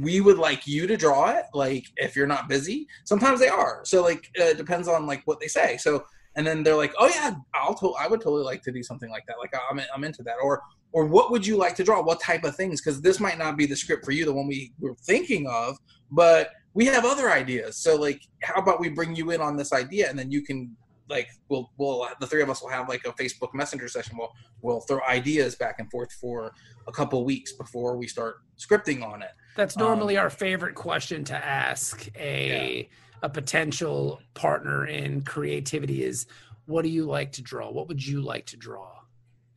we 0.00 0.20
would 0.20 0.38
like 0.38 0.66
you 0.66 0.86
to 0.86 0.96
draw 0.96 1.30
it. 1.30 1.44
Like 1.52 1.84
if 1.96 2.16
you're 2.16 2.26
not 2.26 2.48
busy, 2.48 2.86
sometimes 3.04 3.40
they 3.40 3.48
are. 3.48 3.80
So 3.84 4.02
like 4.02 4.30
uh, 4.40 4.44
it 4.44 4.56
depends 4.56 4.88
on 4.88 5.06
like 5.06 5.22
what 5.24 5.40
they 5.40 5.48
say. 5.48 5.76
So 5.76 6.04
and 6.36 6.46
then 6.46 6.62
they're 6.64 6.76
like, 6.76 6.92
oh 6.98 7.06
yeah, 7.06 7.34
I'll 7.54 7.74
to- 7.76 7.94
I 7.98 8.08
would 8.08 8.20
totally 8.20 8.42
like 8.42 8.62
to 8.62 8.72
do 8.72 8.82
something 8.82 9.10
like 9.10 9.24
that. 9.26 9.38
Like 9.38 9.54
I'm 9.70 9.80
I'm 9.94 10.04
into 10.04 10.22
that. 10.24 10.36
Or 10.42 10.62
or 10.92 11.06
what 11.06 11.30
would 11.30 11.46
you 11.46 11.56
like 11.56 11.74
to 11.76 11.84
draw? 11.84 12.02
What 12.02 12.20
type 12.20 12.44
of 12.44 12.56
things? 12.56 12.80
Because 12.80 13.00
this 13.00 13.20
might 13.20 13.38
not 13.38 13.56
be 13.56 13.66
the 13.66 13.76
script 13.76 14.04
for 14.04 14.12
you, 14.12 14.24
the 14.24 14.32
one 14.32 14.46
we 14.46 14.72
were 14.78 14.94
thinking 15.02 15.46
of, 15.48 15.76
but 16.10 16.50
we 16.72 16.86
have 16.86 17.04
other 17.04 17.30
ideas. 17.30 17.76
So 17.76 17.96
like, 17.96 18.20
how 18.42 18.60
about 18.60 18.80
we 18.80 18.88
bring 18.88 19.14
you 19.14 19.30
in 19.30 19.40
on 19.40 19.56
this 19.56 19.72
idea, 19.72 20.08
and 20.08 20.18
then 20.18 20.30
you 20.30 20.42
can 20.42 20.76
like 21.08 21.28
we'll 21.48 21.70
we'll 21.76 22.08
the 22.20 22.26
three 22.26 22.42
of 22.42 22.50
us 22.50 22.62
will 22.62 22.70
have 22.70 22.88
like 22.88 23.04
a 23.04 23.12
Facebook 23.12 23.54
Messenger 23.54 23.88
session. 23.88 24.16
We'll 24.18 24.32
we'll 24.62 24.80
throw 24.80 25.00
ideas 25.08 25.54
back 25.54 25.76
and 25.78 25.90
forth 25.90 26.12
for 26.12 26.52
a 26.86 26.92
couple 26.92 27.24
weeks 27.24 27.52
before 27.52 27.96
we 27.96 28.06
start 28.06 28.36
scripting 28.58 29.02
on 29.06 29.22
it. 29.22 29.30
That's 29.56 29.76
Um, 29.76 29.82
normally 29.82 30.16
our 30.16 30.30
favorite 30.30 30.74
question 30.74 31.24
to 31.24 31.34
ask 31.36 32.08
a 32.16 32.88
a 33.22 33.28
potential 33.28 34.20
partner 34.34 34.86
in 34.86 35.22
creativity 35.22 36.02
is 36.02 36.26
what 36.66 36.82
do 36.82 36.88
you 36.88 37.04
like 37.04 37.32
to 37.32 37.42
draw? 37.42 37.70
What 37.70 37.88
would 37.88 38.04
you 38.04 38.20
like 38.22 38.46
to 38.46 38.56
draw? 38.56 38.90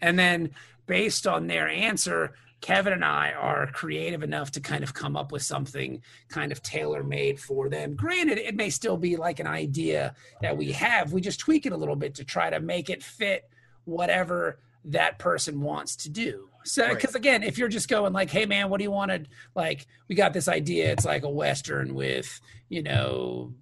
And 0.02 0.18
then 0.18 0.52
based 0.86 1.26
on 1.28 1.48
their 1.48 1.68
answer, 1.68 2.34
Kevin 2.62 2.94
and 2.94 3.06
I 3.06 3.32
are 3.32 3.68
creative 3.68 4.24
enough 4.24 4.52
to 4.52 4.60
kind 4.60 4.84
of 4.84 4.94
come 4.94 5.16
up 5.16 5.32
with 5.32 5.44
something 5.44 6.02
kind 6.28 6.52
of 6.52 6.62
tailor 6.64 7.04
made 7.04 7.40
for 7.40 7.70
them. 7.70 7.96
Granted, 7.96 8.40
it 8.40 8.56
may 8.56 8.70
still 8.70 8.98
be 8.98 9.16
like 9.16 9.40
an 9.40 9.48
idea 9.48 10.16
that 10.42 10.58
we 10.58 10.72
have. 10.72 11.14
We 11.14 11.22
just 11.22 11.40
tweak 11.40 11.66
it 11.66 11.72
a 11.72 11.78
little 11.78 11.96
bit 11.96 12.16
to 12.16 12.24
try 12.24 12.50
to 12.50 12.60
make 12.60 12.90
it 12.90 13.04
fit 13.04 13.50
whatever 13.86 14.60
that 14.86 15.20
person 15.20 15.62
wants 15.62 15.96
to 15.98 16.10
do. 16.10 16.50
So, 16.68 16.90
because 16.94 17.16
again, 17.16 17.44
if 17.44 17.58
you're 17.58 17.70
just 17.70 17.88
going 17.88 18.14
like, 18.14 18.30
"Hey, 18.30 18.46
man, 18.46 18.70
what 18.70 18.78
do 18.78 18.84
you 18.84 18.92
want 18.92 19.10
to 19.12 19.24
like?" 19.56 19.88
We 20.08 20.16
got 20.16 20.34
this 20.34 20.48
idea. 20.48 20.92
It's 20.92 21.06
like 21.06 21.24
a 21.24 21.30
western 21.30 21.96
with 21.96 22.40
you 22.70 22.84
know 22.84 23.54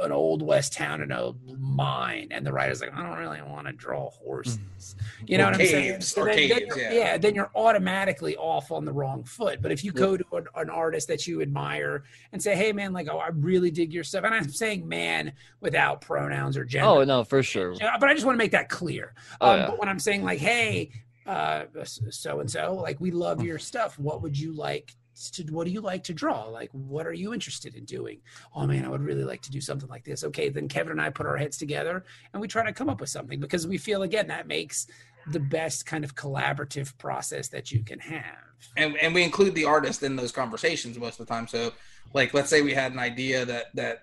an 0.00 0.12
old 0.12 0.40
west 0.42 0.72
town 0.72 1.02
and 1.02 1.12
a 1.12 1.34
mine, 1.58 2.28
and 2.30 2.46
the 2.46 2.52
writer's 2.52 2.80
like, 2.80 2.94
"I 2.94 3.02
don't 3.02 3.18
really 3.18 3.42
want 3.42 3.66
to 3.66 3.72
draw 3.72 4.10
horses." 4.10 4.94
You 5.26 5.38
know 5.38 5.44
Or 5.48 5.50
what 5.52 5.60
I'm 5.60 5.66
saying? 5.66 6.00
So 6.02 6.22
or 6.22 6.26
then- 6.26 6.36
then 6.48 6.58
caves, 6.60 6.76
you're- 6.76 6.96
yeah. 6.96 7.18
then 7.18 7.34
you're 7.34 7.50
automatically 7.54 8.36
off 8.36 8.70
on 8.70 8.84
the 8.84 8.92
wrong 8.92 9.24
foot. 9.24 9.60
But 9.60 9.72
if 9.72 9.82
you 9.84 9.92
go 9.92 10.16
to 10.16 10.24
an, 10.36 10.46
an 10.54 10.70
artist 10.70 11.08
that 11.08 11.26
you 11.26 11.42
admire 11.42 12.04
and 12.32 12.40
say, 12.42 12.54
"Hey, 12.54 12.72
man, 12.72 12.92
like, 12.92 13.08
oh, 13.10 13.18
I 13.18 13.28
really 13.28 13.70
dig 13.70 13.92
your 13.92 14.04
stuff," 14.04 14.24
and 14.24 14.34
I'm 14.34 14.48
saying 14.48 14.86
"man" 14.88 15.32
without 15.60 16.00
pronouns 16.00 16.56
or 16.56 16.64
gender. 16.64 16.86
Oh 16.88 17.04
no, 17.04 17.24
for 17.24 17.42
sure. 17.42 17.74
But 17.98 18.08
I 18.08 18.14
just 18.14 18.24
want 18.24 18.36
to 18.36 18.38
make 18.38 18.52
that 18.52 18.68
clear. 18.68 19.14
Oh, 19.40 19.50
Um, 19.50 19.58
yeah. 19.60 19.66
But 19.66 19.78
when 19.80 19.88
I'm 19.88 19.98
saying 19.98 20.22
like, 20.22 20.38
hey, 20.38 20.90
uh, 21.30 21.84
so 21.84 22.40
and 22.40 22.50
so, 22.50 22.74
like, 22.74 23.00
we 23.00 23.12
love 23.12 23.42
your 23.42 23.58
stuff. 23.58 23.96
What 23.98 24.20
would 24.20 24.36
you 24.36 24.52
like 24.52 24.96
to? 25.32 25.44
What 25.44 25.64
do 25.64 25.72
you 25.72 25.80
like 25.80 26.02
to 26.04 26.12
draw? 26.12 26.44
Like, 26.48 26.70
what 26.72 27.06
are 27.06 27.12
you 27.12 27.32
interested 27.32 27.76
in 27.76 27.84
doing? 27.84 28.20
Oh 28.54 28.66
man, 28.66 28.84
I 28.84 28.88
would 28.88 29.02
really 29.02 29.22
like 29.22 29.40
to 29.42 29.50
do 29.50 29.60
something 29.60 29.88
like 29.88 30.02
this. 30.02 30.24
Okay, 30.24 30.48
then 30.48 30.66
Kevin 30.66 30.92
and 30.92 31.00
I 31.00 31.10
put 31.10 31.26
our 31.26 31.36
heads 31.36 31.56
together 31.56 32.04
and 32.32 32.40
we 32.40 32.48
try 32.48 32.64
to 32.64 32.72
come 32.72 32.88
up 32.88 33.00
with 33.00 33.10
something 33.10 33.38
because 33.38 33.64
we 33.64 33.78
feel 33.78 34.02
again 34.02 34.26
that 34.26 34.48
makes 34.48 34.88
the 35.28 35.38
best 35.38 35.86
kind 35.86 36.02
of 36.02 36.16
collaborative 36.16 36.96
process 36.98 37.46
that 37.48 37.70
you 37.70 37.84
can 37.84 38.00
have. 38.00 38.38
and 38.76 38.96
and 38.96 39.14
we 39.14 39.22
include 39.22 39.54
the 39.54 39.66
artist 39.66 40.02
in 40.02 40.16
those 40.16 40.32
conversations 40.32 40.98
most 40.98 41.20
of 41.20 41.26
the 41.28 41.32
time. 41.32 41.46
So, 41.46 41.72
like, 42.12 42.34
let's 42.34 42.50
say 42.50 42.60
we 42.60 42.74
had 42.74 42.90
an 42.90 42.98
idea 42.98 43.44
that 43.44 43.66
that 43.74 44.02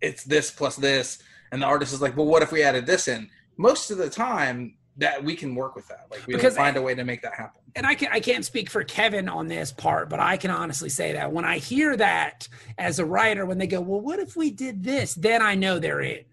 it's 0.00 0.24
this 0.24 0.50
plus 0.50 0.76
this, 0.76 1.22
and 1.50 1.60
the 1.60 1.66
artist 1.66 1.92
is 1.92 2.00
like, 2.00 2.16
"Well, 2.16 2.26
what 2.26 2.42
if 2.42 2.50
we 2.50 2.62
added 2.62 2.86
this 2.86 3.08
in?" 3.08 3.28
Most 3.58 3.90
of 3.90 3.98
the 3.98 4.08
time, 4.08 4.78
that 4.98 5.22
we 5.24 5.34
can 5.34 5.54
work 5.54 5.74
with 5.74 5.88
that. 5.88 6.06
Like, 6.10 6.26
we 6.26 6.34
Because- 6.34 6.52
will 6.54 6.64
find 6.64 6.76
a 6.76 6.82
way 6.82 6.94
to 6.94 7.04
make 7.04 7.22
that 7.22 7.34
happen. 7.34 7.60
and 7.74 7.86
I 7.86 7.94
can 7.94 8.08
I 8.12 8.20
can't 8.20 8.44
speak 8.44 8.68
for 8.68 8.84
Kevin 8.84 9.28
on 9.28 9.48
this 9.48 9.72
part, 9.72 10.10
but 10.10 10.20
I 10.20 10.36
can 10.36 10.50
honestly 10.50 10.90
say 10.90 11.12
that 11.12 11.32
when 11.32 11.44
I 11.46 11.58
hear 11.58 11.96
that 11.96 12.46
as 12.76 12.98
a 12.98 13.04
writer, 13.06 13.46
when 13.46 13.56
they 13.58 13.66
go, 13.66 13.80
"Well, 13.80 14.00
what 14.00 14.18
if 14.18 14.36
we 14.36 14.50
did 14.50 14.84
this?" 14.84 15.14
Then 15.14 15.40
I 15.40 15.54
know 15.54 15.78
they're 15.78 16.02
in. 16.02 16.24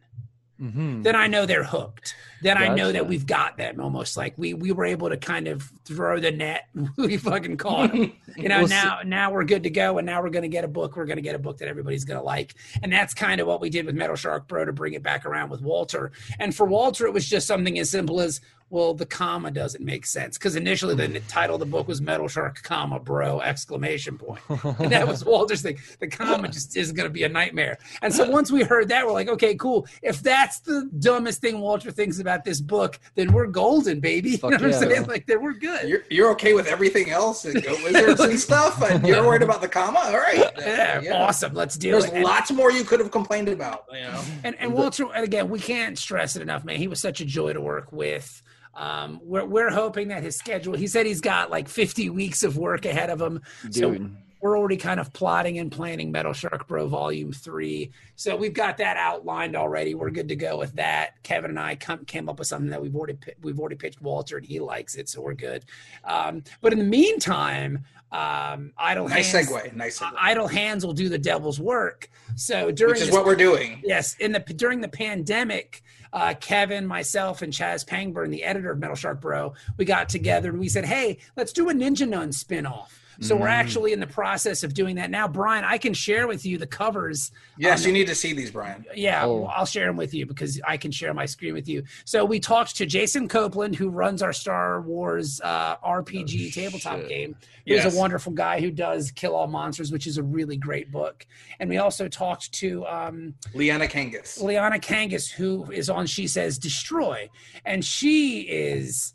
Mhm. 0.62 1.04
Then 1.04 1.16
I 1.16 1.28
know 1.28 1.46
they're 1.46 1.64
hooked. 1.64 2.16
Then 2.42 2.58
I 2.58 2.74
know 2.74 2.92
that 2.92 3.08
we've 3.08 3.26
got 3.26 3.58
them. 3.58 3.80
Almost 3.80 4.18
like 4.18 4.34
we 4.38 4.54
we 4.54 4.72
were 4.72 4.86
able 4.86 5.10
to 5.10 5.18
kind 5.18 5.48
of 5.48 5.72
throw 5.86 6.20
the 6.20 6.32
net. 6.32 6.68
we 6.98 7.18
fucking 7.18 7.58
caught 7.58 7.92
them. 7.92 8.14
You 8.36 8.50
know, 8.50 8.60
Well, 8.60 8.68
now 8.68 9.00
now 9.06 9.32
we're 9.32 9.44
good 9.46 9.64
to 9.64 9.70
go, 9.70 9.98
and 9.98 10.06
now 10.06 10.22
we're 10.22 10.30
going 10.30 10.44
to 10.44 10.50
get 10.50 10.64
a 10.64 10.68
book. 10.68 10.96
We're 10.98 11.06
going 11.06 11.18
to 11.18 11.22
get 11.22 11.36
a 11.36 11.40
book 11.40 11.58
that 11.60 11.68
everybody's 11.68 12.06
going 12.06 12.20
to 12.20 12.26
like, 12.26 12.56
and 12.84 12.92
that's 12.92 13.14
kind 13.14 13.40
of 13.42 13.48
what 13.48 13.62
we 13.62 13.70
did 13.70 13.86
with 13.86 13.96
Metal 13.96 14.16
Shark 14.16 14.48
Bro 14.48 14.66
to 14.66 14.74
bring 14.74 14.94
it 14.94 15.04
back 15.04 15.26
around 15.26 15.50
with 15.50 15.62
Walter. 15.62 16.12
And 16.40 16.54
for 16.56 16.66
Walter, 16.66 17.06
it 17.06 17.14
was 17.14 17.26
just 17.28 17.48
something 17.48 17.80
as 17.80 17.90
simple 17.90 18.20
as 18.20 18.42
well, 18.70 18.94
the 18.94 19.06
comma 19.06 19.52
doesn't 19.52 19.84
make 19.84 20.06
sense 20.06 20.38
because 20.38 20.56
initially 20.56 20.96
the 20.96 21.20
title 21.22 21.56
of 21.56 21.60
the 21.60 21.66
book 21.66 21.88
was 21.88 22.02
Metal 22.02 22.28
Shark, 22.28 22.62
comma 22.64 23.00
bro 23.00 23.42
exclamation 23.42 24.18
point, 24.18 24.42
and 24.80 24.92
that 24.92 25.08
was 25.08 25.26
Walter's 25.26 25.62
thing. 25.62 25.80
The 26.00 26.08
comma 26.08 26.48
just 26.50 26.78
isn't 26.78 26.96
going 26.96 27.08
to 27.08 27.14
be 27.14 27.24
a 27.24 27.30
nightmare. 27.30 27.78
And 28.02 28.14
so 28.14 28.30
once 28.30 28.52
we 28.52 28.64
heard 28.64 28.90
that, 28.90 29.06
we're 29.06 29.14
like, 29.14 29.28
okay, 29.30 29.56
cool. 29.56 29.88
If 30.02 30.22
that's 30.22 30.60
the 30.60 30.90
dumbest 31.00 31.42
thing 31.42 31.60
Walter 31.60 31.92
thinks 31.92 32.20
about 32.20 32.44
this 32.44 32.62
book, 32.62 33.00
then 33.16 33.32
we're 33.32 33.48
golden, 33.48 34.00
baby. 34.00 34.38
Fuck 34.38 34.52
you 34.52 34.58
know 34.58 34.64
what 34.64 34.72
yeah, 34.72 34.78
I'm 34.78 34.84
saying? 34.84 35.02
man. 35.02 35.10
Like, 35.10 35.26
then 35.26 35.42
we're 35.42 35.54
good. 35.54 35.90
You're, 35.90 36.04
you're 36.10 36.32
okay 36.32 36.54
with 36.54 36.68
everything 36.68 37.10
else 37.10 37.46
and 37.46 37.62
go 37.64 37.74
wizards 37.84 38.20
and 38.20 38.40
stuff, 38.50 38.82
and 38.84 39.06
you're 39.08 39.26
worried 39.26 39.42
about 39.42 39.62
the 39.62 39.68
comma. 39.68 40.00
All 40.00 40.18
right, 40.18 40.52
yeah, 40.58 41.02
awesome. 41.14 41.54
Let's 41.54 41.78
do 41.78 41.92
There's 41.92 42.06
it. 42.06 42.14
There's 42.14 42.26
lots 42.26 42.52
more 42.52 42.72
you 42.72 42.84
could 42.84 43.00
have 43.00 43.12
complained 43.12 43.50
about. 43.50 43.86
You 43.92 44.02
know, 44.02 44.22
And 44.44 44.56
and 44.60 44.74
Walter, 44.74 45.06
and 45.14 45.24
again, 45.24 45.50
we 45.50 45.60
can't 45.60 45.98
stress 45.98 46.36
it 46.36 46.42
enough, 46.42 46.64
man. 46.64 46.78
He 46.78 46.88
was 46.88 47.00
such 47.00 47.22
a 47.22 47.26
joy 47.26 47.54
to 47.54 47.62
work 47.62 47.92
with. 47.92 48.42
Um, 48.76 49.20
we're 49.24 49.46
we're 49.46 49.72
hoping 49.72 50.10
that 50.10 50.24
his 50.24 50.36
schedule. 50.36 50.76
He 50.76 50.88
said 50.88 51.06
he's 51.06 51.22
got 51.22 51.50
like 51.50 51.68
50 51.68 52.10
weeks 52.10 52.44
of 52.44 52.58
work 52.58 52.86
ahead 52.86 53.10
of 53.10 53.22
him. 53.22 53.42
So 53.72 53.98
we're 54.42 54.58
already 54.58 54.78
kind 54.78 55.00
of 55.00 55.12
plotting 55.12 55.60
and 55.60 55.72
planning 55.72 56.12
Metal 56.12 56.32
Shark 56.32 56.68
Bro 56.68 56.88
Volume 56.88 57.34
Three. 57.34 57.92
So 58.16 58.36
we've 58.36 58.54
got 58.54 58.78
that 58.78 58.96
outlined 58.96 59.56
already. 59.56 59.96
We're 59.96 60.12
good 60.12 60.30
to 60.30 60.36
go 60.36 60.58
with 60.58 60.74
that. 60.76 61.22
Kevin 61.24 61.52
and 61.52 61.60
I 61.60 61.76
come, 61.76 62.06
came 62.06 62.30
up 62.30 62.40
with 62.40 62.48
something 62.48 62.70
that 62.70 62.82
we've 62.82 62.96
already 62.96 63.18
we've 63.42 63.60
already 63.60 63.76
pitched 63.76 64.02
Walter, 64.02 64.38
and 64.38 64.46
he 64.46 64.60
likes 64.60 64.96
it, 64.96 65.10
so 65.10 65.22
we're 65.22 65.34
good. 65.34 65.66
Um, 66.06 66.44
but 66.62 66.72
in 66.72 66.80
the 66.80 66.86
meantime, 66.86 67.86
um, 68.12 68.72
Idle 68.78 69.10
nice 69.10 69.32
Hands, 69.32 69.50
segue. 69.50 69.76
Nice 69.76 70.00
segue. 70.00 70.14
Idle 70.18 70.48
Hands 70.48 70.86
will 70.86 70.94
do 70.94 71.10
the 71.10 71.18
devil's 71.18 71.60
work. 71.60 72.10
So 72.36 72.72
during 72.72 72.94
Which 72.94 73.02
is 73.02 73.08
this 73.08 73.16
what 73.16 73.26
we're 73.26 73.36
doing. 73.36 73.82
Yes, 73.84 74.16
in 74.20 74.32
the 74.32 74.40
during 74.40 74.80
the 74.80 74.88
pandemic, 74.88 75.84
uh, 76.14 76.34
Kevin, 76.40 76.88
myself, 76.88 77.42
and 77.42 77.54
Chaz 77.54 77.86
Pangburn, 77.86 78.32
the 78.32 78.44
editor 78.44 78.72
of 78.72 78.80
Metal 78.80 78.96
Shark 78.96 79.22
Bro, 79.22 79.54
we 79.78 79.86
got 79.86 80.10
together 80.10 80.50
and 80.50 80.60
we 80.60 80.70
said, 80.70 80.86
"Hey, 80.86 81.18
let's 81.36 81.54
do 81.54 81.70
a 81.70 81.74
Ninja 81.74 82.08
Nun 82.08 82.30
spinoff." 82.30 82.90
So 83.22 83.36
we're 83.36 83.48
Mm. 83.48 83.52
actually 83.52 83.92
in 83.94 84.00
the 84.00 84.08
process 84.08 84.64
of 84.64 84.74
doing 84.74 84.96
that 84.96 85.10
now. 85.10 85.28
Brian, 85.28 85.66
I 85.66 85.78
can 85.78 85.94
share 85.94 86.26
with 86.28 86.46
you 86.46 86.58
the 86.58 86.66
covers. 86.68 87.32
Yes, 87.58 87.82
Um, 87.82 87.88
you 87.88 87.94
need 87.94 88.08
to 88.08 88.16
see 88.16 88.32
these, 88.34 88.50
Brian. 88.52 88.86
Yeah, 88.96 89.26
Oh. 89.26 89.46
I'll 89.46 89.66
share 89.66 89.88
them 89.88 89.98
with 89.98 90.14
you 90.14 90.26
because 90.26 90.60
I 90.66 90.78
can 90.78 90.92
share 90.92 91.14
my 91.14 91.26
screen 91.26 91.54
with 91.54 91.68
you. 91.68 91.84
So 92.06 92.24
we 92.24 92.40
talked 92.40 92.78
to 92.78 92.86
Jason 92.86 93.28
Copland, 93.28 93.76
who 93.76 93.90
runs 93.90 94.22
our 94.22 94.32
Star 94.32 94.82
Wars 94.82 95.42
uh, 95.44 95.76
RPG 95.84 96.48
Oh, 96.48 96.62
tabletop 96.62 97.00
shit. 97.02 97.10
game. 97.10 97.36
He's 97.66 97.84
Yes. 97.84 97.94
a 97.94 97.98
wonderful 97.98 98.32
guy 98.32 98.62
who 98.62 98.72
does 98.72 99.12
Kill 99.12 99.36
All 99.36 99.48
Monsters, 99.48 99.92
which 99.92 100.08
is 100.08 100.18
a 100.18 100.24
really 100.24 100.56
great 100.58 100.90
book. 100.92 101.28
And 101.60 101.70
we 101.70 101.78
also 101.78 102.08
talked 102.08 102.52
to 102.54 102.86
um, 102.88 103.36
Leanna 103.54 103.88
Kangas. 103.88 104.42
Liana 104.42 104.80
Kangas, 104.80 105.30
who 105.30 105.70
is 105.72 105.90
on 105.90 106.08
She 106.08 106.26
Says 106.26 106.58
Destroy. 106.58 107.30
And 107.66 107.84
she 107.84 108.42
is 108.42 109.14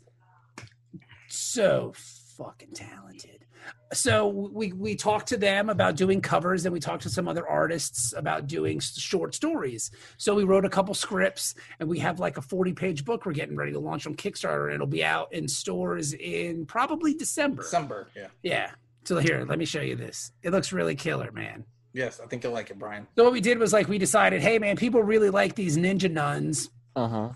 so 1.27 1.93
fucking 2.37 2.73
talented. 2.73 3.34
So 3.93 4.27
we 4.27 4.71
we 4.73 4.95
talked 4.95 5.27
to 5.27 5.37
them 5.37 5.69
about 5.69 5.95
doing 5.95 6.19
covers, 6.21 6.65
and 6.65 6.73
we 6.73 6.79
talked 6.79 7.03
to 7.03 7.09
some 7.09 7.27
other 7.27 7.47
artists 7.47 8.13
about 8.17 8.47
doing 8.47 8.79
short 8.79 9.35
stories. 9.35 9.91
So 10.17 10.33
we 10.35 10.43
wrote 10.43 10.65
a 10.65 10.69
couple 10.69 10.93
scripts, 10.95 11.53
and 11.79 11.87
we 11.87 11.99
have 11.99 12.19
like 12.19 12.37
a 12.37 12.41
forty 12.41 12.73
page 12.73 13.05
book 13.05 13.25
we're 13.25 13.33
getting 13.33 13.55
ready 13.55 13.71
to 13.73 13.79
launch 13.79 14.07
on 14.07 14.15
Kickstarter, 14.15 14.65
and 14.65 14.73
it'll 14.75 14.87
be 14.87 15.03
out 15.03 15.31
in 15.33 15.47
stores 15.47 16.13
in 16.13 16.65
probably 16.65 17.13
December. 17.13 17.61
December. 17.63 18.07
Yeah. 18.15 18.27
Yeah. 18.41 18.71
So 19.03 19.17
here, 19.19 19.45
let 19.47 19.59
me 19.59 19.65
show 19.65 19.81
you 19.81 19.95
this. 19.95 20.31
It 20.41 20.49
looks 20.49 20.73
really 20.73 20.95
killer, 20.95 21.31
man. 21.31 21.63
Yes, 21.93 22.19
I 22.19 22.25
think 22.25 22.43
you'll 22.43 22.53
like 22.53 22.71
it, 22.71 22.79
Brian. 22.79 23.07
So 23.15 23.23
what 23.23 23.33
we 23.33 23.39
did 23.39 23.59
was 23.59 23.71
like 23.71 23.87
we 23.87 23.99
decided, 23.99 24.41
hey 24.41 24.57
man, 24.59 24.75
people 24.77 25.03
really 25.03 25.29
like 25.29 25.55
these 25.55 25.77
ninja 25.77 26.11
nuns 26.11 26.69
Uh 26.95 27.07
huh. 27.07 27.29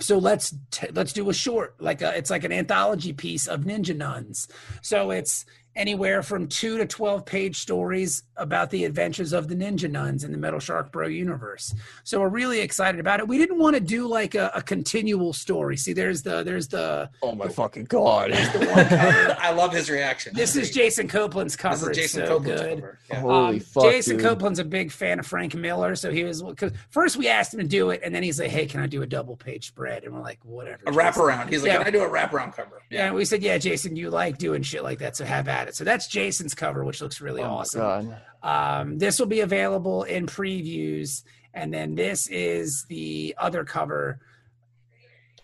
so 0.00 0.18
let's 0.18 0.52
t- 0.72 0.88
let's 0.92 1.12
do 1.12 1.30
a 1.30 1.32
short 1.34 1.76
like 1.80 2.02
a, 2.02 2.16
it's 2.18 2.28
like 2.30 2.42
an 2.44 2.50
anthology 2.52 3.12
piece 3.12 3.46
of 3.46 3.60
ninja 3.60 3.96
nuns 3.96 4.48
so 4.82 5.10
it's 5.12 5.46
anywhere 5.76 6.22
from 6.22 6.46
two 6.46 6.78
to 6.78 6.86
12 6.86 7.24
page 7.24 7.56
stories 7.58 8.22
about 8.36 8.70
the 8.70 8.84
adventures 8.84 9.32
of 9.32 9.48
the 9.48 9.54
ninja 9.56 9.90
nuns 9.90 10.24
in 10.24 10.30
the 10.32 10.38
metal 10.38 10.58
shark 10.60 10.90
bro 10.92 11.06
universe 11.06 11.74
so 12.04 12.20
we're 12.20 12.28
really 12.28 12.60
excited 12.60 13.00
about 13.00 13.20
it 13.20 13.26
we 13.28 13.38
didn't 13.38 13.58
want 13.58 13.74
to 13.74 13.80
do 13.80 14.06
like 14.06 14.34
a, 14.34 14.50
a 14.54 14.62
continual 14.62 15.32
story 15.32 15.76
see 15.76 15.92
there's 15.92 16.22
the 16.22 16.42
there's 16.42 16.68
the 16.68 17.08
Oh 17.22 17.34
my 17.34 17.48
fucking 17.48 17.84
god. 17.84 18.30
I 18.34 19.52
love 19.52 19.72
his 19.72 19.90
reaction. 19.90 20.32
this 20.34 20.56
is 20.56 20.70
jason 20.70 21.08
copland's 21.08 21.56
cover 21.56 21.88
This 21.88 21.88
is 21.88 21.96
Jason 21.96 22.26
so 22.26 22.38
Copland's 22.38 22.60
good 22.62 22.74
cover. 22.80 22.98
Yeah. 23.10 23.20
Holy 23.20 23.34
um, 23.56 23.60
fuck, 23.60 23.84
Jason 23.84 24.16
dude. 24.16 24.26
Copland's 24.26 24.58
a 24.58 24.64
big 24.64 24.90
fan 24.90 25.18
of 25.18 25.26
Frank 25.26 25.54
Miller, 25.54 25.94
so 25.94 26.10
he 26.10 26.24
was 26.24 26.42
because 26.42 26.72
first 26.90 27.16
we 27.16 27.28
asked 27.28 27.52
him 27.52 27.60
to 27.60 27.66
do 27.66 27.90
it, 27.90 28.00
and 28.02 28.14
then 28.14 28.22
he's 28.22 28.40
like, 28.40 28.50
"Hey, 28.50 28.64
can 28.66 28.80
I 28.80 28.86
do 28.86 29.02
a 29.02 29.06
double 29.06 29.36
page 29.36 29.66
spread?" 29.66 30.04
And 30.04 30.14
we're 30.14 30.20
like, 30.22 30.38
"Whatever." 30.42 30.82
A 30.86 30.92
Jason." 30.92 30.94
wraparound. 31.00 31.48
He's 31.50 31.62
like, 31.62 31.72
Yeah. 31.72 31.78
can 31.78 31.86
I 31.86 31.90
do 31.90 32.02
a 32.02 32.08
wraparound 32.08 32.54
cover? 32.56 32.82
Yeah, 32.90 33.06
and 33.06 33.14
we 33.14 33.24
said, 33.24 33.42
yeah, 33.42 33.58
Jason, 33.58 33.96
you 33.96 34.08
like 34.10 34.38
doing 34.38 34.62
shit 34.62 34.82
like 34.82 34.98
that, 35.00 35.16
so 35.16 35.24
have 35.24 35.48
at 35.48 35.63
it. 35.68 35.74
So 35.76 35.84
that's 35.84 36.06
Jason's 36.08 36.54
cover, 36.54 36.84
which 36.84 37.00
looks 37.00 37.20
really 37.20 37.42
Oh 37.42 37.48
my 37.48 37.54
awesome. 37.54 37.80
god. 37.80 38.20
Um, 38.42 38.98
this 38.98 39.18
will 39.18 39.26
be 39.26 39.40
available 39.40 40.04
in 40.04 40.26
previews, 40.26 41.22
and 41.54 41.72
then 41.72 41.94
this 41.94 42.26
is 42.28 42.84
the 42.88 43.34
other 43.38 43.64
cover. 43.64 44.20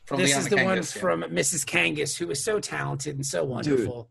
From 0.05 0.19
this 0.19 0.31
Liana 0.31 0.43
is 0.45 0.49
the 0.49 0.65
one 0.65 0.77
yeah. 0.77 0.83
from 0.83 1.23
Mrs. 1.23 1.65
Kangas, 1.65 2.17
who 2.19 2.31
is 2.31 2.43
so 2.43 2.59
talented 2.59 3.15
and 3.15 3.25
so 3.25 3.45
wonderful. 3.45 4.09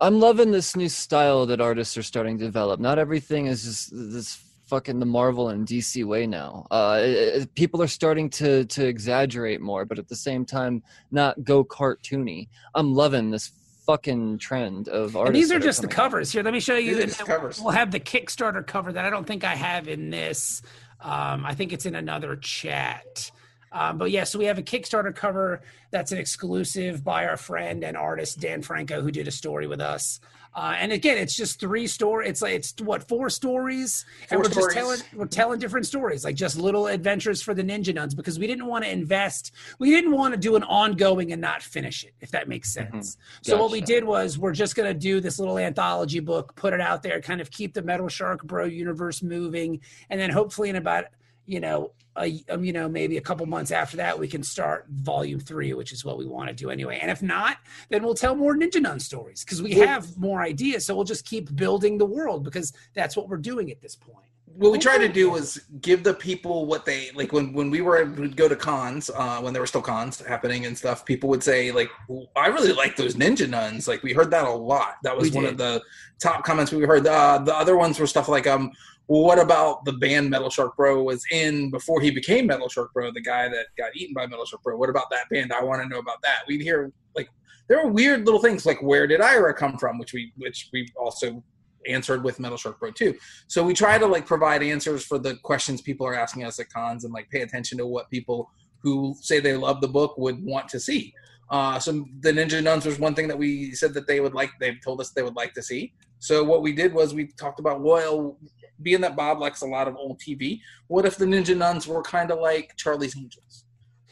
I'm 0.00 0.18
loving 0.18 0.50
this 0.50 0.74
new 0.74 0.88
style 0.88 1.46
that 1.46 1.60
artists 1.60 1.96
are 1.96 2.02
starting 2.02 2.38
to 2.38 2.44
develop. 2.44 2.80
Not 2.80 2.98
everything 2.98 3.46
is 3.46 3.62
just 3.62 3.90
this 3.92 4.42
fucking 4.66 4.98
the 4.98 5.06
Marvel 5.06 5.50
and 5.50 5.68
DC 5.68 6.02
way 6.04 6.26
now. 6.26 6.66
Uh, 6.70 6.98
it- 7.02 7.10
it- 7.42 7.54
people 7.54 7.82
are 7.82 7.86
starting 7.86 8.30
to 8.30 8.64
to 8.64 8.86
exaggerate 8.86 9.60
more, 9.60 9.84
but 9.84 9.98
at 9.98 10.08
the 10.08 10.16
same 10.16 10.44
time, 10.46 10.82
not 11.10 11.44
go 11.44 11.62
cartoony. 11.62 12.48
I'm 12.74 12.94
loving 12.94 13.30
this 13.30 13.52
fucking 13.86 14.38
trend 14.38 14.88
of 14.88 15.16
artists. 15.16 15.28
And 15.28 15.36
these 15.36 15.52
are 15.52 15.58
that 15.58 15.64
just 15.64 15.82
the 15.82 15.88
coming 15.88 16.00
out. 16.00 16.10
covers. 16.10 16.32
Here, 16.32 16.42
let 16.42 16.52
me 16.52 16.60
show 16.60 16.76
you. 16.76 16.94
These 16.94 16.96
are 16.96 17.00
the- 17.00 17.06
just 17.06 17.26
covers. 17.26 17.60
We'll 17.60 17.72
have 17.72 17.90
the 17.90 18.00
Kickstarter 18.00 18.66
cover 18.66 18.92
that 18.92 19.04
I 19.04 19.10
don't 19.10 19.26
think 19.26 19.44
I 19.44 19.54
have 19.54 19.88
in 19.88 20.10
this. 20.10 20.62
Um, 21.00 21.44
I 21.44 21.54
think 21.54 21.72
it's 21.72 21.86
in 21.86 21.94
another 21.94 22.36
chat. 22.36 23.30
Um, 23.72 23.98
but 23.98 24.10
yeah, 24.10 24.24
so 24.24 24.38
we 24.38 24.44
have 24.44 24.58
a 24.58 24.62
Kickstarter 24.62 25.14
cover 25.14 25.62
that's 25.90 26.12
an 26.12 26.18
exclusive 26.18 27.02
by 27.02 27.26
our 27.26 27.36
friend 27.36 27.82
and 27.82 27.96
artist 27.96 28.38
Dan 28.38 28.62
Franco, 28.62 29.00
who 29.00 29.10
did 29.10 29.26
a 29.26 29.30
story 29.30 29.66
with 29.66 29.80
us. 29.80 30.20
Uh, 30.54 30.74
and 30.78 30.92
again, 30.92 31.16
it's 31.16 31.34
just 31.34 31.58
three 31.58 31.86
story. 31.86 32.28
It's 32.28 32.42
like 32.42 32.54
it's 32.54 32.74
what 32.82 33.08
four 33.08 33.30
stories, 33.30 34.04
and 34.22 34.28
Four 34.30 34.38
we're 34.40 34.50
stories. 34.50 34.66
just 34.66 34.76
telling 34.76 35.00
we're 35.14 35.26
telling 35.26 35.58
different 35.58 35.86
stories, 35.86 36.24
like 36.24 36.36
just 36.36 36.58
little 36.58 36.88
adventures 36.88 37.40
for 37.40 37.54
the 37.54 37.62
Ninja 37.62 37.94
Nuns, 37.94 38.14
because 38.14 38.38
we 38.38 38.46
didn't 38.46 38.66
want 38.66 38.84
to 38.84 38.90
invest. 38.90 39.52
We 39.78 39.90
didn't 39.90 40.12
want 40.12 40.34
to 40.34 40.38
do 40.38 40.54
an 40.56 40.62
ongoing 40.64 41.32
and 41.32 41.40
not 41.40 41.62
finish 41.62 42.04
it, 42.04 42.12
if 42.20 42.30
that 42.32 42.48
makes 42.48 42.72
sense. 42.72 43.16
So 43.42 43.58
what 43.58 43.70
we 43.70 43.80
did 43.80 44.04
was 44.04 44.38
we're 44.38 44.52
just 44.52 44.76
going 44.76 44.92
to 44.92 44.98
do 44.98 45.20
this 45.20 45.38
little 45.38 45.58
anthology 45.58 46.20
book, 46.20 46.54
put 46.54 46.74
it 46.74 46.80
out 46.80 47.02
there, 47.02 47.20
kind 47.20 47.40
of 47.40 47.50
keep 47.50 47.72
the 47.72 47.82
Metal 47.82 48.08
Shark 48.08 48.42
Bro 48.44 48.66
universe 48.66 49.22
moving, 49.22 49.80
and 50.10 50.20
then 50.20 50.28
hopefully 50.30 50.68
in 50.68 50.76
about 50.76 51.04
you 51.46 51.60
know 51.60 51.92
a 52.16 52.42
um, 52.50 52.62
you 52.64 52.72
know 52.72 52.88
maybe 52.88 53.16
a 53.16 53.20
couple 53.20 53.44
months 53.46 53.70
after 53.70 53.96
that 53.96 54.18
we 54.18 54.28
can 54.28 54.42
start 54.42 54.86
volume 54.90 55.40
three, 55.40 55.72
which 55.72 55.92
is 55.92 56.04
what 56.04 56.18
we 56.18 56.26
want 56.26 56.48
to 56.48 56.54
do 56.54 56.70
anyway. 56.70 56.98
And 57.00 57.10
if 57.10 57.22
not, 57.22 57.56
then 57.88 58.02
we'll 58.04 58.14
tell 58.14 58.34
more 58.34 58.54
Ninja 58.54 58.80
Nun 58.80 59.00
stories 59.00 59.44
because 59.44 59.62
we 59.62 59.74
Well- 59.76 59.88
have 59.88 60.16
more 60.18 60.42
ideas. 60.42 60.84
So 60.86 60.94
we'll 60.94 61.04
just 61.04 61.24
keep 61.24 61.54
building 61.56 61.98
the 61.98 62.04
world 62.06 62.44
because 62.44 62.72
that's 62.94 63.16
what 63.16 63.28
we're 63.28 63.38
doing 63.38 63.70
at 63.70 63.80
this 63.80 63.96
point. 63.96 64.26
what 64.54 64.70
we 64.70 64.78
tried 64.78 64.98
to 64.98 65.08
do 65.08 65.30
was 65.30 65.62
give 65.80 66.02
the 66.04 66.12
people 66.12 66.66
what 66.66 66.84
they 66.84 67.10
like 67.14 67.32
when 67.32 67.54
when 67.54 67.70
we 67.70 67.80
were 67.80 68.04
would 68.04 68.36
go 68.36 68.46
to 68.50 68.54
cons 68.54 69.08
uh 69.16 69.40
when 69.40 69.54
there 69.54 69.62
were 69.62 69.66
still 69.74 69.80
cons 69.80 70.20
happening 70.34 70.66
and 70.66 70.76
stuff 70.76 71.06
people 71.06 71.26
would 71.32 71.42
say 71.42 71.72
like 71.72 71.88
i 72.36 72.48
really 72.48 72.74
like 72.82 72.94
those 72.94 73.14
ninja 73.14 73.48
nuns 73.48 73.88
like 73.88 74.02
we 74.02 74.12
heard 74.12 74.30
that 74.30 74.44
a 74.44 74.50
lot 74.50 74.96
that 75.04 75.16
was 75.16 75.30
We 75.30 75.36
one 75.36 75.44
did. 75.44 75.52
of 75.52 75.56
the 75.64 75.82
top 76.20 76.44
comments 76.44 76.70
we 76.70 76.84
heard 76.84 77.06
uh 77.06 77.38
the 77.38 77.56
other 77.56 77.78
ones 77.78 77.98
were 77.98 78.06
stuff 78.06 78.28
like 78.28 78.46
um 78.46 78.70
what 79.12 79.38
about 79.38 79.84
the 79.84 79.92
band 79.92 80.30
Metal 80.30 80.48
Shark 80.48 80.74
Bro 80.74 81.02
was 81.02 81.22
in 81.30 81.70
before 81.70 82.00
he 82.00 82.10
became 82.10 82.46
Metal 82.46 82.70
Shark 82.70 82.94
Bro, 82.94 83.12
the 83.12 83.20
guy 83.20 83.46
that 83.46 83.66
got 83.76 83.94
eaten 83.94 84.14
by 84.14 84.26
Metal 84.26 84.46
Shark 84.46 84.62
Bro? 84.62 84.78
What 84.78 84.88
about 84.88 85.10
that 85.10 85.28
band? 85.28 85.52
I 85.52 85.62
want 85.62 85.82
to 85.82 85.88
know 85.88 85.98
about 85.98 86.22
that. 86.22 86.44
We'd 86.48 86.62
hear 86.62 86.90
like 87.14 87.28
there 87.68 87.84
were 87.84 87.92
weird 87.92 88.24
little 88.24 88.40
things 88.40 88.64
like 88.64 88.82
where 88.82 89.06
did 89.06 89.20
Ira 89.20 89.52
come 89.52 89.76
from, 89.76 89.98
which 89.98 90.14
we 90.14 90.32
which 90.38 90.70
we 90.72 90.88
also 90.96 91.44
answered 91.86 92.24
with 92.24 92.40
Metal 92.40 92.56
Shark 92.56 92.80
Bro 92.80 92.92
too. 92.92 93.14
So 93.48 93.62
we 93.62 93.74
try 93.74 93.98
to 93.98 94.06
like 94.06 94.24
provide 94.24 94.62
answers 94.62 95.04
for 95.04 95.18
the 95.18 95.36
questions 95.42 95.82
people 95.82 96.06
are 96.06 96.14
asking 96.14 96.44
us 96.44 96.58
at 96.58 96.72
cons 96.72 97.04
and 97.04 97.12
like 97.12 97.28
pay 97.28 97.42
attention 97.42 97.76
to 97.78 97.86
what 97.86 98.08
people 98.08 98.50
who 98.78 99.14
say 99.20 99.40
they 99.40 99.58
love 99.58 99.82
the 99.82 99.88
book 99.88 100.16
would 100.16 100.42
want 100.42 100.70
to 100.70 100.80
see. 100.80 101.12
Uh, 101.50 101.78
so 101.78 102.06
the 102.20 102.32
Ninja 102.32 102.62
Nuns 102.62 102.86
was 102.86 102.98
one 102.98 103.14
thing 103.14 103.28
that 103.28 103.36
we 103.36 103.74
said 103.74 103.92
that 103.92 104.06
they 104.06 104.20
would 104.20 104.32
like. 104.32 104.52
They 104.58 104.74
told 104.76 105.02
us 105.02 105.10
they 105.10 105.22
would 105.22 105.36
like 105.36 105.52
to 105.52 105.62
see. 105.62 105.92
So 106.18 106.42
what 106.42 106.62
we 106.62 106.72
did 106.72 106.94
was 106.94 107.12
we 107.12 107.26
talked 107.38 107.60
about 107.60 107.82
well, 107.82 108.38
being 108.80 109.00
that 109.02 109.16
Bob 109.16 109.38
likes 109.38 109.60
a 109.62 109.66
lot 109.66 109.88
of 109.88 109.96
old 109.96 110.18
TV, 110.20 110.60
what 110.88 111.04
if 111.04 111.16
the 111.16 111.24
Ninja 111.26 111.56
Nuns 111.56 111.86
were 111.86 112.02
kind 112.02 112.30
of 112.30 112.38
like 112.38 112.74
Charlie's 112.76 113.16
Angels? 113.16 113.64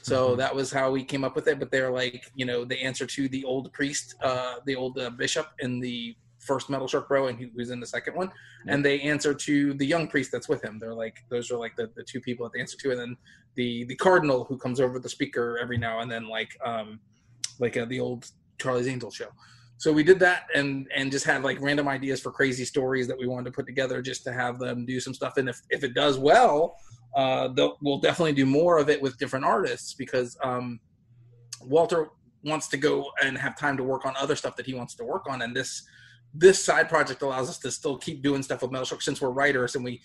So 0.02 0.34
Mhm. 0.34 0.36
that 0.38 0.54
was 0.54 0.70
how 0.72 0.90
we 0.90 1.04
came 1.04 1.24
up 1.24 1.34
with 1.34 1.46
it. 1.48 1.58
But 1.58 1.70
they're 1.70 1.90
like, 1.90 2.30
you 2.34 2.44
know, 2.46 2.64
the 2.64 2.80
answer 2.82 3.06
to 3.06 3.28
the 3.28 3.44
old 3.44 3.72
priest, 3.72 4.14
uh, 4.22 4.56
the 4.66 4.74
old 4.76 4.98
uh, 4.98 5.10
bishop 5.10 5.48
in 5.60 5.80
the 5.80 6.16
first 6.38 6.70
Metal 6.70 6.88
Shark 6.88 7.06
Bro, 7.06 7.26
and 7.28 7.38
who- 7.38 7.50
who's 7.54 7.70
in 7.70 7.80
the 7.80 7.86
second 7.86 8.16
one, 8.16 8.32
and 8.66 8.82
they 8.82 8.98
answer 9.02 9.34
to 9.34 9.74
the 9.74 9.84
young 9.84 10.08
priest 10.08 10.32
that's 10.32 10.48
with 10.48 10.62
him. 10.64 10.78
They're 10.78 10.94
like, 10.94 11.18
those 11.28 11.50
are 11.50 11.58
like 11.58 11.76
the, 11.76 11.90
the 11.94 12.02
two 12.02 12.18
people 12.20 12.46
that 12.46 12.54
they 12.54 12.60
answer 12.60 12.78
to, 12.78 12.90
and 12.92 12.98
then 13.00 13.16
the 13.56 13.84
the 13.84 13.94
cardinal 13.96 14.44
who 14.44 14.56
comes 14.56 14.80
over 14.80 14.98
the 14.98 15.08
speaker 15.08 15.58
every 15.60 15.76
now 15.76 16.00
and 16.00 16.10
then, 16.10 16.28
like 16.28 16.56
um, 16.64 16.98
like 17.58 17.76
uh, 17.76 17.84
the 17.84 18.00
old 18.00 18.30
Charlie's 18.58 18.88
Angel 18.88 19.10
show. 19.10 19.28
So 19.80 19.90
we 19.94 20.02
did 20.02 20.18
that 20.18 20.42
and 20.54 20.86
and 20.94 21.10
just 21.10 21.24
had 21.24 21.42
like 21.42 21.58
random 21.58 21.88
ideas 21.88 22.20
for 22.20 22.30
crazy 22.30 22.66
stories 22.66 23.08
that 23.08 23.18
we 23.18 23.26
wanted 23.26 23.46
to 23.46 23.52
put 23.52 23.66
together 23.66 24.02
just 24.02 24.22
to 24.24 24.32
have 24.32 24.58
them 24.58 24.84
do 24.84 25.00
some 25.00 25.14
stuff. 25.14 25.38
And 25.38 25.48
if 25.48 25.58
if 25.70 25.82
it 25.82 25.94
does 25.94 26.18
well, 26.18 26.76
uh, 27.16 27.48
we'll 27.80 27.98
definitely 27.98 28.34
do 28.34 28.44
more 28.44 28.76
of 28.76 28.90
it 28.90 29.00
with 29.00 29.16
different 29.16 29.46
artists 29.46 29.94
because 29.94 30.36
um, 30.44 30.80
Walter 31.62 32.10
wants 32.44 32.68
to 32.68 32.76
go 32.76 33.10
and 33.24 33.38
have 33.38 33.56
time 33.56 33.78
to 33.78 33.82
work 33.82 34.04
on 34.04 34.12
other 34.20 34.36
stuff 34.36 34.54
that 34.56 34.66
he 34.66 34.74
wants 34.74 34.94
to 34.96 35.04
work 35.04 35.24
on, 35.30 35.40
and 35.40 35.56
this 35.56 35.82
this 36.34 36.62
side 36.62 36.90
project 36.90 37.22
allows 37.22 37.48
us 37.48 37.58
to 37.60 37.70
still 37.70 37.96
keep 37.96 38.22
doing 38.22 38.42
stuff 38.42 38.60
with 38.60 38.70
Metal 38.70 38.84
Shark 38.84 39.00
since 39.00 39.22
we're 39.22 39.30
writers 39.30 39.76
and 39.76 39.84
we 39.84 40.02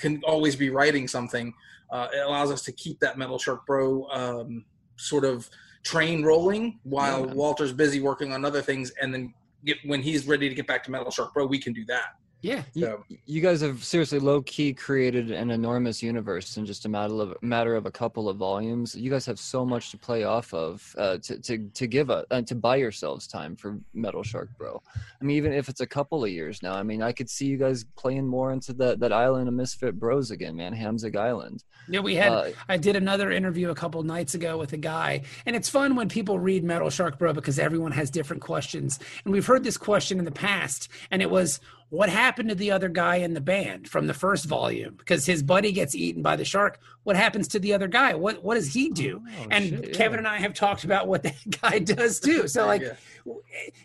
can 0.00 0.22
always 0.24 0.56
be 0.56 0.70
writing 0.70 1.06
something. 1.06 1.52
Uh, 1.92 2.08
it 2.14 2.26
allows 2.26 2.50
us 2.50 2.62
to 2.62 2.72
keep 2.72 2.98
that 3.00 3.18
Metal 3.18 3.38
Shark 3.38 3.66
Bro 3.66 4.06
um, 4.08 4.64
sort 4.96 5.26
of 5.26 5.50
train 5.84 6.22
rolling 6.22 6.80
while 6.84 7.26
Yeah. 7.26 7.32
Walter's 7.34 7.72
busy 7.72 8.00
working 8.00 8.32
on 8.32 8.44
other 8.44 8.62
things, 8.62 8.90
and 9.00 9.12
then 9.12 9.34
get 9.64 9.78
when 9.84 10.02
he's 10.02 10.26
ready 10.26 10.48
to 10.48 10.54
get 10.54 10.66
back 10.66 10.84
to 10.84 10.90
Metal 10.90 11.10
Shark 11.10 11.34
Bro, 11.34 11.46
we 11.46 11.58
can 11.58 11.72
do 11.72 11.84
that. 11.86 12.16
Yeah. 12.40 12.62
So, 12.74 13.04
You, 13.08 13.18
you 13.26 13.40
guys 13.40 13.60
have 13.62 13.82
seriously 13.82 14.18
low 14.18 14.42
key 14.42 14.72
created 14.72 15.30
an 15.30 15.50
enormous 15.50 16.02
universe 16.02 16.56
in 16.56 16.64
just 16.64 16.84
a 16.84 16.88
matter 16.88 17.20
of 17.20 17.36
matter 17.42 17.74
of 17.74 17.86
a 17.86 17.90
couple 17.90 18.28
of 18.28 18.36
volumes. 18.36 18.94
You 18.94 19.10
guys 19.10 19.26
have 19.26 19.38
so 19.38 19.64
much 19.64 19.90
to 19.90 19.98
play 19.98 20.24
off 20.24 20.54
of 20.54 20.94
uh, 20.98 21.18
to, 21.18 21.40
to 21.40 21.58
to 21.74 21.86
give 21.86 22.10
a 22.10 22.24
uh, 22.30 22.42
to 22.42 22.54
buy 22.54 22.76
yourselves 22.76 23.26
time 23.26 23.56
for 23.56 23.78
Metal 23.92 24.22
Shark 24.22 24.50
Bro. 24.56 24.82
I 25.20 25.24
mean, 25.24 25.36
even 25.36 25.52
if 25.52 25.68
it's 25.68 25.80
a 25.80 25.86
couple 25.86 26.22
of 26.24 26.30
years 26.30 26.62
now, 26.62 26.74
I 26.74 26.82
mean, 26.82 27.02
I 27.02 27.12
could 27.12 27.28
see 27.28 27.46
you 27.46 27.56
guys 27.56 27.84
playing 27.96 28.26
more 28.26 28.52
into 28.52 28.72
that 28.74 29.00
that 29.00 29.12
island 29.12 29.48
of 29.48 29.54
misfit 29.54 29.98
bros 29.98 30.30
again, 30.30 30.56
man, 30.56 30.74
Hamzig 30.74 31.16
Island. 31.16 31.64
Yeah, 31.88 32.00
we 32.00 32.14
had. 32.14 32.32
Uh, 32.32 32.50
I 32.68 32.76
did 32.76 32.96
another 32.96 33.32
interview 33.32 33.70
a 33.70 33.74
couple 33.74 34.02
nights 34.02 34.34
ago 34.34 34.58
with 34.58 34.72
a 34.74 34.76
guy, 34.76 35.22
and 35.46 35.56
it's 35.56 35.68
fun 35.68 35.96
when 35.96 36.08
people 36.08 36.38
read 36.38 36.62
Metal 36.62 36.90
Shark 36.90 37.18
Bro 37.18 37.32
because 37.32 37.58
everyone 37.58 37.92
has 37.92 38.10
different 38.10 38.42
questions. 38.42 39.00
And 39.24 39.32
we've 39.32 39.46
heard 39.46 39.64
this 39.64 39.76
question 39.76 40.18
in 40.18 40.24
the 40.24 40.30
past, 40.30 40.88
and 41.10 41.22
it 41.22 41.30
was, 41.30 41.60
"What 41.90 42.08
happened 42.08 42.48
to 42.50 42.54
the 42.54 42.70
other 42.70 42.88
guy 42.88 43.16
in 43.16 43.34
the 43.34 43.40
band 43.40 43.88
from 43.88 44.06
the 44.06 44.14
first 44.14 44.46
volume? 44.46 44.94
Because 44.96 45.26
his 45.26 45.42
buddy 45.42 45.72
gets 45.72 45.94
eaten 45.94 46.22
by 46.22 46.36
the 46.36 46.44
shark. 46.44 46.80
What 47.04 47.16
happens 47.16 47.48
to 47.48 47.58
the 47.58 47.72
other 47.72 47.88
guy? 47.88 48.14
What 48.14 48.42
what 48.42 48.54
does 48.54 48.72
he 48.72 48.90
do?" 48.90 49.22
Oh, 49.26 49.46
and 49.50 49.68
shit, 49.68 49.92
Kevin 49.94 50.14
yeah. 50.14 50.18
and 50.18 50.28
I 50.28 50.38
have 50.38 50.54
talked 50.54 50.84
about 50.84 51.08
what 51.08 51.22
that 51.22 51.36
guy 51.60 51.78
does 51.78 52.20
too. 52.20 52.48
So 52.48 52.66
like, 52.66 52.82
yeah. 52.82 53.32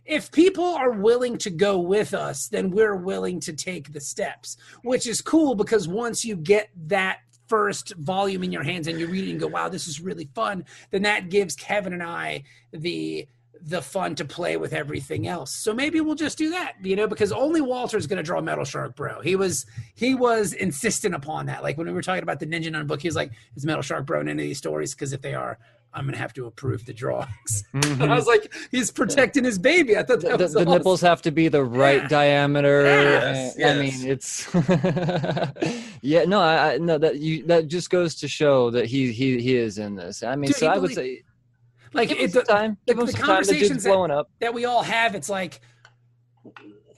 if 0.05 0.31
people 0.31 0.65
are 0.65 0.91
willing 0.91 1.37
to 1.39 1.49
go 1.49 1.79
with 1.79 2.13
us, 2.13 2.47
then 2.47 2.71
we're 2.71 2.95
willing 2.95 3.39
to 3.41 3.53
take 3.53 3.93
the 3.93 4.01
steps, 4.01 4.57
which 4.83 5.07
is 5.07 5.21
cool 5.21 5.55
because 5.55 5.87
once 5.87 6.25
you 6.25 6.35
get 6.35 6.69
that 6.87 7.19
first 7.47 7.93
volume 7.95 8.43
in 8.43 8.51
your 8.51 8.63
hands 8.63 8.87
and 8.87 8.99
you 8.99 9.07
read 9.07 9.27
it 9.27 9.31
and 9.31 9.39
go, 9.39 9.47
wow, 9.47 9.69
this 9.69 9.87
is 9.87 9.99
really 9.99 10.29
fun, 10.33 10.65
then 10.91 11.03
that 11.03 11.29
gives 11.29 11.55
Kevin 11.55 11.93
and 11.93 12.03
I 12.03 12.43
the 12.71 13.27
the 13.65 13.81
fun 13.81 14.13
to 14.15 14.25
play 14.25 14.57
with 14.57 14.73
everything 14.73 15.27
else. 15.27 15.55
So 15.55 15.73
maybe 15.73 16.01
we'll 16.01 16.15
just 16.15 16.37
do 16.37 16.49
that, 16.49 16.73
you 16.83 16.95
know, 16.95 17.07
because 17.07 17.31
only 17.31 17.61
Walter's 17.61 18.07
going 18.07 18.17
to 18.17 18.23
draw 18.23 18.41
Metal 18.41 18.65
Shark 18.65 18.95
Bro. 18.95 19.21
He 19.21 19.35
was 19.35 19.65
he 19.95 20.15
was 20.15 20.53
insistent 20.53 21.15
upon 21.15 21.45
that. 21.45 21.63
Like 21.63 21.77
when 21.77 21.87
we 21.87 21.93
were 21.93 22.01
talking 22.01 22.23
about 22.23 22.39
the 22.39 22.45
Ninja 22.45 22.71
Nun 22.71 22.87
book, 22.87 23.01
he 23.01 23.07
was 23.07 23.15
like, 23.15 23.31
"Is 23.55 23.65
Metal 23.65 23.81
Shark 23.81 24.05
Bro 24.05 24.21
in 24.21 24.29
any 24.29 24.43
of 24.43 24.49
these 24.49 24.57
stories? 24.57 24.93
Because 24.93 25.13
if 25.13 25.21
they 25.21 25.33
are, 25.33 25.57
I'm 25.93 26.03
going 26.03 26.13
to 26.13 26.19
have 26.19 26.33
to 26.33 26.45
approve 26.45 26.85
the 26.85 26.93
drawings." 26.93 27.63
And 27.73 28.03
I 28.03 28.15
was 28.15 28.25
mm-hmm. 28.25 28.29
like, 28.31 28.53
"He's 28.69 28.91
protecting 28.91 29.45
his 29.45 29.57
baby." 29.57 29.95
I 29.97 30.03
thought 30.03 30.19
the, 30.19 30.29
that 30.29 30.37
the, 30.39 30.43
was 30.43 30.53
the 30.53 30.59
awesome. 30.61 30.73
nipples 30.73 31.01
have 31.01 31.21
to 31.21 31.31
be 31.31 31.47
the 31.47 31.63
right 31.63 32.01
Yeah. 32.01 32.07
diameter. 32.09 32.83
Yes, 32.83 33.55
and- 33.55 33.79
I 33.79 33.81
mean, 33.81 33.93
it's 34.05 34.53
yeah. 36.01 36.25
No, 36.25 36.41
I, 36.41 36.73
I 36.73 36.77
no 36.79 36.97
that 36.97 37.19
you 37.19 37.45
that 37.45 37.69
just 37.69 37.89
goes 37.89 38.15
to 38.15 38.27
show 38.27 38.71
that 38.71 38.87
he 38.87 39.13
he 39.13 39.39
he 39.39 39.55
is 39.55 39.77
in 39.77 39.95
this. 39.95 40.21
I 40.21 40.35
mean, 40.35 40.49
Dude, 40.49 40.57
so 40.57 40.69
he 40.69 40.75
I 40.75 40.77
would 40.77 40.93
say 40.93 41.23
like 41.93 42.09
give 42.09 42.19
it, 42.19 42.33
the, 42.33 42.41
time. 42.43 42.77
the- 42.85 42.93
Give 42.95 43.05
the 43.05 43.11
time. 43.13 43.21
The 43.21 43.25
conversations 43.27 43.83
that- 43.83 43.89
blowing 43.89 44.11
up. 44.11 44.29
that 44.39 44.53
we 44.53 44.65
all 44.65 44.83
have. 44.83 45.15
It's 45.15 45.29
like, 45.29 45.61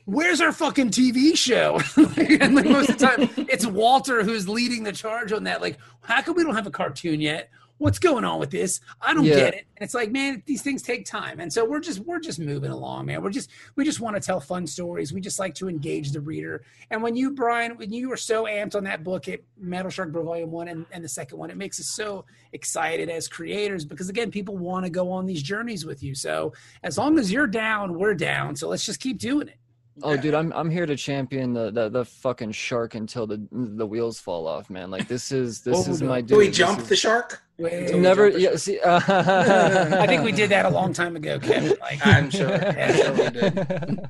where's 0.05 0.41
our 0.41 0.51
fucking 0.51 0.91
TV 0.91 1.35
show? 1.37 1.79
and 2.41 2.55
like 2.55 2.65
most 2.65 2.89
of 2.89 2.97
the 2.97 3.05
time, 3.07 3.29
it's 3.49 3.65
Walter 3.65 4.23
who's 4.23 4.47
leading 4.47 4.83
the 4.83 4.91
charge 4.91 5.31
on 5.31 5.43
that. 5.45 5.61
Like, 5.61 5.77
how 6.01 6.21
come 6.21 6.35
we 6.35 6.43
don't 6.43 6.55
have 6.55 6.67
a 6.67 6.71
cartoon 6.71 7.21
yet? 7.21 7.49
What's 7.77 7.99
going 7.99 8.23
on 8.23 8.39
with 8.39 8.51
this? 8.51 8.79
I 9.01 9.13
don't 9.13 9.25
Yeah. 9.25 9.35
get 9.35 9.53
it. 9.53 9.65
And 9.75 9.85
it's 9.85 9.93
like, 9.93 10.09
man, 10.09 10.41
these 10.45 10.61
things 10.61 10.81
take 10.81 11.05
time. 11.05 11.41
And 11.41 11.51
so 11.51 11.65
we're 11.65 11.81
just 11.81 11.99
we're 11.99 12.21
just 12.21 12.39
moving 12.39 12.71
along, 12.71 13.07
man. 13.07 13.21
We're 13.21 13.31
just 13.31 13.49
we 13.75 13.83
just 13.83 13.99
want 13.99 14.15
to 14.15 14.21
tell 14.21 14.39
fun 14.39 14.65
stories. 14.65 15.11
We 15.11 15.19
just 15.19 15.39
like 15.39 15.53
to 15.55 15.67
engage 15.67 16.11
the 16.13 16.21
reader. 16.21 16.63
And 16.89 17.03
when 17.03 17.17
you, 17.17 17.31
Brian, 17.31 17.75
when 17.77 17.91
you 17.91 18.07
were 18.07 18.15
so 18.15 18.45
amped 18.45 18.75
on 18.75 18.85
that 18.85 19.03
book 19.03 19.27
at 19.27 19.41
Metal 19.57 19.91
Shark 19.91 20.13
Bro 20.13 20.23
Volume 20.23 20.51
One 20.51 20.69
and, 20.69 20.85
and 20.93 21.03
the 21.03 21.09
second 21.09 21.37
one, 21.37 21.49
it 21.49 21.57
makes 21.57 21.77
us 21.79 21.87
so 21.87 22.23
excited 22.53 23.09
as 23.09 23.27
creators 23.27 23.83
because 23.83 24.07
again, 24.07 24.31
people 24.31 24.55
want 24.55 24.85
to 24.85 24.89
go 24.89 25.11
on 25.11 25.25
these 25.25 25.43
journeys 25.43 25.85
with 25.85 26.01
you. 26.01 26.15
So 26.15 26.53
as 26.83 26.97
long 26.97 27.19
as 27.19 27.29
you're 27.29 27.47
down, 27.47 27.99
we're 27.99 28.13
down. 28.15 28.55
So 28.55 28.69
let's 28.69 28.85
just 28.85 29.01
keep 29.01 29.17
doing 29.19 29.49
it. 29.49 29.57
Oh, 30.03 30.15
dude, 30.17 30.33
I'm 30.33 30.51
I'm 30.53 30.69
here 30.69 30.85
to 30.85 30.95
champion 30.97 31.53
the, 31.53 31.71
the 31.71 31.89
the 31.89 32.05
fucking 32.05 32.51
shark 32.51 32.95
until 32.95 33.27
the 33.27 33.45
the 33.51 33.85
wheels 33.87 34.19
fall 34.19 34.45
off, 34.47 34.69
man. 34.69 34.91
Like 34.91 35.07
this 35.07 35.31
is 35.31 35.61
this 35.61 35.87
Oh, 35.87 35.91
is 35.91 36.01
my 36.01 36.19
dude. 36.21 36.29
Do 36.29 36.37
we 36.37 36.49
jump 36.51 36.79
is- 36.79 36.89
the 36.89 36.95
shark? 36.95 37.41
Wait, 37.57 37.95
Never. 37.95 38.29
Yeah. 38.29 38.57
See. 38.57 38.79
Uh, 38.79 38.99
I 39.07 40.07
think 40.07 40.23
we 40.23 40.33
did 40.33 40.49
that 40.49 40.65
a 40.65 40.69
long 40.69 40.91
time 40.91 41.15
ago, 41.15 41.39
Kevin. 41.39 41.73
Like, 41.85 42.05
I'm 42.05 42.31
sure. 42.31 42.51
I'm 42.51 42.95
sure 42.95 43.13
we 43.13 43.29
did. 43.29 44.07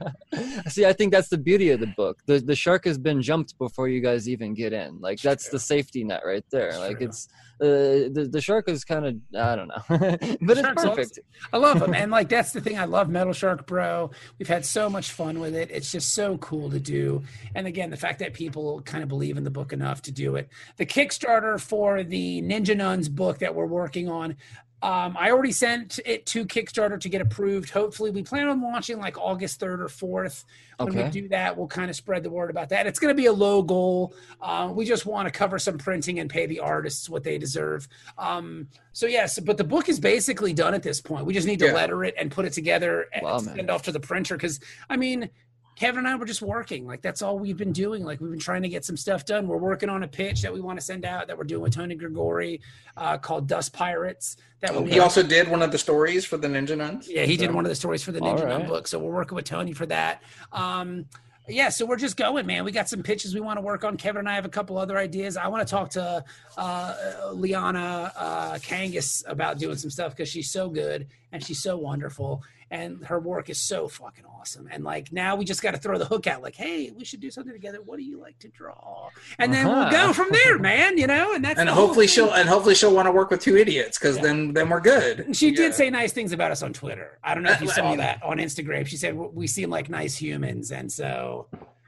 See, 0.70 0.86
I 0.86 0.94
think 0.94 1.12
that's 1.12 1.28
the 1.28 1.38
beauty 1.38 1.70
of 1.72 1.80
the 1.80 1.88
book. 1.88 2.22
The 2.26 2.40
the 2.40 2.56
shark 2.56 2.86
has 2.86 2.98
been 2.98 3.22
jumped 3.22 3.58
before 3.58 3.90
you 3.90 4.00
guys 4.02 4.30
even 4.30 4.54
get 4.54 4.72
in. 4.72 5.00
Like 5.02 5.22
that's 5.22 5.50
the 5.50 5.60
safety 5.60 6.04
net 6.04 6.22
right 6.26 6.46
there. 6.52 6.70
It's 6.70 6.78
like 6.78 6.98
true. 6.98 7.08
it's 7.08 7.28
uh, 7.62 8.12
the 8.12 8.28
the 8.32 8.42
shark 8.42 8.68
is 8.68 8.84
kind 8.84 9.06
of 9.06 9.16
I 9.40 9.56
don't 9.56 9.70
know, 9.70 9.84
but 9.88 10.58
it's 10.58 10.62
Shark's 10.62 10.84
perfect. 10.84 11.20
I 11.54 11.58
love 11.58 11.80
them. 11.80 11.94
And 11.94 12.12
like 12.12 12.28
that's 12.28 12.52
the 12.52 12.60
thing. 12.60 12.78
I 12.78 12.86
love 12.86 13.10
Metal 13.10 13.32
Shark 13.32 13.66
Bro. 13.66 14.12
We've 14.40 14.48
had 14.48 14.66
so 14.66 14.90
much 14.90 15.12
fun 15.12 15.40
with 15.40 15.56
it. 15.56 15.70
It's 15.72 15.92
just 15.92 16.14
so 16.14 16.38
cool 16.40 16.70
to 16.70 16.80
do. 16.80 17.24
And 17.56 17.66
again, 17.66 17.92
the 17.92 17.98
fact 17.98 18.20
that 18.20 18.34
people 18.34 18.82
kind 18.82 19.04
of 19.04 19.10
believe 19.10 19.38
in 19.38 19.46
the 19.46 19.52
book 19.52 19.72
enough 19.72 20.02
to 20.04 20.12
do 20.12 20.36
it. 20.36 20.50
The 20.76 20.86
Kickstarter 20.86 21.60
for 21.60 22.04
the 22.04 22.42
Ninja 22.42 22.76
Nuns 22.76 23.08
book 23.08 23.35
that 23.40 23.54
we're 23.56 23.66
working 23.66 24.10
on. 24.10 24.36
Um, 24.82 25.16
I 25.18 25.32
already 25.32 25.54
sent 25.54 26.00
it 26.06 26.28
to 26.28 26.46
Kickstarter 26.46 27.00
to 27.00 27.10
get 27.10 27.20
approved. 27.20 27.72
Hopefully, 27.72 28.12
we 28.12 28.22
plan 28.22 28.48
on 28.50 28.62
launching 28.62 29.00
like 29.00 29.18
August 29.18 29.60
3rd 29.60 29.80
or 29.80 29.88
4th. 29.88 30.44
When 30.78 30.94
we 30.94 31.10
do 31.10 31.28
that, 31.30 31.58
we'll 31.58 31.66
kind 31.68 31.90
of 31.90 31.96
spread 31.96 32.22
the 32.22 32.30
word 32.30 32.50
about 32.52 32.70
that. 32.70 32.86
It's 32.86 33.00
going 33.00 33.10
to 33.10 33.16
be 33.20 33.26
a 33.28 33.34
low 33.34 33.64
goal. 33.64 34.14
Uh, 34.42 34.70
we 34.76 34.86
just 34.86 35.06
want 35.08 35.26
to 35.28 35.32
cover 35.32 35.58
some 35.58 35.78
printing 35.80 36.20
and 36.20 36.30
pay 36.30 36.46
the 36.46 36.60
artists 36.60 37.10
what 37.10 37.24
they 37.24 37.38
deserve. 37.40 37.88
Um, 38.18 38.68
so 38.92 39.08
yes, 39.08 39.40
but 39.40 39.58
the 39.58 39.64
book 39.64 39.88
is 39.90 40.00
basically 40.00 40.54
done 40.54 40.74
at 40.76 40.84
this 40.84 41.00
point. 41.02 41.26
We 41.26 41.34
just 41.34 41.48
need 41.48 41.60
to 41.60 41.68
Yeah. 41.68 41.74
letter 41.74 42.04
it 42.04 42.14
and 42.20 42.30
put 42.30 42.46
it 42.46 42.54
together 42.54 43.06
and 43.14 43.24
Wow, 43.24 43.40
man. 43.40 43.56
send 43.56 43.70
off 43.72 43.84
to 43.84 43.92
the 43.94 44.00
printer. 44.02 44.36
Because 44.36 44.60
I 44.90 44.98
mean, 44.98 45.30
Kevin 45.76 46.00
and 46.00 46.08
I 46.08 46.16
were 46.16 46.26
just 46.26 46.42
working. 46.42 46.86
Like 46.88 47.02
that's 47.02 47.22
all 47.22 47.38
we've 47.38 47.58
been 47.58 47.74
doing. 47.74 48.04
Like 48.04 48.22
we've 48.22 48.32
been 48.32 48.40
trying 48.40 48.62
to 48.62 48.70
get 48.70 48.86
some 48.86 48.96
stuff 48.96 49.26
done. 49.26 49.48
We're 49.48 49.58
working 49.58 49.90
on 49.90 50.04
a 50.04 50.08
pitch 50.08 50.42
that 50.42 50.54
we 50.54 50.62
want 50.62 50.80
to 50.80 50.86
send 50.86 51.06
out 51.06 51.28
that 51.28 51.38
we're 51.38 51.44
doing 51.44 51.62
with 51.62 51.74
Tony 51.76 51.98
Gregori 51.98 52.62
uh, 52.96 53.18
called 53.18 53.48
Dust 53.48 53.74
Pirates. 53.74 54.38
That 54.62 54.74
will 54.74 54.84
be 54.84 54.92
He 54.92 55.00
also 55.00 55.22
did 55.22 55.50
one 55.50 55.62
of 55.62 55.72
the 55.72 55.78
stories 55.78 56.24
for 56.24 56.38
the 56.38 56.48
Ninja 56.48 56.78
Nuns. 56.78 57.10
yeah, 57.10 57.26
he 57.26 57.36
did 57.36 57.54
one 57.54 57.66
of 57.66 57.70
the 57.70 57.76
stories 57.76 58.04
for 58.04 58.14
the 58.14 58.22
All 58.22 58.38
Ninja 58.38 58.48
Nun 58.48 58.68
book. 58.68 58.88
So 58.88 59.00
we're 59.00 59.14
working 59.14 59.36
with 59.36 59.46
Tony 59.46 59.74
for 59.74 59.86
that. 59.88 60.24
Um, 60.54 61.06
yeah, 61.48 61.70
so 61.70 61.86
we're 61.86 61.98
just 61.98 62.18
going, 62.18 62.48
man. 62.48 62.64
We 62.64 62.72
got 62.72 62.90
some 62.90 63.04
pitches 63.04 63.36
we 63.36 63.42
want 63.42 63.58
to 63.58 63.62
work 63.62 63.84
on. 63.84 63.98
Kevin 63.98 64.20
and 64.20 64.30
I 64.30 64.34
have 64.34 64.46
a 64.46 64.50
couple 64.50 64.78
other 64.78 64.98
ideas. 64.98 65.38
I 65.38 65.48
want 65.48 65.68
to 65.68 65.70
talk 65.70 65.92
to 65.92 66.24
uh, 66.58 66.96
Liana 67.34 68.12
uh, 68.16 68.54
Kangas 68.56 69.24
about 69.28 69.60
doing 69.60 69.76
some 69.76 69.92
stuff 69.92 70.16
because 70.16 70.30
she's 70.30 70.50
so 70.50 70.70
good 70.70 71.08
and 71.32 71.44
she's 71.44 71.62
so 71.62 71.78
wonderful 71.78 72.42
and 72.72 73.06
her 73.06 73.20
work 73.20 73.50
is 73.50 73.60
so 73.60 73.88
fucking 73.88 74.26
awesome. 74.26 74.68
And 74.72 74.84
like 74.84 75.12
now 75.12 75.36
we 75.36 75.46
just 75.46 75.62
got 75.62 75.72
to 75.72 75.78
throw 75.78 75.98
the 75.98 76.06
hook 76.06 76.28
out, 76.28 76.42
like, 76.42 76.56
hey, 76.56 76.92
we 76.96 77.06
should 77.06 77.20
do 77.20 77.30
something 77.30 77.54
together. 77.54 77.80
What 77.82 77.98
do 77.98 78.04
you 78.04 78.20
like 78.20 78.38
to 78.40 78.48
draw? 78.48 79.10
And 79.40 79.54
then 79.54 79.68
we'll 79.68 79.76
Uh-huh. 79.76 80.08
go 80.08 80.14
from 80.14 80.28
there, 80.32 80.58
man. 80.60 80.98
You 80.98 81.08
know, 81.08 81.34
and 81.34 81.44
that's 81.46 81.60
And 81.60 81.70
hopefully 81.70 82.08
she'll 82.08 82.32
and 82.34 82.50
hopefully 82.50 82.76
she'll 82.76 82.94
want 82.94 83.06
to 83.08 83.12
work 83.12 83.30
with 83.30 83.42
two 83.42 83.56
idiots 83.58 83.98
because 84.00 84.18
Yeah. 84.18 84.24
then 84.24 84.54
then 84.54 84.70
we're 84.70 84.82
good. 84.82 85.36
She 85.36 85.50
Yeah. 85.50 85.56
did 85.58 85.74
say 85.76 85.90
nice 85.90 86.12
things 86.14 86.32
about 86.32 86.52
us 86.52 86.62
on 86.64 86.74
Twitter. 86.74 87.20
I 87.24 87.34
don't 87.34 87.44
know 87.44 87.52
if 87.52 87.62
you 87.62 87.70
I 87.72 87.74
saw 87.74 87.90
mean- 87.90 87.98
that 88.00 88.22
on 88.24 88.38
Instagram. 88.38 88.86
She 88.88 88.98
said 88.98 89.16
we 89.16 89.48
seem 89.48 89.70
like 89.70 89.90
nice 89.90 90.16
humans, 90.16 90.72
and 90.72 90.92
so 90.92 91.48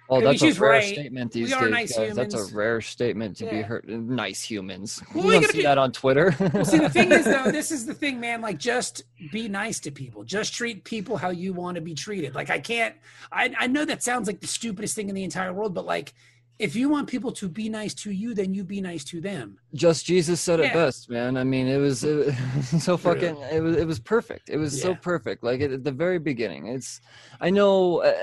Oh, 0.09 0.15
I 0.15 0.19
mean, 0.19 0.37
that's 0.37 0.57
a 0.57 0.61
rare 0.61 0.69
right. 0.71 0.83
statement 0.93 1.31
these 1.33 1.51
days, 1.51 1.69
nice 1.69 1.97
guys. 1.97 2.15
That's 2.15 2.33
a 2.33 2.55
rare 2.55 2.79
statement 2.81 3.37
to 3.37 3.45
be 3.45 3.57
Yeah. 3.57 3.61
heard. 3.63 3.85
Nice 3.87 4.41
humans. 4.41 5.03
Well, 5.13 5.25
you 5.25 5.29
we 5.31 5.39
don't 5.41 5.51
see 5.51 5.57
be- 5.57 5.63
that 5.63 5.77
on 5.77 5.91
Twitter. 5.91 6.33
well, 6.53 6.63
see 6.63 6.77
the 6.77 6.89
thing 6.89 7.11
is 7.11 7.25
though, 7.25 7.51
this 7.51 7.71
is 7.71 7.85
the 7.85 7.93
thing, 7.93 8.19
man. 8.19 8.41
Like, 8.41 8.57
just 8.57 9.03
be 9.31 9.49
nice 9.49 9.79
to 9.81 9.91
people. 9.91 10.23
Just 10.23 10.53
treat 10.53 10.83
people 10.85 11.17
how 11.17 11.29
you 11.29 11.51
want 11.53 11.75
to 11.75 11.81
be 11.81 11.93
treated. 11.93 12.35
Like, 12.35 12.49
I 12.49 12.59
can't. 12.59 12.95
I 13.31 13.53
I 13.59 13.67
know 13.67 13.83
that 13.85 14.01
sounds 14.01 14.27
like 14.27 14.39
the 14.39 14.47
stupidest 14.47 14.95
thing 14.95 15.09
in 15.09 15.15
the 15.15 15.23
entire 15.25 15.51
world, 15.53 15.73
but 15.73 15.85
like, 15.85 16.13
if 16.59 16.75
you 16.75 16.89
want 16.89 17.07
people 17.07 17.31
to 17.33 17.47
be 17.47 17.69
nice 17.69 17.93
to 17.93 18.11
you, 18.11 18.33
then 18.33 18.53
you 18.53 18.63
be 18.63 18.81
nice 18.81 19.03
to 19.05 19.21
them. 19.21 19.59
Just 19.73 20.05
Jesus 20.05 20.41
said 20.41 20.59
Yeah. 20.59 20.67
it 20.67 20.73
best, 20.73 21.09
man. 21.09 21.37
I 21.37 21.43
mean, 21.43 21.67
it 21.67 21.77
was, 21.77 22.03
it 22.03 22.33
was 22.55 22.83
so 22.83 22.97
fucking. 22.97 23.37
It 23.51 23.61
was 23.61 23.77
it 23.77 23.85
was 23.85 23.99
perfect. 23.99 24.49
It 24.49 24.57
was 24.57 24.79
so 24.81 24.95
perfect. 24.95 25.43
Like 25.43 25.61
at 25.61 25.83
the 25.83 25.91
very 25.91 26.19
beginning, 26.19 26.67
it's. 26.67 27.01
I 27.39 27.49
know 27.51 28.01
uh, 28.01 28.13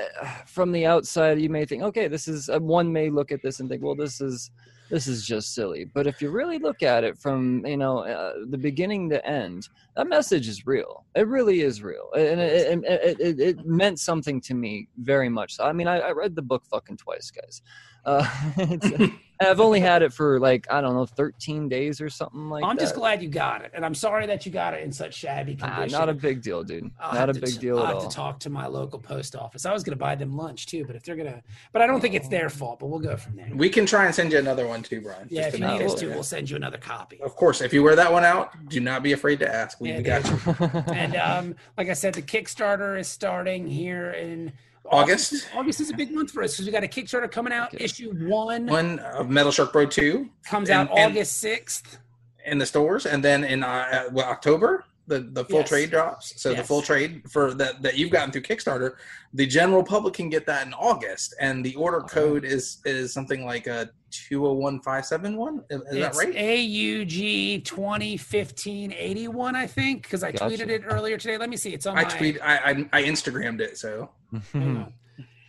from 0.47 0.73
the 0.73 0.87
outside, 0.87 1.41
you 1.41 1.49
may 1.49 1.65
think, 1.65 1.83
okay, 1.85 2.09
this 2.09 2.27
is. 2.27 2.49
Uh, 2.49 2.59
one 2.59 2.93
may 2.93 3.09
look 3.11 3.31
at 3.31 3.43
this 3.43 3.61
and 3.61 3.69
think, 3.69 3.83
well, 3.83 3.95
this 3.97 4.21
is. 4.21 4.51
This 4.95 5.09
is 5.09 5.27
just 5.27 5.55
silly. 5.57 5.85
But 5.85 6.07
if 6.07 6.23
you 6.23 6.31
really 6.31 6.59
look 6.61 6.85
at 6.85 7.03
it 7.03 7.19
from 7.19 7.67
you 7.67 7.77
know 7.77 7.99
uh, 7.99 8.35
the 8.49 8.57
beginning 8.57 9.11
to 9.11 9.27
end, 9.27 9.69
that 9.97 10.07
message 10.07 10.47
is 10.47 10.69
real. 10.69 11.05
It 11.17 11.27
really 11.27 11.63
is 11.63 11.83
real, 11.83 12.11
and 12.17 12.41
it, 12.41 12.85
it, 12.85 13.21
it, 13.21 13.41
it, 13.41 13.67
meant 13.67 13.99
something 13.99 14.41
to 14.43 14.55
me 14.55 14.87
very 14.99 15.29
much. 15.29 15.57
So, 15.57 15.65
I 15.65 15.73
mean, 15.73 15.89
I, 15.89 15.99
I 15.99 16.11
read 16.13 16.37
the 16.37 16.43
book 16.43 16.63
fucking 16.71 16.99
twice, 16.99 17.33
guys. 17.33 17.61
Uh, 18.05 18.25
it's, 18.57 19.13
I've 19.45 19.61
only 19.61 19.81
had 19.81 20.03
it 20.03 20.13
for 20.13 20.39
like 20.41 20.67
I 20.71 20.81
don't 20.81 20.95
know, 20.95 21.07
13 21.07 21.69
days 21.69 22.01
or 22.01 22.09
something 22.09 22.49
like 22.49 22.63
that. 22.63 22.67
I'm 22.69 22.77
that. 22.77 22.83
just 22.83 22.95
glad 22.95 23.23
you 23.23 23.29
got 23.29 23.63
it, 23.65 23.71
and 23.75 23.85
I'm 23.85 23.95
sorry 23.95 24.27
that 24.27 24.45
you 24.47 24.53
got 24.53 24.75
it 24.75 24.83
in 24.83 24.91
such 24.93 25.15
shabby 25.15 25.57
Ah, 25.63 25.67
condition. 25.77 25.99
not 25.99 26.09
a 26.09 26.15
big 26.15 26.43
deal, 26.43 26.63
dude. 26.65 26.91
I'll 27.01 27.15
not 27.15 27.31
a 27.31 27.35
big 27.35 27.45
t- 27.47 27.59
deal 27.59 27.79
I'll 27.79 27.85
at 27.85 27.89
have 27.89 27.97
all. 27.99 28.09
to 28.09 28.15
talk 28.15 28.41
to 28.41 28.51
my 28.51 28.67
local 28.67 28.99
post 28.99 29.37
office. 29.37 29.67
I 29.67 29.73
was 29.73 29.83
going 29.85 29.97
to 29.97 30.03
buy 30.03 30.15
them 30.15 30.37
lunch 30.37 30.67
too, 30.67 30.85
but 30.85 30.97
if 30.97 31.03
they're 31.05 31.17
gonna, 31.17 31.43
but 31.73 31.83
I 31.83 31.87
don't 31.87 32.01
think 32.01 32.15
it's 32.15 32.29
their 32.29 32.49
fault. 32.49 32.79
But 32.81 32.87
we'll 32.87 32.99
go 33.01 33.17
from 33.17 33.37
there. 33.37 33.49
We 33.55 33.69
can 33.69 33.87
try 33.87 34.07
and 34.07 34.15
send 34.15 34.33
you 34.33 34.39
another 34.39 34.67
one 34.67 34.83
too, 34.83 35.01
Brian. 35.01 35.27
yeah, 35.31 35.43
just 35.45 35.55
if 35.55 35.61
you 35.61 35.67
need 35.67 35.83
us 35.83 35.95
to, 35.95 36.09
we'll 36.09 36.23
send 36.23 36.51
you 36.51 36.57
another 36.57 36.79
copy. 36.79 37.21
Of 37.23 37.37
course, 37.37 37.61
if 37.61 37.73
you 37.73 37.83
wear 37.83 37.97
that 37.97 38.13
one 38.13 38.25
out, 38.25 38.51
do 38.69 38.81
not 38.81 39.03
be 39.03 39.13
afraid 39.13 39.39
to 39.41 39.55
ask. 39.55 39.81
We, 39.81 39.91
Yeah, 39.91 39.97
we 39.99 40.03
got 40.03 40.25
you. 40.29 40.83
and 40.93 41.17
um, 41.17 41.55
like 41.79 41.89
I 41.89 41.93
said, 41.95 42.15
the 42.15 42.23
Kickstarter 42.23 42.99
is 42.99 43.09
starting 43.09 43.67
here 43.67 44.11
in 44.13 44.53
August. 44.91 45.49
August 45.55 45.81
is 45.81 45.91
a 45.91 45.95
big 45.95 46.13
month 46.13 46.31
for 46.31 46.43
us 46.43 46.53
because 46.53 46.67
we 46.67 46.73
got 46.73 46.85
a 46.85 46.89
Kickstarter 46.89 47.31
coming 47.31 47.53
out. 47.53 47.75
Okay. 47.75 47.85
Issue 47.85 48.13
one 48.29 48.67
One 48.67 48.99
of 49.01 49.29
Metal 49.31 49.51
Shark 49.53 49.73
Bro 49.73 49.87
2 49.87 50.29
comes 50.47 50.69
and- 50.71 50.89
out 50.89 50.99
August 50.99 51.39
sixth. 51.41 51.99
in 52.47 52.59
the 52.59 52.67
stores, 52.67 53.07
and 53.07 53.25
then 53.25 53.43
in 53.45 53.63
uh, 53.63 53.67
uh, 53.69 54.03
well, 54.13 54.27
October 54.27 54.85
the 55.07 55.21
the 55.21 55.45
full 55.45 55.61
Yes. 55.61 55.69
trade 55.69 55.91
drops. 55.91 56.41
So 56.41 56.55
the 56.55 56.65
full 56.65 56.81
trade 56.83 57.23
for 57.31 57.53
that 57.55 57.83
that 57.83 57.97
you've 57.99 58.11
gotten 58.11 58.31
through 58.33 58.43
Kickstarter, 58.43 58.93
the 59.35 59.47
general 59.47 59.83
public 59.83 60.15
can 60.15 60.29
get 60.31 60.47
that 60.47 60.67
in 60.67 60.73
August, 60.75 61.35
and 61.41 61.65
the 61.65 61.75
order 61.75 62.01
code 62.01 62.45
is 62.45 62.79
is 62.87 63.13
something 63.13 63.45
like 63.45 63.67
a 63.67 63.91
two 64.11 64.41
zero 64.41 64.53
one 64.55 64.81
five 64.81 65.05
seven 65.07 65.37
one. 65.37 65.63
Is 65.71 65.81
that 65.99 66.15
right? 66.17 66.35
AUG 66.35 67.63
2015-81, 67.65 69.55
I 69.55 69.67
think, 69.67 70.03
because 70.03 70.23
I 70.23 70.33
Gotcha. 70.33 70.45
tweeted 70.57 70.69
it 70.69 70.83
earlier 70.87 71.17
today. 71.19 71.37
Let 71.37 71.51
me 71.51 71.57
see. 71.57 71.75
It's 71.75 71.87
on 71.87 71.99
I 71.99 72.03
my 72.05 72.09
tweet. 72.09 72.39
I, 72.43 72.57
I 72.57 72.71
I 73.01 73.03
Instagrammed 73.05 73.61
it. 73.61 73.77
So 73.79 74.11
hang 74.53 74.77
on. 74.77 74.93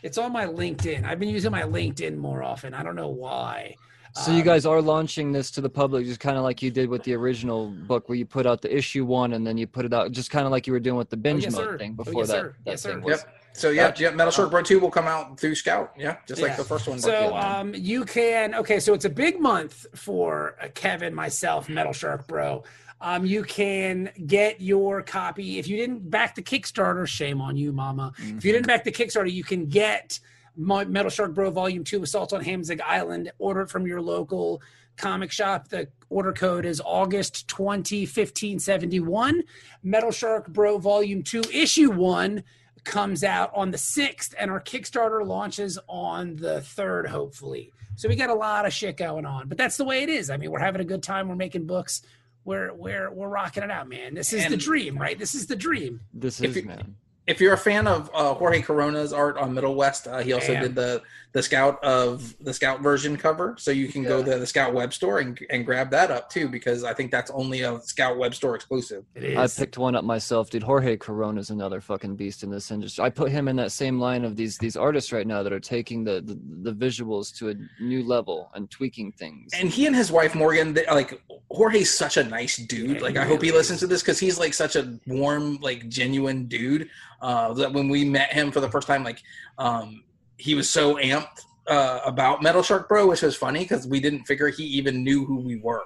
It's 0.03 0.17
on 0.17 0.31
my 0.31 0.45
LinkedIn. 0.45 1.03
I've 1.03 1.19
been 1.19 1.29
using 1.29 1.51
my 1.51 1.63
LinkedIn 1.63 2.15
more 2.17 2.43
often. 2.43 2.73
I 2.73 2.83
don't 2.83 2.95
know 2.95 3.09
why. 3.09 3.75
So 4.23 4.31
you 4.31 4.39
Um, 4.39 4.45
guys 4.45 4.65
are 4.65 4.81
launching 4.81 5.31
this 5.33 5.51
to 5.51 5.61
the 5.61 5.69
public, 5.69 6.05
just 6.05 6.21
kind 6.21 6.37
of 6.37 6.43
like 6.43 6.61
you 6.61 6.71
did 6.71 6.87
with 6.89 7.03
the 7.03 7.13
original 7.15 7.67
book, 7.67 8.07
where 8.07 8.17
you 8.17 8.25
put 8.25 8.45
out 8.45 8.61
the 8.61 8.73
issue 8.73 9.03
one 9.03 9.33
and 9.33 9.45
then 9.45 9.57
you 9.57 9.67
put 9.67 9.83
it 9.83 9.93
out, 9.93 10.11
just 10.13 10.31
kind 10.31 10.45
of 10.45 10.51
like 10.51 10.67
you 10.67 10.73
were 10.73 10.79
doing 10.79 10.95
with 10.95 11.09
the 11.09 11.17
binge 11.17 11.43
yes, 11.43 11.51
mode 11.53 11.65
sir. 11.65 11.77
thing 11.77 11.95
Oh, 11.99 12.03
before 12.03 12.21
yes, 12.21 12.27
that. 12.29 12.33
sir. 12.35 12.55
that 12.65 12.71
Yes, 12.71 12.81
sir. 12.81 12.99
was- 12.99 13.19
yep. 13.23 13.41
So 13.53 13.69
yeah, 13.71 13.87
Gotcha. 13.87 14.03
yeah, 14.03 14.09
Metal 14.11 14.31
Shark 14.31 14.51
Bro 14.51 14.63
two 14.63 14.79
will 14.81 14.91
come 14.91 15.05
out 15.07 15.39
through 15.39 15.55
Scout. 15.55 15.93
Yeah, 15.97 16.17
just 16.27 16.41
like 16.41 16.57
the 16.57 16.63
first 16.65 16.87
one. 16.89 16.99
So 16.99 17.35
um, 17.37 17.73
you 17.73 18.03
can 18.03 18.53
okay. 18.53 18.81
So 18.81 18.93
it's 18.93 19.05
a 19.05 19.09
big 19.09 19.39
month 19.39 19.85
for 19.95 20.55
uh, 20.61 20.67
Kevin, 20.73 21.15
myself, 21.15 21.69
Metal 21.69 21.93
Shark 21.93 22.27
Bro. 22.27 22.63
Um, 23.05 23.23
you 23.23 23.43
can 23.43 24.09
get 24.25 24.61
your 24.61 25.03
copy 25.03 25.59
if 25.59 25.67
you 25.67 25.77
didn't 25.77 26.09
back 26.09 26.33
the 26.33 26.41
Kickstarter. 26.41 27.07
Shame 27.07 27.39
on 27.39 27.55
you, 27.55 27.71
Mama. 27.71 28.11
If 28.17 28.43
you 28.43 28.51
didn't 28.51 28.65
back 28.65 28.83
the 28.83 28.91
Kickstarter, 28.91 29.31
you 29.31 29.43
can 29.43 29.67
get 29.67 30.19
Mo- 30.55 30.85
Metal 30.85 31.11
Shark 31.11 31.35
Bro 31.35 31.51
Volume 31.51 31.83
Two: 31.83 32.01
Assault 32.01 32.33
on 32.33 32.43
Hamzig 32.43 32.81
Island. 32.81 33.31
Order 33.37 33.61
it 33.61 33.69
from 33.69 33.85
your 33.85 34.01
local 34.01 34.59
comic 34.97 35.31
shop. 35.31 35.67
The 35.67 35.87
order 36.09 36.33
code 36.33 36.65
is 36.65 36.81
August 36.83 37.47
20, 37.47 38.01
1571. 38.05 39.43
Metal 39.83 40.11
Shark 40.11 40.47
Bro 40.47 40.79
Volume 40.79 41.21
2, 41.21 41.41
Issue 41.53 41.91
1 41.91 42.43
comes 42.85 43.23
out 43.23 43.51
on 43.53 43.69
the 43.69 43.77
6th, 43.77 44.33
and 44.39 44.49
our 44.49 44.61
Kickstarter 44.61 45.23
launches 45.23 45.77
on 45.87 46.37
the 46.37 46.59
3rd, 46.61 47.07
hopefully. 47.07 47.71
So 47.97 48.09
we 48.09 48.15
got 48.15 48.29
a 48.29 48.35
lot 48.35 48.65
of 48.65 48.73
shit 48.73 48.97
going 48.97 49.25
on, 49.25 49.47
but 49.47 49.57
that's 49.57 49.77
the 49.77 49.85
way 49.85 50.01
it 50.01 50.09
is. 50.09 50.29
I 50.29 50.37
mean, 50.37 50.49
we're 50.49 50.59
having 50.59 50.81
a 50.81 50.85
good 50.85 51.03
time. 51.03 51.27
We're 51.27 51.35
making 51.35 51.65
books. 51.67 52.01
We're 52.45 52.73
we're 52.73 53.11
we're 53.11 53.27
rocking 53.27 53.63
it 53.63 53.71
out, 53.71 53.89
man. 53.89 54.13
This 54.13 54.31
is 54.31 54.47
the 54.47 54.55
dream, 54.57 54.97
right? 54.97 55.17
This 55.19 55.35
is 55.35 55.47
the 55.47 55.55
dream. 55.55 55.99
This 56.13 56.39
If 56.39 56.51
is 56.51 56.55
you- 56.57 56.63
man. 56.65 56.95
if 57.27 57.41
you're 57.41 57.53
a 57.53 57.57
fan 57.57 57.87
of 57.87 58.09
uh, 58.13 58.35
Jorge 58.35 58.61
Corona's 58.61 59.11
art 59.11 59.37
on 59.37 59.53
Middlewest, 59.55 60.11
uh, 60.11 60.19
he 60.21 60.31
also 60.31 60.53
Damn. 60.53 60.61
did 60.61 60.75
the 60.75 61.01
the 61.35 61.43
Scout 61.43 61.83
of 61.83 62.33
the 62.39 62.53
Scout 62.53 62.79
version 62.81 63.17
cover. 63.17 63.55
So 63.59 63.69
you 63.69 63.89
can 63.89 64.03
go 64.03 64.19
Yeah. 64.19 64.35
to 64.35 64.39
the 64.39 64.47
Scout 64.47 64.73
web 64.73 64.93
store 64.93 65.19
and, 65.19 65.37
and 65.49 65.65
grab 65.65 65.89
that 65.91 66.09
up 66.09 66.29
too, 66.29 66.47
because 66.47 66.85
I 66.85 66.93
think 66.93 67.11
that's 67.11 67.29
only 67.31 67.59
a 67.59 67.77
Scout 67.81 68.17
web 68.17 68.33
store 68.33 68.55
exclusive. 68.55 69.03
It 69.15 69.25
is. 69.25 69.37
I 69.37 69.61
picked 69.61 69.77
one 69.77 69.95
up 69.97 70.05
myself, 70.05 70.49
dude. 70.49 70.63
Jorge 70.63 70.95
Corona's 70.95 71.49
another 71.49 71.81
fucking 71.81 72.15
beast 72.15 72.43
in 72.43 72.49
this 72.49 72.71
industry. 72.71 73.03
I 73.03 73.09
put 73.09 73.31
him 73.31 73.49
in 73.49 73.57
that 73.57 73.73
same 73.73 73.99
line 73.99 74.23
of 74.23 74.37
these 74.37 74.57
these 74.59 74.77
artists 74.77 75.11
right 75.11 75.27
now 75.27 75.43
that 75.43 75.51
are 75.51 75.59
taking 75.59 76.05
the 76.05 76.21
the, 76.21 76.39
the 76.71 76.71
visuals 76.71 77.35
to 77.39 77.49
a 77.49 77.83
new 77.83 78.01
level 78.05 78.49
and 78.55 78.71
tweaking 78.71 79.11
things. 79.11 79.51
And 79.59 79.67
he 79.69 79.87
and 79.87 79.95
his 79.95 80.13
wife 80.13 80.35
Morgan, 80.35 80.73
they, 80.73 80.85
like 80.85 81.21
Jorge's 81.51 81.93
such 81.93 82.15
a 82.15 82.23
nice 82.23 82.55
dude. 82.55 82.91
Yeah, 82.95 83.01
Like 83.01 83.15
he 83.15 83.19
I 83.19 83.25
hope 83.25 83.41
he 83.41 83.47
really 83.49 83.57
listens 83.57 83.81
to 83.81 83.87
this 83.87 84.01
because 84.01 84.19
he's 84.19 84.39
like 84.39 84.53
such 84.53 84.77
a 84.77 84.97
warm, 85.05 85.57
like 85.61 85.89
genuine 85.89 86.45
dude. 86.45 86.87
Uh, 87.21 87.53
that 87.55 87.73
when 87.73 87.89
we 87.89 88.05
met 88.05 88.31
him 88.31 88.51
for 88.51 88.61
the 88.61 88.69
first 88.69 88.87
time, 88.87 89.03
like 89.03 89.21
um, 89.57 90.01
he 90.37 90.55
was 90.55 90.69
so 90.69 90.95
amped 90.95 91.41
uh, 91.67 91.99
about 92.05 92.43
Metal 92.43 92.61
Shark 92.63 92.87
Bro, 92.87 93.07
which 93.07 93.21
was 93.21 93.35
funny 93.35 93.61
because 93.61 93.87
we 93.87 93.99
didn't 93.99 94.25
figure 94.25 94.49
he 94.49 94.63
even 94.63 95.03
knew 95.03 95.25
who 95.25 95.37
we 95.39 95.57
were. 95.57 95.83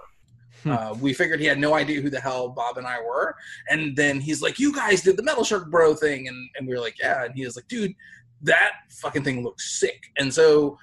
Hmm. 0.63 0.71
Uh, 0.71 0.93
we 0.95 1.13
figured 1.13 1.39
he 1.39 1.45
had 1.45 1.57
no 1.59 1.73
idea 1.73 2.01
who 2.01 2.09
the 2.09 2.19
hell 2.19 2.49
Bob 2.49 2.77
and 2.77 2.85
I 2.85 2.99
were, 2.99 3.35
and 3.69 3.95
then 3.95 4.19
he's 4.19 4.41
like, 4.41 4.59
"You 4.59 4.73
guys 4.73 5.01
did 5.01 5.15
the 5.15 5.23
Metal 5.23 5.43
Shark 5.45 5.69
Bro 5.69 5.95
thing," 5.95 6.27
and 6.27 6.49
and 6.57 6.67
we 6.67 6.73
were 6.73 6.81
like, 6.81 6.99
"Yeah," 6.99 7.23
and 7.23 7.33
he 7.33 7.45
was 7.45 7.55
like, 7.55 7.67
"Dude, 7.69 7.93
that 8.41 8.71
fucking 8.89 9.23
thing 9.23 9.41
looks 9.43 9.79
sick," 9.79 10.11
and 10.17 10.33
so 10.33 10.77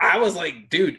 I 0.00 0.18
was 0.18 0.34
like, 0.34 0.68
"Dude, 0.68 0.98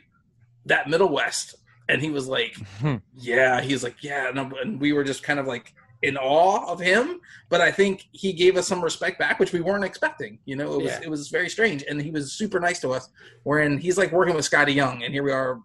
that 0.65 0.85
Middlewest," 0.85 1.55
and 1.89 2.01
he 2.01 2.09
was 2.09 2.27
like, 2.27 2.55
Hmm. 2.79 2.97
"Yeah," 3.17 3.59
he's 3.59 3.83
like, 3.83 4.01
"Yeah," 4.01 4.29
and, 4.29 4.53
and 4.53 4.79
we 4.79 4.93
were 4.93 5.03
just 5.03 5.23
kind 5.23 5.39
of 5.39 5.45
like 5.45 5.73
in 6.01 6.15
awe 6.17 6.65
of 6.71 6.79
him, 6.79 7.19
but 7.49 7.59
I 7.61 7.71
think 7.71 8.07
he 8.11 8.31
gave 8.33 8.55
us 8.57 8.67
some 8.67 8.81
respect 8.81 9.19
back, 9.19 9.39
which 9.39 9.51
we 9.51 9.59
weren't 9.61 9.83
expecting. 9.83 10.39
You 10.45 10.55
know, 10.55 10.73
it 10.73 10.77
was 10.83 10.85
Yeah. 10.93 11.01
it 11.03 11.09
was 11.09 11.27
very 11.29 11.49
strange, 11.49 11.83
and 11.89 12.01
he 12.01 12.11
was 12.11 12.31
super 12.33 12.59
nice 12.59 12.79
to 12.81 12.91
us. 12.91 13.09
Wherein 13.43 13.77
he's 13.77 13.97
like 13.97 14.11
working 14.11 14.35
with 14.35 14.49
Skottie 14.49 14.73
Young, 14.75 15.03
and 15.03 15.13
here 15.13 15.23
we 15.23 15.31
are 15.31 15.59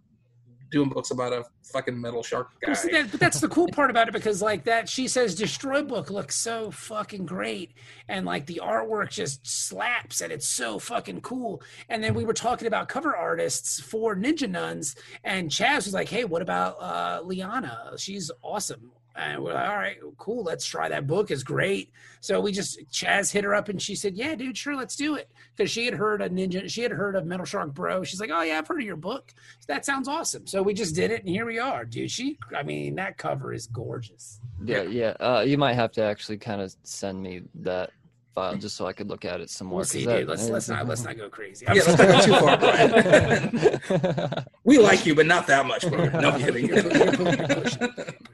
doing 0.71 0.89
books 0.89 1.13
about 1.13 1.33
a 1.33 1.45
fucking 1.73 2.01
metal 2.01 2.21
shark 2.23 2.49
guy. 2.61 2.73
See, 2.73 2.91
that, 2.91 3.09
but 3.13 3.21
that's 3.21 3.39
the 3.39 3.47
cool 3.49 3.69
part 3.69 3.91
about 3.91 4.09
it 4.09 4.13
because 4.13 4.43
like 4.43 4.65
that 4.65 4.89
she 4.89 5.07
says 5.07 5.37
destroy 5.37 5.83
book 5.83 6.11
looks 6.11 6.35
so 6.35 6.73
fucking 6.73 7.27
great 7.27 7.75
and 8.09 8.27
like 8.27 8.47
the 8.47 8.61
artwork 8.61 9.11
just 9.11 9.47
slaps 9.47 10.21
and 10.21 10.33
it's 10.33 10.49
so 10.49 10.81
fucking 10.81 11.21
cool 11.21 11.63
and 11.89 12.03
then 12.03 12.13
we 12.13 12.25
were 12.25 12.33
talking 12.33 12.67
about 12.67 12.89
cover 12.89 13.15
artists 13.15 13.79
for 13.79 14.17
ninja 14.17 14.51
nuns 14.51 14.97
and 15.23 15.49
chaz 15.51 15.85
was 15.85 15.95
like 15.95 16.09
hey 16.09 16.25
what 16.25 16.43
about 16.43 16.77
uh 16.81 17.21
liana 17.25 17.93
she's 17.97 18.31
awesome 18.43 18.91
and 19.17 19.43
we're 19.43 19.55
like 19.55 19.69
all 19.69 19.77
right 19.77 19.99
cool 20.19 20.43
let's 20.43 20.67
try 20.67 20.89
that 20.89 21.07
book 21.07 21.31
is 21.31 21.45
great. 21.45 21.91
So 22.21 22.41
we 22.41 22.53
just 22.53 22.81
chaz 22.91 23.31
hit 23.31 23.45
her 23.45 23.55
up 23.55 23.69
and 23.69 23.81
she 23.81 23.95
said 23.95 24.15
yeah 24.15 24.35
dude 24.35 24.57
sure 24.57 24.77
let's 24.77 24.97
do 24.97 25.17
it. 25.17 25.31
Because 25.57 25.71
she 25.71 25.85
had 25.85 25.95
heard 25.95 26.23
a 26.23 26.29
ninja 26.29 26.69
she 26.69 26.83
had 26.83 26.91
heard 26.91 27.17
of 27.17 27.27
metal 27.27 27.47
shark 27.47 27.75
bro. 27.75 28.03
She's 28.05 28.21
like 28.21 28.31
oh 28.33 28.43
yeah 28.43 28.59
i've 28.59 28.69
heard 28.69 28.81
of 28.81 28.87
your 28.87 28.97
book. 28.97 29.33
That 29.67 29.85
sounds 29.85 30.09
awesome. 30.09 30.47
So 30.47 30.63
we 30.63 30.75
just 30.75 30.95
did 30.95 31.11
it 31.11 31.21
and 31.21 31.29
here 31.29 31.47
we 31.47 31.59
are 31.59 31.85
dude. 31.85 32.11
She 32.11 32.39
i 32.57 32.63
mean 32.63 32.95
that 32.97 33.19
cover 33.19 33.53
is 33.53 33.67
gorgeous. 33.67 34.41
Yeah, 34.65 34.83
yeah. 34.83 35.15
Uh, 35.21 35.45
you 35.47 35.59
might 35.59 35.75
have 35.75 35.93
to 35.93 36.03
actually 36.03 36.39
kind 36.39 36.61
of 36.61 36.75
send 36.85 37.23
me 37.23 37.43
that 37.57 37.91
file 38.35 38.57
just 38.57 38.77
so 38.77 38.87
I 38.87 38.93
could 38.93 39.09
look 39.09 39.25
at 39.25 39.41
it 39.41 39.49
some 39.51 39.69
more. 39.69 39.77
we'll 39.77 39.85
'cause 39.85 39.91
see 39.91 40.05
that- 40.05 40.21
dude 40.21 40.29
let's 40.29 40.49
let's 40.49 40.69
not 40.69 40.87
let's 40.87 41.05
not 41.05 41.17
go 41.17 41.29
crazy 41.29 41.67
I'm 41.69 41.77
Yeah, 41.77 41.83
let's 41.87 41.99
not 41.99 42.09
go 42.09 42.21
too 42.21 42.41
far, 42.41 42.57
Brian. 42.59 44.45
we 44.65 44.79
like 44.79 45.07
you, 45.07 45.15
but 45.15 45.27
not 45.27 45.47
that 45.47 45.67
much, 45.67 45.89
bro. 45.89 46.07
No 46.21 46.37
kidding. 46.39 46.67
You're 46.67 46.81
you're 46.81 47.13
pushing, 47.13 47.27
you're 47.27 47.49
pushing. 47.49 47.79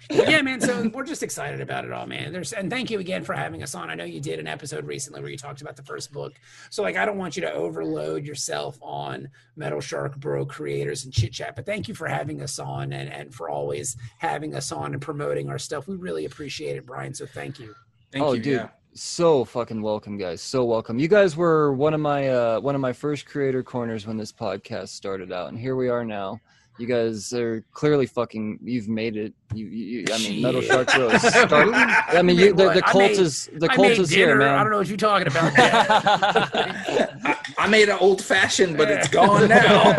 But 0.08 0.28
yeah, 0.28 0.42
man. 0.42 0.60
So 0.60 0.88
we're 0.88 1.04
just 1.04 1.22
excited 1.22 1.60
about 1.60 1.84
it 1.84 1.92
all, 1.92 2.06
man. 2.06 2.32
There's 2.32 2.52
and 2.52 2.70
thank 2.70 2.90
you 2.90 2.98
again 2.98 3.22
for 3.24 3.34
having 3.34 3.62
us 3.62 3.74
on. 3.74 3.90
I 3.90 3.94
know 3.94 4.04
you 4.04 4.20
did 4.20 4.38
an 4.38 4.46
episode 4.46 4.84
recently 4.86 5.20
where 5.20 5.30
you 5.30 5.36
talked 5.36 5.60
about 5.60 5.76
the 5.76 5.82
first 5.82 6.12
book. 6.12 6.32
So 6.70 6.82
like, 6.82 6.96
I 6.96 7.04
don't 7.04 7.18
want 7.18 7.36
you 7.36 7.42
to 7.42 7.52
overload 7.52 8.24
yourself 8.24 8.78
on 8.82 9.28
Metal 9.56 9.80
Shark 9.80 10.16
Bro 10.16 10.46
creators 10.46 11.04
and 11.04 11.12
chit 11.12 11.32
chat. 11.32 11.54
But 11.56 11.66
thank 11.66 11.88
you 11.88 11.94
for 11.94 12.08
having 12.08 12.42
us 12.42 12.58
on 12.58 12.92
and 12.92 13.10
and 13.12 13.34
for 13.34 13.48
always 13.48 13.96
having 14.18 14.54
us 14.54 14.72
on 14.72 14.92
and 14.92 15.02
promoting 15.02 15.48
our 15.48 15.58
stuff. 15.58 15.86
We 15.86 15.96
really 15.96 16.24
appreciate 16.24 16.76
it, 16.76 16.86
Brian. 16.86 17.14
So 17.14 17.26
thank 17.26 17.58
you. 17.58 17.74
Thank 18.12 18.24
oh, 18.24 18.32
you. 18.32 18.42
dude, 18.42 18.52
yeah. 18.54 18.68
So 18.94 19.44
fucking 19.44 19.82
welcome, 19.82 20.16
guys. 20.18 20.40
So 20.42 20.64
welcome. 20.64 20.98
You 20.98 21.08
guys 21.08 21.36
were 21.36 21.72
one 21.72 21.94
of 21.94 22.00
my 22.00 22.28
uh, 22.28 22.60
one 22.60 22.74
of 22.74 22.80
my 22.80 22.92
first 22.92 23.26
creator 23.26 23.62
corners 23.62 24.06
when 24.06 24.16
this 24.16 24.32
podcast 24.32 24.88
started 24.88 25.32
out, 25.32 25.48
and 25.48 25.58
here 25.58 25.76
we 25.76 25.88
are 25.88 26.04
now. 26.04 26.40
You 26.78 26.86
guys 26.86 27.32
are 27.34 27.62
clearly 27.72 28.06
fucking. 28.06 28.58
You've 28.62 28.88
made 28.88 29.16
it. 29.16 29.34
You, 29.54 29.66
you 29.66 30.04
I 30.12 30.18
mean, 30.18 30.40
Metal 30.42 30.60
Shit. 30.62 30.70
Shark 30.70 30.94
Bros. 30.94 31.20
started. 31.34 31.74
I 31.74 32.22
mean, 32.22 32.38
You 32.38 32.46
you, 32.46 32.52
the, 32.54 32.70
the 32.72 32.82
cult 32.82 33.02
made- 33.02 33.18
is 33.18 33.50
the 33.52 33.68
cult 33.68 33.88
is 33.88 34.08
dinner. 34.08 34.26
here, 34.28 34.36
man. 34.38 34.54
I 34.58 34.62
don't 34.62 34.72
know 34.72 34.78
what 34.78 34.88
you're 34.88 34.96
talking 34.96 35.26
about. 35.26 35.52
I, 35.58 37.36
I 37.58 37.68
made 37.68 37.88
an 37.90 37.98
old 38.00 38.22
fashioned, 38.24 38.78
but 38.78 38.90
it's 38.90 39.08
gone 39.08 39.48
now. 39.48 39.92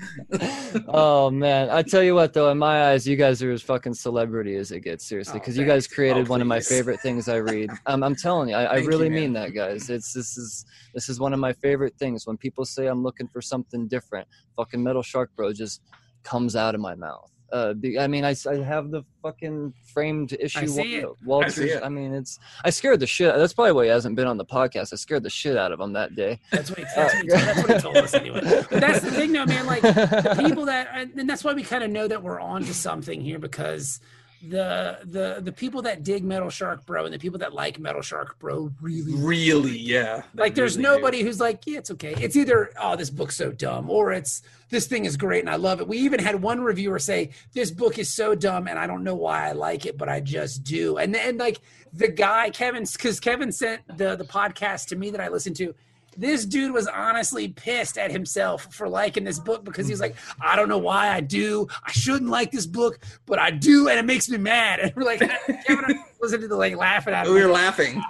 Oh 0.88 1.32
man, 1.32 1.70
I 1.70 1.82
tell 1.82 2.04
you 2.04 2.14
what 2.14 2.34
though, 2.34 2.52
in 2.52 2.58
my 2.58 2.90
eyes, 2.92 3.08
you 3.08 3.16
guys 3.16 3.42
are 3.42 3.52
as 3.52 3.62
fucking 3.62 3.96
celebrity 3.96 4.56
as 4.56 4.72
it 4.72 4.82
gets. 4.82 5.06
Seriously, 5.08 5.38
Oh, 5.38 5.40
because 5.40 5.58
you 5.58 5.66
guys 5.66 5.88
created 5.88 6.28
Oh, 6.28 6.30
one 6.30 6.42
of 6.42 6.48
my 6.48 6.60
favorite 6.60 7.00
things 7.02 7.28
I 7.28 7.38
read. 7.38 7.72
Um, 7.88 8.04
I'm 8.04 8.16
telling 8.16 8.50
you, 8.50 8.56
I, 8.56 8.66
I 8.66 8.74
Thank 8.76 8.84
you, 8.84 8.90
really 8.90 9.10
mean 9.10 9.34
that, 9.34 9.54
guys. 9.56 9.90
It's 9.90 10.14
this 10.14 10.38
is 10.38 10.66
this 10.94 11.10
is 11.10 11.20
one 11.20 11.34
of 11.34 11.40
my 11.40 11.54
favorite 11.54 11.96
things. 11.98 12.28
When 12.28 12.38
people 12.38 12.66
say 12.66 12.86
I'm 12.88 13.02
looking 13.02 13.28
for 13.28 13.42
something 13.42 13.88
different, 13.88 14.28
fucking 14.56 14.82
Metal 14.84 15.02
Shark 15.02 15.32
Bro 15.36 15.54
just 15.54 15.82
comes 16.24 16.56
out 16.56 16.76
of 16.76 16.82
my 16.82 16.94
mouth. 16.96 17.32
Uh, 17.52 17.74
I 18.00 18.08
mean, 18.08 18.26
I, 18.26 18.36
I 18.50 18.56
have 18.58 18.92
the 18.92 19.04
fucking 19.22 19.74
framed 19.94 20.36
issue. 20.40 20.60
I 20.60 20.66
see 20.66 20.96
it. 20.96 21.10
Walters. 21.26 21.60
I 21.60 21.64
see 21.64 21.70
it. 21.72 21.84
I 21.84 21.90
mean, 21.90 22.14
it's 22.14 22.40
I 22.64 22.70
scared 22.70 23.00
the 23.00 23.08
shit. 23.08 23.36
That's 23.36 23.54
probably 23.54 23.74
why 23.74 23.84
he 23.86 23.90
hasn't 23.90 24.16
been 24.16 24.28
on 24.28 24.38
the 24.38 24.46
podcast. 24.46 24.94
I 24.94 24.98
scared 24.98 25.24
the 25.24 25.30
shit 25.30 25.58
out 25.58 25.72
of 25.72 25.80
him 25.80 25.94
that 25.94 26.16
day. 26.16 26.40
That's 26.52 26.70
what 26.70 26.80
he, 26.80 26.86
that's 26.96 27.14
what 27.14 27.24
he, 27.24 27.30
that's 27.30 27.68
what 27.68 27.76
he 27.76 27.82
told 27.82 27.98
us 27.98 28.14
anyway. 28.14 28.42
But 28.70 28.82
that's 28.82 29.02
the 29.02 29.12
thing, 29.12 29.32
though, 29.32 29.46
man. 29.46 29.66
Like 29.66 29.82
the 29.82 30.36
people 30.46 30.66
that, 30.66 30.90
and 30.94 31.30
that's 31.30 31.44
why 31.44 31.54
we 31.54 31.64
kind 31.64 31.84
of 31.84 31.90
know 31.90 32.08
that 32.08 32.22
we're 32.22 32.40
on 32.40 32.64
to 32.66 32.74
something 32.74 33.22
here 33.22 33.40
because 33.40 34.00
the 34.48 35.00
the 35.04 35.40
the 35.42 35.52
people 35.52 35.82
that 35.82 36.04
dig 36.04 36.24
Metal 36.24 36.50
Shark 36.50 36.86
Bro 36.86 37.06
and 37.06 37.14
the 37.14 37.20
people 37.20 37.40
that 37.40 37.54
like 37.54 37.78
Metal 37.80 38.02
Shark 38.02 38.40
Bro 38.40 38.72
really 38.82 39.14
Really, 39.14 39.78
yeah. 39.78 40.24
Like 40.34 40.56
there's 40.56 40.78
really 40.78 40.90
do. 40.90 40.96
nobody 40.96 41.22
who's 41.22 41.40
like 41.40 41.64
yeah 41.66 41.80
it's 41.80 41.92
okay 41.92 42.16
it's 42.18 42.36
either 42.36 42.72
oh 42.82 42.96
this 42.96 43.10
book's 43.10 43.36
so 43.36 43.52
dumb 43.52 43.90
or 43.90 44.14
it's 44.14 44.42
this 44.70 44.88
thing 44.88 45.06
is 45.06 45.18
great 45.18 45.42
and 45.42 45.50
i 45.50 45.56
love 45.56 45.82
it 45.82 45.88
we 45.88 45.98
even 45.98 46.20
had 46.20 46.42
one 46.42 46.62
reviewer 46.62 47.00
say 47.00 47.32
this 47.54 47.72
book 47.72 47.98
is 47.98 48.08
so 48.14 48.36
dumb 48.36 48.68
and 48.68 48.80
i 48.80 48.88
don't 48.88 49.04
know 49.04 49.16
why 49.16 49.50
i 49.50 49.52
like 49.52 49.86
it 49.86 49.98
but 49.98 50.08
i 50.08 50.20
just 50.20 50.64
do 50.64 50.98
and 50.98 51.14
then 51.14 51.38
like 51.38 51.60
the 51.92 52.08
guy 52.08 52.50
kevin 52.50 52.86
because 52.92 53.20
kevin 53.20 53.52
sent 53.52 53.82
the 53.98 54.16
the 54.16 54.24
podcast 54.24 54.88
to 54.88 54.96
me 54.96 55.10
that 55.10 55.20
i 55.20 55.28
listened 55.28 55.56
to 55.56 55.74
this 56.20 56.46
dude 56.46 56.74
was 56.74 56.88
honestly 56.88 57.48
pissed 57.48 57.98
at 57.98 58.12
himself 58.12 58.74
for 58.74 58.90
liking 58.90 59.24
this 59.24 59.40
book 59.40 59.64
because 59.64 59.88
he's 59.88 60.02
like, 60.02 60.16
I 60.42 60.56
don't 60.56 60.68
know 60.68 60.78
why 60.78 61.10
I 61.10 61.22
do. 61.22 61.68
I 61.84 61.92
shouldn't 61.92 62.30
like 62.30 62.52
this 62.52 62.66
book, 62.66 63.00
but 63.26 63.40
I 63.40 63.52
do, 63.52 63.88
and 63.88 63.98
it 63.98 64.06
makes 64.06 64.30
me 64.30 64.38
mad. 64.38 64.80
And 64.90 64.96
we're 64.96 65.04
like, 65.04 65.20
Kevin 65.20 66.04
listened 66.22 66.42
to 66.42 66.48
the 66.48 66.56
like 66.56 66.76
laughing 66.76 67.14
at 67.14 67.28
him. 67.28 67.34
We 67.34 67.44
were 67.44 67.52
laughing 67.52 68.02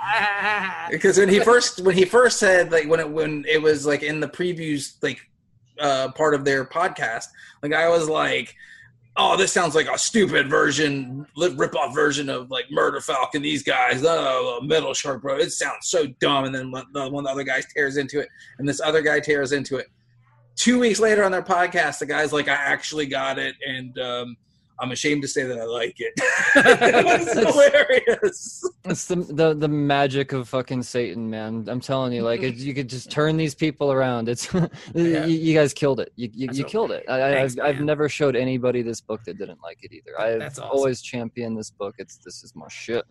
because 0.89 1.17
when 1.17 1.29
he 1.29 1.39
first 1.39 1.81
when 1.81 1.95
he 1.95 2.05
first 2.05 2.39
said 2.39 2.71
like 2.71 2.87
when 2.87 2.99
it 2.99 3.09
when 3.09 3.43
it 3.47 3.61
was 3.61 3.85
like 3.85 4.03
in 4.03 4.19
the 4.19 4.27
previews 4.27 4.93
like 5.01 5.19
uh 5.79 6.11
part 6.11 6.33
of 6.33 6.45
their 6.45 6.65
podcast, 6.65 7.25
like 7.61 7.73
I 7.73 7.89
was 7.89 8.07
like, 8.07 8.55
oh, 9.19 9.35
this 9.35 9.51
sounds 9.51 9.75
like 9.75 9.87
a 9.87 9.97
stupid 9.97 10.49
version, 10.49 11.25
rip 11.35 11.75
off 11.75 11.93
version 11.93 12.29
of 12.29 12.49
like 12.49 12.65
Murder 12.71 13.01
Falcon. 13.01 13.41
These 13.41 13.63
guys, 13.63 14.01
oh, 14.05 14.61
Metal 14.63 14.93
Shark, 14.93 15.21
bro, 15.21 15.37
it 15.37 15.51
sounds 15.51 15.89
so 15.89 16.07
dumb. 16.21 16.45
And 16.45 16.55
then 16.55 16.71
one, 16.71 16.85
the, 16.93 17.09
one 17.09 17.25
of 17.25 17.25
the 17.25 17.31
other 17.31 17.43
guys 17.43 17.65
tears 17.73 17.97
into 17.97 18.19
it, 18.19 18.29
and 18.57 18.67
this 18.67 18.79
other 18.79 19.01
guy 19.01 19.19
tears 19.19 19.51
into 19.51 19.75
it. 19.75 19.87
Two 20.55 20.79
weeks 20.79 20.99
later 20.99 21.23
on 21.23 21.31
their 21.31 21.41
podcast, 21.41 21.99
the 21.99 22.05
guy's 22.05 22.31
like, 22.31 22.47
I 22.47 22.53
actually 22.53 23.07
got 23.07 23.37
it, 23.37 23.55
and 23.65 23.99
um, 23.99 24.37
I'm 24.81 24.91
ashamed 24.91 25.21
to 25.23 25.27
say 25.27 25.43
that 25.43 25.59
I 25.59 25.65
like 25.65 25.95
it. 25.99 26.13
it 26.55 27.05
was 27.05 27.33
hilarious. 27.33 28.63
It's 28.85 29.05
the, 29.05 29.15
the 29.15 29.53
the 29.53 29.67
magic 29.67 30.33
of 30.33 30.47
fucking 30.49 30.83
Satan, 30.83 31.29
man. 31.29 31.65
I'm 31.67 31.79
telling 31.79 32.13
you, 32.13 32.21
like 32.23 32.41
it, 32.41 32.55
you 32.55 32.73
could 32.73 32.89
just 32.89 33.11
turn 33.11 33.37
these 33.37 33.55
people 33.55 33.91
around. 33.91 34.29
It's 34.29 34.51
Yeah. 34.93 35.25
you, 35.25 35.37
you 35.37 35.53
guys 35.53 35.73
killed 35.73 35.99
it. 35.99 36.11
You 36.15 36.29
you, 36.33 36.49
you 36.51 36.63
what- 36.63 36.71
killed 36.71 36.91
it. 36.91 37.03
I, 37.07 37.13
I, 37.29 37.31
Thanks, 37.33 37.57
I've 37.57 37.75
I've 37.75 37.81
never 37.81 38.09
showed 38.09 38.35
anybody 38.35 38.81
this 38.81 39.01
book 39.01 39.23
that 39.25 39.37
didn't 39.37 39.61
like 39.61 39.79
it 39.81 39.91
either. 39.91 40.19
I've 40.19 40.41
awesome. 40.41 40.65
always 40.65 41.01
championed 41.01 41.57
this 41.57 41.71
book. 41.71 41.95
It's 41.97 42.17
this 42.17 42.43
is 42.43 42.55
my 42.55 42.67
shit. 42.69 43.05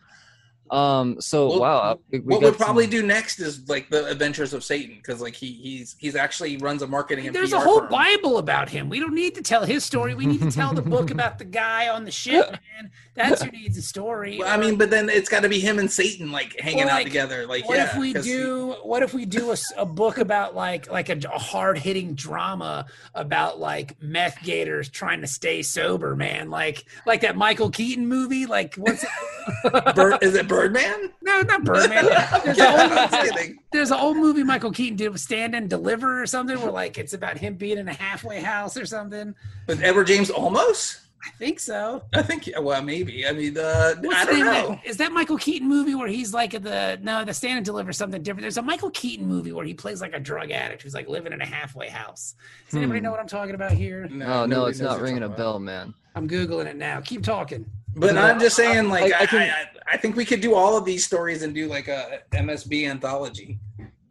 Um. 0.71 1.21
So 1.21 1.49
Well, 1.49 1.61
wow. 1.61 1.99
We, 2.11 2.19
we 2.21 2.35
what 2.35 2.43
we'll 2.43 2.53
probably 2.55 2.85
some- 2.85 2.91
do 2.91 3.03
next 3.03 3.41
is 3.41 3.69
like 3.69 3.89
the 3.91 4.07
Adventures 4.07 4.53
of 4.55 4.63
Satan 4.65 4.97
because 4.97 5.21
like 5.21 5.35
he 5.35 5.53
he's 5.53 5.97
he's 5.99 6.15
actually 6.17 6.57
runs 6.59 6.83
a 6.83 6.87
marketing. 6.87 7.27
And 7.27 7.35
There's 7.37 7.51
PR 7.51 7.57
a 7.57 7.61
whole 7.61 7.81
firm. 7.81 7.91
Bible 7.91 8.39
about 8.39 8.69
him. 8.69 8.89
We 8.89 9.01
don't 9.01 9.15
need 9.15 9.35
to 9.37 9.43
tell 9.43 9.65
his 9.65 9.85
story. 9.85 10.15
We 10.15 10.27
need 10.27 10.41
to 10.43 10.51
tell 10.51 10.73
the 10.75 10.83
book 10.83 11.11
about 11.11 11.39
the 11.39 11.45
guy 11.45 11.89
on 11.89 12.05
the 12.05 12.11
ship, 12.11 12.51
man. 12.77 12.91
That's 13.15 13.43
who 13.43 13.51
needs 13.51 13.77
a 13.79 13.83
story. 13.83 14.39
Well, 14.39 14.49
I 14.49 14.57
mean, 14.61 14.77
but 14.77 14.91
then 14.91 15.09
it's 15.09 15.29
got 15.29 15.43
to 15.43 15.49
be 15.49 15.59
him 15.59 15.79
and 15.79 15.91
Satan 15.91 16.31
like 16.31 16.59
hanging 16.61 16.85
Well, 16.87 16.97
out 16.99 17.03
together. 17.03 17.47
Like, 17.47 17.69
what 17.69 17.77
yeah, 17.79 17.91
if 17.91 17.97
we 17.99 18.13
'cause 18.15 18.25
he- 18.25 18.33
do? 18.33 18.77
What 18.83 19.03
if 19.03 19.13
we 19.15 19.25
do 19.25 19.55
a 19.77 19.85
book 19.87 20.19
about 20.19 20.55
like 20.55 20.91
like 20.91 21.09
a, 21.09 21.29
hard 21.39 21.79
hitting 21.79 22.15
drama 22.15 22.87
about 23.15 23.59
like 23.59 24.01
meth 24.03 24.43
gators 24.43 24.89
trying 24.89 25.21
to 25.23 25.27
stay 25.27 25.63
sober, 25.63 26.15
man? 26.15 26.51
Like 26.51 26.85
like 27.07 27.23
that 27.23 27.37
Michael 27.37 27.71
Keaton 27.71 28.07
movie. 28.07 28.47
Like 28.47 28.75
what's 28.77 29.03
it? 29.05 29.95
Bird, 29.95 30.19
is 30.23 30.35
it 30.35 30.47
Birdman? 30.63 31.13
no, 31.23 31.41
not 31.43 31.65
Birdman. 31.65 32.05
There's, 32.45 32.59
Yeah, 32.59 33.09
an 33.13 33.39
old, 33.49 33.57
there's 33.73 33.91
an 33.91 33.99
old 33.99 34.17
movie 34.17 34.43
Michael 34.43 34.73
Keaton 34.73 34.97
did 34.97 35.11
with 35.11 35.21
Stand 35.21 35.55
and 35.55 35.69
Deliver 35.71 36.23
or 36.23 36.27
something, 36.27 36.61
where 36.61 36.71
like 36.71 36.99
it's 36.99 37.13
about 37.13 37.39
him 37.39 37.55
being 37.55 37.79
in 37.79 37.89
a 37.89 37.93
halfway 37.95 38.41
house 38.41 38.77
or 38.77 38.87
something. 38.87 39.35
With 39.67 39.83
Edward 39.83 40.07
James 40.07 40.31
Olmos? 40.31 41.01
I 41.27 41.31
think 41.33 41.59
so. 41.59 42.05
I 42.15 42.23
think. 42.23 42.49
Well, 42.61 42.81
maybe. 42.81 43.27
I 43.27 43.33
mean, 43.33 43.59
uh, 43.59 43.95
What's 44.01 44.17
I 44.17 44.25
don't 44.25 44.37
name 44.37 44.45
know. 44.47 44.69
that- 44.71 44.87
Is 44.87 44.97
that 44.99 45.11
Michael 45.13 45.37
Keaton 45.37 45.69
movie 45.69 45.95
where 45.97 46.07
he's 46.09 46.33
like 46.33 46.53
the 46.53 46.99
no, 47.03 47.25
the 47.25 47.35
stand 47.35 47.57
and 47.59 47.67
deliver 47.67 47.93
something 47.93 48.23
different? 48.23 48.43
There's 48.43 48.57
a 48.57 48.63
Michael 48.63 48.91
Keaton 48.91 49.27
movie 49.27 49.51
where 49.53 49.67
he 49.67 49.75
plays 49.75 50.01
like 50.01 50.15
a 50.15 50.21
drug 50.21 50.53
addict 50.53 50.83
who's 50.83 50.95
like 50.95 51.09
living 51.09 51.33
in 51.33 51.41
a 51.41 51.47
halfway 51.47 51.89
house. 51.89 52.37
Does 52.67 52.77
anybody 52.77 53.01
Hmm. 53.01 53.05
know 53.07 53.11
what 53.11 53.21
I'm 53.21 53.27
talking 53.27 53.57
about 53.57 53.73
here? 53.73 54.09
Oh 54.11 54.15
no, 54.15 54.47
nobody 54.47 54.71
it's 54.71 54.81
not 54.81 55.01
ringing 55.01 55.25
a 55.25 55.29
bell, 55.29 55.59
man. 55.59 55.93
I'm 56.15 56.29
googling 56.29 56.67
it 56.67 56.77
now. 56.77 57.01
Keep 57.01 57.25
talking. 57.25 57.67
But 57.97 58.15
No, 58.15 58.21
I'm 58.23 58.39
just 58.39 58.55
saying, 58.55 58.89
like, 58.89 59.13
I- 59.13 59.19
I, 59.19 59.23
I 59.23 59.27
can- 59.27 59.67
I, 59.89 59.95
I, 59.95 59.97
think 59.97 60.17
we 60.17 60.25
could 60.25 60.41
do 60.41 60.55
all 60.55 60.77
of 60.77 60.85
these 60.85 61.05
stories 61.05 61.43
and 61.43 61.55
do 61.55 61.67
like 61.69 61.89
a 61.89 62.21
MSB 62.33 62.89
anthology. 62.89 63.59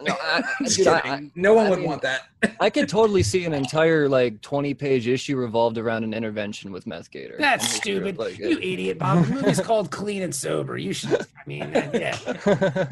No, 0.02 0.16
I, 0.22 0.44
Just 0.64 0.88
I, 0.88 1.30
no 1.36 1.54
one 1.54 1.68
I 1.68 1.70
would 1.70 1.80
mean- 1.80 1.88
want 1.88 2.02
that. 2.04 2.24
I 2.60 2.70
could 2.70 2.88
totally 2.88 3.24
see 3.24 3.46
an 3.46 3.54
entire 3.54 4.08
like 4.08 4.42
20 4.42 4.74
page 4.76 5.08
issue 5.08 5.38
revolved 5.38 5.78
around 5.78 6.04
an 6.04 6.14
intervention 6.14 6.72
with 6.72 6.86
Meth 6.86 7.10
Gator. 7.10 7.36
That's 7.40 7.64
I'm 7.64 7.68
just 7.70 7.82
stupid. 7.82 8.18
like, 8.18 8.38
you 8.38 8.60
idiot, 8.60 9.00
Bob. 9.00 9.26
The 9.26 9.34
movie's 9.34 9.60
called 9.62 9.90
Clean 9.92 10.22
and 10.22 10.34
Sober. 10.36 10.78
You 10.78 10.94
should. 10.94 11.22
I 11.22 11.26
mean, 11.48 11.64
uh, 11.64 11.90
yeah. 11.94 12.18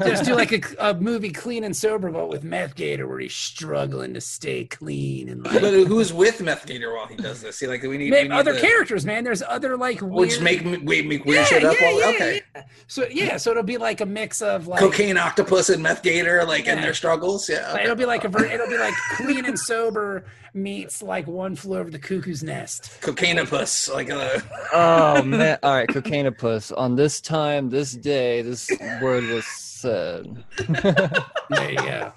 Just 0.06 0.24
do 0.24 0.34
like 0.34 0.52
a, 0.52 0.90
a 0.90 0.94
movie 0.94 1.30
Clean 1.30 1.62
and 1.64 1.76
Sober, 1.76 2.10
but 2.10 2.28
with 2.28 2.42
Meth 2.42 2.74
Gator, 2.74 3.06
where 3.06 3.20
he's 3.20 3.34
struggling 3.34 4.14
to 4.14 4.20
stay 4.20 4.64
clean 4.64 5.28
and 5.28 5.44
like 5.44 5.60
But 5.60 5.72
who's 5.74 6.12
with 6.12 6.40
Meth 6.42 6.66
Gator 6.66 6.92
while 6.94 7.06
he 7.06 7.16
does 7.16 7.40
this? 7.42 7.56
See, 7.56 7.66
like, 7.66 7.82
we 7.82 7.98
need, 7.98 8.10
we 8.12 8.22
need 8.22 8.32
other 8.32 8.52
the- 8.54 8.60
characters, 8.60 9.06
man. 9.06 9.22
There's 9.24 9.42
other 9.42 9.76
like 9.76 10.00
weird. 10.00 10.12
Which 10.14 10.40
make 10.40 10.64
me 10.64 10.78
wait, 10.78 11.06
make 11.06 11.24
weird 11.24 11.46
shit 11.46 11.64
up. 11.64 11.76
while, 11.80 12.08
okay. 12.14 12.40
yeah. 12.54 12.62
So 12.88 13.06
yeah, 13.10 13.36
so 13.36 13.50
it'll 13.52 13.62
be 13.62 13.78
like 13.78 14.00
a 14.00 14.06
mix 14.06 14.42
of 14.42 14.66
like 14.66 14.80
Cocaine 14.80 15.16
octopus 15.18 15.68
and 15.68 15.82
meth 15.82 16.02
gator, 16.02 16.44
like 16.44 16.66
in 16.66 16.80
their 16.80 16.94
struggles. 16.94 17.48
Yeah. 17.48 17.78
It'll 17.78 17.94
be 17.96 18.06
like 18.06 18.24
a 18.24 18.28
ver- 18.28 18.44
it'll 18.46 18.68
be 18.68 18.78
like 18.78 18.94
clean 19.16 19.35
and 19.44 19.58
sober 19.58 20.24
meets 20.54 21.02
like 21.02 21.26
one 21.26 21.54
flew 21.56 21.78
over 21.78 21.90
the 21.90 21.98
cuckoo's 21.98 22.42
nest. 22.42 22.90
Cocainopus, 23.02 23.92
like 23.92 24.10
uh, 24.10 24.40
oh 24.72 25.22
man! 25.24 25.58
All 25.62 25.74
right, 25.74 25.88
cocainopus. 25.88 26.72
On 26.76 26.96
this 26.96 27.20
time, 27.20 27.68
this 27.68 27.92
day, 27.92 28.42
this 28.42 28.70
word 29.02 29.24
was 29.24 29.44
said, 29.46 30.42
There 31.50 31.70
you 31.70 31.76
go. 31.76 32.12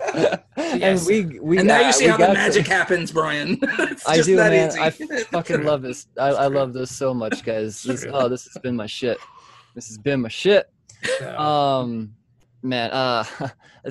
and 0.55 1.05
we 1.05 1.39
we 1.41 1.57
and 1.57 1.67
now 1.67 1.79
got- 1.79 1.85
you 1.87 1.91
see 1.93 2.07
how 2.07 2.17
the 2.17 2.33
magic 2.33 2.65
some- 2.65 2.73
happens, 2.75 3.11
Brian. 3.11 3.57
it's 3.61 4.07
I 4.07 4.15
just 4.15 4.27
do, 4.27 4.35
that 4.37 4.51
man. 4.51 4.69
easy. 4.69 4.79
I 5.11 5.23
fucking 5.23 5.63
love 5.63 5.81
this. 5.81 6.07
I, 6.17 6.27
I 6.29 6.47
love 6.47 6.71
this 6.73 6.95
so 6.95 7.13
much, 7.13 7.43
guys. 7.43 7.83
This, 7.83 8.05
oh, 8.09 8.29
this 8.29 8.45
has 8.45 8.57
been 8.61 8.75
my 8.77 8.85
shit. 8.85 9.17
This 9.75 9.87
has 9.89 9.97
been 9.97 10.21
my 10.21 10.29
shit. 10.29 10.69
So, 11.19 11.37
Um, 11.37 12.15
man. 12.63 12.91
Uh, 12.91 13.23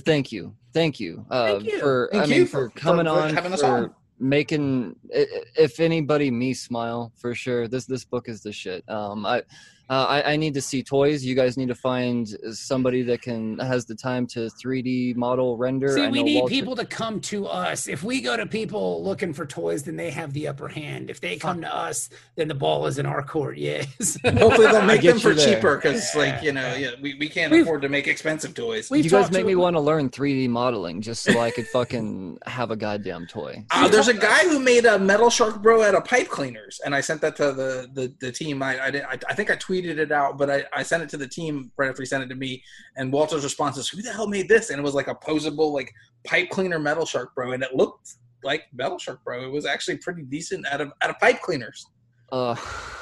thank 0.00 0.32
you, 0.32 0.54
thank 0.72 1.00
you. 1.00 1.24
Uh, 1.30 1.52
Thank 1.54 1.64
you. 1.66 1.78
for 1.80 2.08
Thank 2.12 2.24
I 2.24 2.26
mean 2.26 2.46
for- 2.46 2.68
for 2.68 2.70
for- 2.70 2.78
coming 2.78 3.06
for 3.06 3.12
on 3.12 3.34
having 3.34 3.52
us 3.52 3.60
for 3.60 3.66
on. 3.66 3.94
making 4.18 4.96
if 5.10 5.80
anybody 5.80 6.30
me 6.30 6.54
smile 6.54 7.12
for 7.16 7.34
sure. 7.34 7.68
This 7.68 7.86
this 7.86 8.04
book 8.04 8.28
is 8.28 8.42
the 8.42 8.52
shit. 8.52 8.88
Um, 8.88 9.24
I. 9.26 9.42
Uh, 9.90 10.04
I, 10.08 10.32
I 10.32 10.36
need 10.36 10.54
to 10.54 10.60
see 10.60 10.82
toys. 10.82 11.24
You 11.24 11.34
guys 11.34 11.56
need 11.56 11.68
to 11.68 11.74
find 11.74 12.28
somebody 12.52 13.02
that 13.02 13.22
can 13.22 13.58
has 13.58 13.86
the 13.86 13.94
time 13.94 14.26
to 14.28 14.40
3D 14.62 15.16
model 15.16 15.56
render. 15.56 15.88
See, 15.94 16.02
I 16.04 16.10
we 16.10 16.18
know 16.18 16.24
need 16.24 16.38
Walter- 16.40 16.50
people 16.54 16.76
to 16.76 16.84
come 16.84 17.20
to 17.22 17.46
us. 17.46 17.88
If 17.88 18.02
we 18.02 18.20
go 18.20 18.36
to 18.36 18.46
people 18.46 19.02
looking 19.02 19.32
for 19.32 19.46
toys, 19.46 19.84
then 19.84 19.96
they 19.96 20.10
have 20.10 20.32
the 20.34 20.48
upper 20.48 20.68
hand. 20.68 21.08
If 21.10 21.20
they 21.20 21.36
come 21.36 21.60
to 21.62 21.74
us, 21.74 22.10
then 22.36 22.48
the 22.48 22.54
ball 22.54 22.86
is 22.86 22.98
in 22.98 23.06
our 23.06 23.22
court. 23.22 23.56
Yes. 23.58 24.18
Hopefully 24.24 24.66
they'll 24.66 24.82
make 24.82 25.00
get 25.00 25.12
them 25.12 25.20
for 25.20 25.34
there. 25.34 25.54
cheaper 25.54 25.76
because, 25.76 26.14
like 26.14 26.42
you 26.42 26.52
know, 26.52 26.74
yeah, 26.74 26.90
we, 27.00 27.14
we 27.14 27.28
can't 27.28 27.50
We've- 27.50 27.62
afford 27.62 27.82
to 27.82 27.88
make 27.88 28.06
expensive 28.08 28.54
toys. 28.54 28.90
We've 28.90 29.04
you 29.04 29.10
guys 29.10 29.30
make 29.30 29.40
to- 29.42 29.46
me 29.46 29.54
want 29.54 29.74
to 29.76 29.80
learn 29.80 30.10
3D 30.10 30.48
modeling 30.50 31.00
just 31.00 31.22
so 31.22 31.38
I 31.40 31.50
could 31.50 31.66
fucking 31.68 32.38
have 32.46 32.70
a 32.70 32.76
goddamn 32.76 33.26
toy. 33.26 33.64
Uh, 33.78 33.86
there's 33.86 34.08
a 34.08 34.14
guy 34.14 34.40
who 34.48 34.58
made 34.58 34.84
a 34.86 34.98
metal 34.98 35.30
shark 35.30 35.62
bro 35.62 35.82
out 35.82 35.94
of 35.94 36.04
pipe 36.04 36.28
cleaners, 36.28 36.80
and 36.84 36.94
I 36.96 37.00
sent 37.00 37.20
that 37.20 37.36
to 37.36 37.52
the 37.52 37.88
the, 37.92 38.12
the 38.18 38.32
team. 38.32 38.60
I 38.62 38.86
I, 38.86 38.90
did, 38.90 39.02
I 39.04 39.16
I 39.28 39.34
think 39.34 39.50
I 39.50 39.56
tweeted 39.56 39.77
it 39.86 40.12
out, 40.12 40.38
but 40.38 40.50
I, 40.50 40.64
I 40.72 40.82
sent 40.82 41.02
it 41.02 41.08
to 41.10 41.16
the 41.16 41.28
team 41.28 41.70
right 41.76 41.88
after 41.88 42.02
he 42.02 42.06
sent 42.06 42.22
it 42.22 42.28
to 42.28 42.34
me. 42.34 42.62
And 42.96 43.12
Walter's 43.12 43.44
response 43.44 43.76
is, 43.76 43.88
"Who 43.88 44.02
the 44.02 44.12
hell 44.12 44.26
made 44.26 44.48
this?" 44.48 44.70
And 44.70 44.78
it 44.78 44.82
was 44.82 44.94
like 44.94 45.08
a 45.08 45.14
posable 45.14 45.72
like 45.72 45.92
pipe 46.24 46.50
cleaner 46.50 46.78
metal 46.78 47.06
shark 47.06 47.34
bro, 47.34 47.52
and 47.52 47.62
it 47.62 47.74
looked 47.74 48.14
like 48.42 48.64
metal 48.72 48.98
shark 48.98 49.22
bro. 49.24 49.44
It 49.44 49.52
was 49.52 49.66
actually 49.66 49.98
pretty 49.98 50.22
decent 50.22 50.66
out 50.66 50.80
of 50.80 50.92
out 51.02 51.10
of 51.10 51.18
pipe 51.18 51.40
cleaners. 51.42 51.86
Uh, 52.30 52.54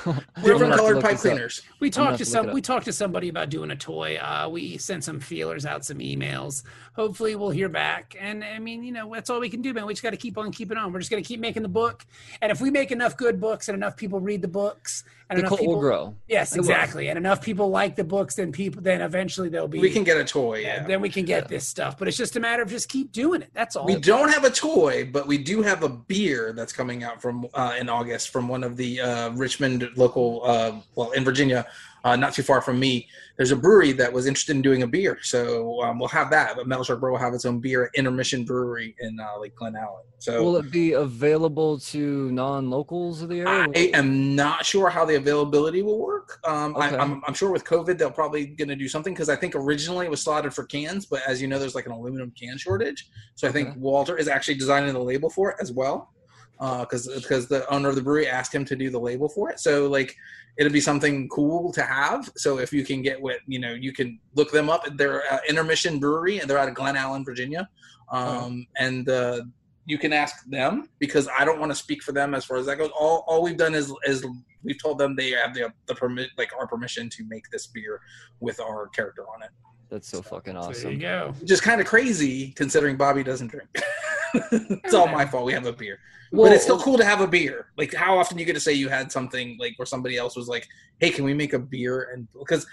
Different 0.45 0.75
colored 0.75 1.03
pipe 1.03 1.13
this 1.13 1.27
up. 1.27 1.33
cleaners. 1.33 1.63
We 1.81 1.91
talked 1.91 2.19
to 2.19 2.25
to 2.25 2.31
some. 2.31 2.53
We 2.53 2.61
talked 2.61 2.85
to 2.85 2.93
somebody 2.93 3.29
about 3.29 3.49
doing 3.51 3.73
a 3.73 3.77
toy. 3.77 4.19
Uh, 4.19 4.49
we 4.49 4.79
sent 4.79 5.03
some 5.03 5.19
feelers 5.19 5.67
out, 5.67 5.85
some 5.85 5.99
emails. 5.99 6.63
Hopefully, 6.95 7.35
we'll 7.35 7.51
hear 7.51 7.69
back. 7.69 8.15
And 8.21 8.45
I 8.45 8.61
mean, 8.61 8.85
you 8.85 8.93
know, 8.93 9.13
that's 9.13 9.29
all 9.29 9.41
we 9.41 9.49
can 9.49 9.63
do, 9.63 9.75
man. 9.75 9.85
We 9.85 9.95
just 9.95 10.05
got 10.05 10.11
to 10.11 10.17
keep 10.17 10.39
on 10.39 10.53
keeping 10.53 10.79
on. 10.79 10.93
We're 10.93 11.01
just 11.01 11.11
going 11.11 11.23
to 11.23 11.27
keep 11.27 11.41
making 11.41 11.65
the 11.65 11.69
book. 11.69 12.07
And 12.41 12.53
if 12.53 12.61
we 12.61 12.71
make 12.71 12.93
enough 12.93 13.17
good 13.17 13.41
books 13.41 13.69
and 13.69 13.75
enough 13.75 13.97
people 13.97 14.21
read 14.21 14.43
the 14.43 14.49
books, 14.49 15.03
and 15.29 15.37
The 15.39 15.41
enough 15.41 15.49
cult 15.51 15.61
people, 15.61 15.75
will 15.75 15.81
grow. 15.81 16.15
yes, 16.29 16.53
It 16.53 16.61
will. 16.61 16.65
exactly, 16.71 17.09
and 17.09 17.17
enough 17.19 17.43
people 17.43 17.69
like 17.71 17.97
the 17.97 18.05
books, 18.05 18.37
then 18.37 18.53
people, 18.53 18.81
then 18.81 19.01
eventually 19.01 19.49
they'll 19.49 19.67
be. 19.67 19.81
We 19.81 19.91
can 19.91 20.05
get 20.05 20.17
a 20.17 20.25
toy. 20.25 20.61
yeah, 20.61 20.77
Yeah. 20.83 20.87
then 20.87 21.01
we 21.01 21.09
can 21.09 21.25
get 21.25 21.49
this 21.49 21.67
stuff. 21.67 21.99
But 21.99 22.07
it's 22.09 22.17
just 22.17 22.37
a 22.37 22.41
matter 22.41 22.63
of 22.63 22.71
just 22.71 22.89
keep 22.89 23.11
doing 23.13 23.43
it. 23.43 23.51
That's 23.53 23.75
all. 23.77 23.87
We 23.87 23.97
don't 23.97 24.33
have 24.33 24.45
a 24.45 24.51
toy, 24.51 25.09
but 25.13 25.27
we 25.27 25.39
do 25.39 25.63
have 25.63 25.83
a 25.83 25.89
beer 25.89 26.53
that's 26.53 26.73
coming 26.73 27.03
out 27.03 27.21
from 27.21 27.47
uh, 27.55 27.75
in 27.79 27.89
August 27.89 28.29
from 28.31 28.47
one 28.47 28.63
of 28.63 28.77
the 28.77 29.01
uh, 29.01 29.31
Richmond 29.31 29.89
local, 29.97 30.43
uh, 30.45 30.73
well, 30.95 31.11
in 31.13 31.25
Virginia, 31.25 31.67
uh, 32.07 32.15
not 32.15 32.33
too 32.33 32.43
far 32.45 32.61
from 32.61 32.79
me. 32.79 33.09
There's 33.37 33.51
a 33.51 33.57
brewery 33.57 33.91
that 33.93 34.13
was 34.13 34.27
interested 34.27 34.55
in 34.55 34.63
doing 34.63 34.83
a 34.85 34.87
beer, 34.87 35.19
so 35.23 35.83
um, 35.83 35.99
we'll 35.99 36.09
have 36.09 36.31
that. 36.31 36.57
But 36.57 36.69
Metal 36.69 36.85
Shark 36.85 37.01
Brew 37.01 37.11
will 37.11 37.19
have 37.19 37.35
its 37.35 37.45
own 37.45 37.59
beer 37.59 37.87
at 37.87 37.91
Intermission 37.95 38.45
Brewery 38.45 38.95
in 39.01 39.19
uh, 39.21 39.39
Lake 39.41 39.57
Glen 39.57 39.75
Allen. 39.75 40.05
So 40.19 40.43
Will 40.43 40.57
it 40.57 40.71
be 40.71 40.93
available 40.93 41.79
to 41.81 42.31
non-locals 42.31 43.23
of 43.23 43.29
the 43.29 43.41
area? 43.41 43.67
I 43.75 43.91
am 43.93 44.35
not 44.37 44.65
sure 44.65 44.89
how 44.89 45.05
the 45.05 45.17
availability 45.17 45.83
will 45.83 45.99
work. 46.01 46.39
Um, 46.45 46.75
Okay. 46.77 46.97
I, 46.97 46.99
I'm, 46.99 47.23
I'm 47.27 47.35
sure 47.35 47.51
with 47.51 47.65
COVID 47.65 47.99
they'll 47.99 48.11
probably 48.11 48.47
going 48.47 48.69
to 48.69 48.77
do 48.77 48.89
something 48.89 49.13
because 49.13 49.29
I 49.29 49.37
think 49.37 49.55
originally 49.55 50.07
it 50.07 50.11
was 50.11 50.23
slotted 50.23 50.55
for 50.55 50.65
cans, 50.65 51.07
but 51.07 51.21
as 51.27 51.43
you 51.43 51.49
know, 51.49 51.59
there's 51.59 51.75
like 51.75 51.87
an 51.87 51.93
aluminum 51.93 52.33
can 52.39 52.57
shortage. 52.57 53.09
So 53.35 53.49
I 53.49 53.53
think 53.53 53.71
Okay. 53.71 53.79
Walter 53.81 54.17
is 54.17 54.29
actually 54.29 54.55
designing 54.55 54.93
the 54.95 55.01
label 55.03 55.29
for 55.29 55.51
it 55.51 55.57
as 55.61 55.73
well, 55.73 56.13
because 56.59 57.09
because 57.15 57.49
the 57.49 57.69
owner 57.73 57.89
of 57.89 57.95
the 57.97 58.03
brewery 58.03 58.27
asked 58.29 58.55
him 58.55 58.65
to 58.65 58.77
do 58.77 58.91
the 58.91 58.99
label 59.01 59.29
for 59.29 59.51
it. 59.51 59.61
So 59.61 59.89
like 59.89 60.15
it'll 60.57 60.73
be 60.73 60.81
something 60.81 61.29
cool 61.29 61.73
to 61.73 61.83
have. 61.83 62.31
So 62.37 62.59
if 62.59 62.73
you 62.73 62.85
can 62.85 63.03
get 63.03 63.21
what 63.21 63.39
you 63.47 63.59
know, 63.59 63.73
you 63.75 63.93
can 63.93 64.19
look 64.35 64.51
them 64.53 64.71
up. 64.71 64.85
They're 64.97 65.23
uh, 65.33 65.39
Intermission 65.49 65.99
Brewery 65.99 66.39
and 66.39 66.49
they're 66.49 66.59
out 66.59 66.69
of 66.69 66.75
Glen 66.75 66.97
Allen, 66.97 67.25
Virginia, 67.25 67.69
um, 68.11 68.67
and. 68.79 69.09
Uh, 69.09 69.43
you 69.89 69.99
can 69.99 70.13
ask 70.13 70.45
them 70.47 70.89
because 70.99 71.29
I 71.39 71.45
don't 71.45 71.61
want 71.61 71.71
to 71.71 71.77
speak 71.77 72.03
for 72.03 72.11
them 72.11 72.35
as 72.35 72.45
far 72.45 72.57
as 72.57 72.67
that 72.67 72.77
goes. 72.77 72.91
All, 72.99 73.23
all 73.29 73.41
we've 73.41 73.57
done 73.57 73.73
is 73.73 73.95
is 74.05 74.27
we've 74.65 74.83
told 74.83 74.99
them 74.99 75.15
they 75.15 75.31
have 75.31 75.55
the 75.55 75.73
the 75.87 75.95
permit 75.95 76.31
like 76.37 76.51
our 76.59 76.67
permission 76.67 77.09
to 77.11 77.25
make 77.29 77.49
this 77.53 77.69
beer 77.69 78.01
with 78.41 78.59
our 78.59 78.89
character 78.89 79.23
on 79.33 79.45
it, 79.45 79.51
That's 79.89 80.09
so 80.09 80.23
fucking 80.23 80.55
So 80.61 80.73
there 80.73 80.91
you 80.93 81.07
awesome. 81.07 81.35
go. 81.35 81.35
which 81.41 81.53
is 81.53 81.61
kind 81.61 81.81
of 81.81 81.87
crazy 81.87 82.51
considering 82.57 82.97
Bobby 82.97 83.23
doesn't 83.23 83.47
drink. 83.47 83.69
it's 84.85 84.95
all 84.95 85.09
my 85.09 85.25
fault. 85.25 85.47
We 85.47 85.53
have 85.53 85.67
a 85.67 85.73
beer, 85.73 85.99
Well, 86.33 86.49
but 86.49 86.55
it's 86.55 86.65
still 86.65 86.79
cool 86.79 86.99
to 86.99 87.05
have 87.05 87.21
a 87.21 87.27
beer. 87.27 87.69
Like 87.77 87.95
how 87.95 88.19
often 88.19 88.39
you 88.39 88.45
get 88.45 88.55
to 88.55 88.61
say 88.61 88.73
you 88.73 88.89
had 88.89 89.11
something 89.11 89.57
like 89.59 89.79
where 89.79 89.87
somebody 89.87 90.17
else 90.17 90.37
was 90.37 90.49
like, 90.49 90.67
"Hey, 90.99 91.11
can 91.11 91.25
we 91.25 91.35
make 91.35 91.53
a 91.53 91.59
beer?" 91.59 92.11
And 92.13 92.29
because 92.33 92.67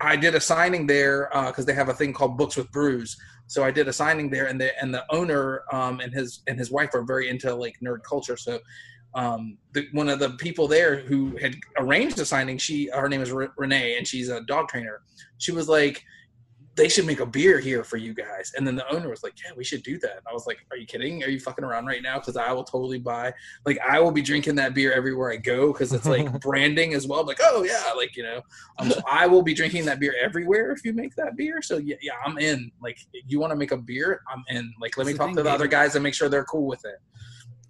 I 0.00 0.16
did 0.16 0.34
a 0.34 0.40
signing 0.40 0.86
there 0.86 1.28
because 1.46 1.66
they 1.66 1.74
have 1.74 1.88
a 1.88 1.94
thing 1.94 2.12
called 2.12 2.38
Books 2.38 2.56
with 2.56 2.70
Brews. 2.70 3.16
So 3.46 3.64
I 3.64 3.70
did 3.70 3.88
a 3.88 3.92
signing 3.92 4.30
there, 4.30 4.46
and 4.46 4.60
the 4.60 4.78
and 4.80 4.92
the 4.92 5.04
owner 5.10 5.62
um, 5.72 6.00
and 6.00 6.12
his 6.12 6.42
and 6.46 6.58
his 6.58 6.70
wife 6.70 6.94
are 6.94 7.02
very 7.02 7.28
into 7.28 7.54
like 7.54 7.76
nerd 7.82 8.02
culture. 8.02 8.36
So 8.36 8.60
um, 9.14 9.56
the, 9.72 9.88
one 9.92 10.08
of 10.08 10.18
the 10.18 10.30
people 10.30 10.68
there 10.68 10.96
who 10.96 11.36
had 11.38 11.56
arranged 11.78 12.16
the 12.16 12.26
signing, 12.26 12.58
she 12.58 12.90
her 12.94 13.08
name 13.08 13.22
is 13.22 13.32
Re- 13.32 13.48
Renee, 13.56 13.96
and 13.96 14.06
she's 14.06 14.28
a 14.28 14.42
dog 14.42 14.68
trainer. 14.68 15.00
She 15.38 15.52
was 15.52 15.68
like, 15.68 16.04
"They 16.78 16.88
should 16.88 17.04
make 17.04 17.20
a 17.20 17.26
beer 17.26 17.58
here 17.58 17.84
for 17.84 17.98
you 17.98 18.14
guys." 18.14 18.52
And 18.56 18.66
then 18.66 18.74
the 18.76 18.90
owner 18.90 19.10
was 19.10 19.22
like, 19.22 19.34
"Yeah, 19.44 19.50
we 19.54 19.64
should 19.64 19.82
do 19.82 19.98
that." 19.98 20.16
And 20.16 20.22
I 20.30 20.32
was 20.32 20.46
like, 20.46 20.58
"Are 20.70 20.78
you 20.78 20.86
kidding? 20.86 21.22
Are 21.24 21.28
you 21.28 21.38
fucking 21.38 21.62
around 21.64 21.84
right 21.84 22.02
now? 22.02 22.18
Because 22.18 22.36
I 22.38 22.50
will 22.52 22.64
totally 22.64 22.98
buy. 22.98 23.34
Like, 23.66 23.78
I 23.86 24.00
will 24.00 24.10
be 24.12 24.22
drinking 24.22 24.54
that 24.54 24.72
beer 24.72 24.92
everywhere 24.92 25.30
I 25.30 25.36
go 25.36 25.72
because 25.72 25.92
it's 25.92 26.06
like 26.06 26.40
branding 26.48 26.94
as 26.94 27.06
well. 27.06 27.20
I'm 27.20 27.26
like, 27.26 27.40
oh 27.42 27.64
yeah, 27.64 27.92
like 27.94 28.16
you 28.16 28.22
know." 28.22 28.40
Um, 28.78 28.90
so 28.90 29.00
I 29.10 29.26
will 29.26 29.42
be 29.42 29.52
drinking 29.52 29.84
that 29.84 30.00
beer 30.00 30.14
everywhere 30.18 30.70
if 30.72 30.84
you 30.84 30.94
make 30.94 31.14
that 31.16 31.36
beer. 31.36 31.60
So 31.60 31.76
yeah, 31.76 31.96
yeah, 32.00 32.12
I'm 32.24 32.38
in. 32.38 32.70
Like, 32.80 32.98
you 33.26 33.38
want 33.40 33.50
to 33.50 33.56
make 33.56 33.72
a 33.72 33.76
beer? 33.76 34.22
I'm 34.32 34.42
in. 34.56 34.72
Like, 34.80 34.96
let 34.96 35.06
me 35.06 35.12
talk 35.12 35.34
to 35.34 35.42
the 35.42 35.50
other 35.50 35.66
guys 35.66 35.96
and 35.96 36.02
make 36.02 36.14
sure 36.14 36.30
they're 36.30 36.44
cool 36.44 36.66
with 36.66 36.84
it. 36.86 36.96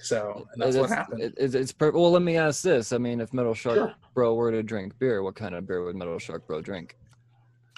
So 0.01 0.47
and 0.53 0.63
that's 0.63 0.77
what 0.77 0.91
happened. 0.91 1.23
it- 1.23 1.35
it's, 1.37 1.55
it's 1.55 1.73
per- 1.73 1.91
well, 1.91 2.13
let 2.13 2.23
me 2.23 2.37
ask 2.37 2.63
this. 2.63 2.93
I 2.93 2.99
mean, 2.99 3.21
if 3.21 3.33
Metal 3.33 3.53
Shark 3.55 3.77
Sure. 3.77 3.95
Bro 4.15 4.35
were 4.35 4.53
to 4.53 4.63
drink 4.63 4.97
beer, 5.01 5.23
what 5.25 5.35
kind 5.35 5.55
of 5.57 5.67
beer 5.67 5.83
would 5.85 5.97
Metal 5.97 6.19
Shark 6.21 6.47
Bro 6.47 6.61
drink? 6.63 6.97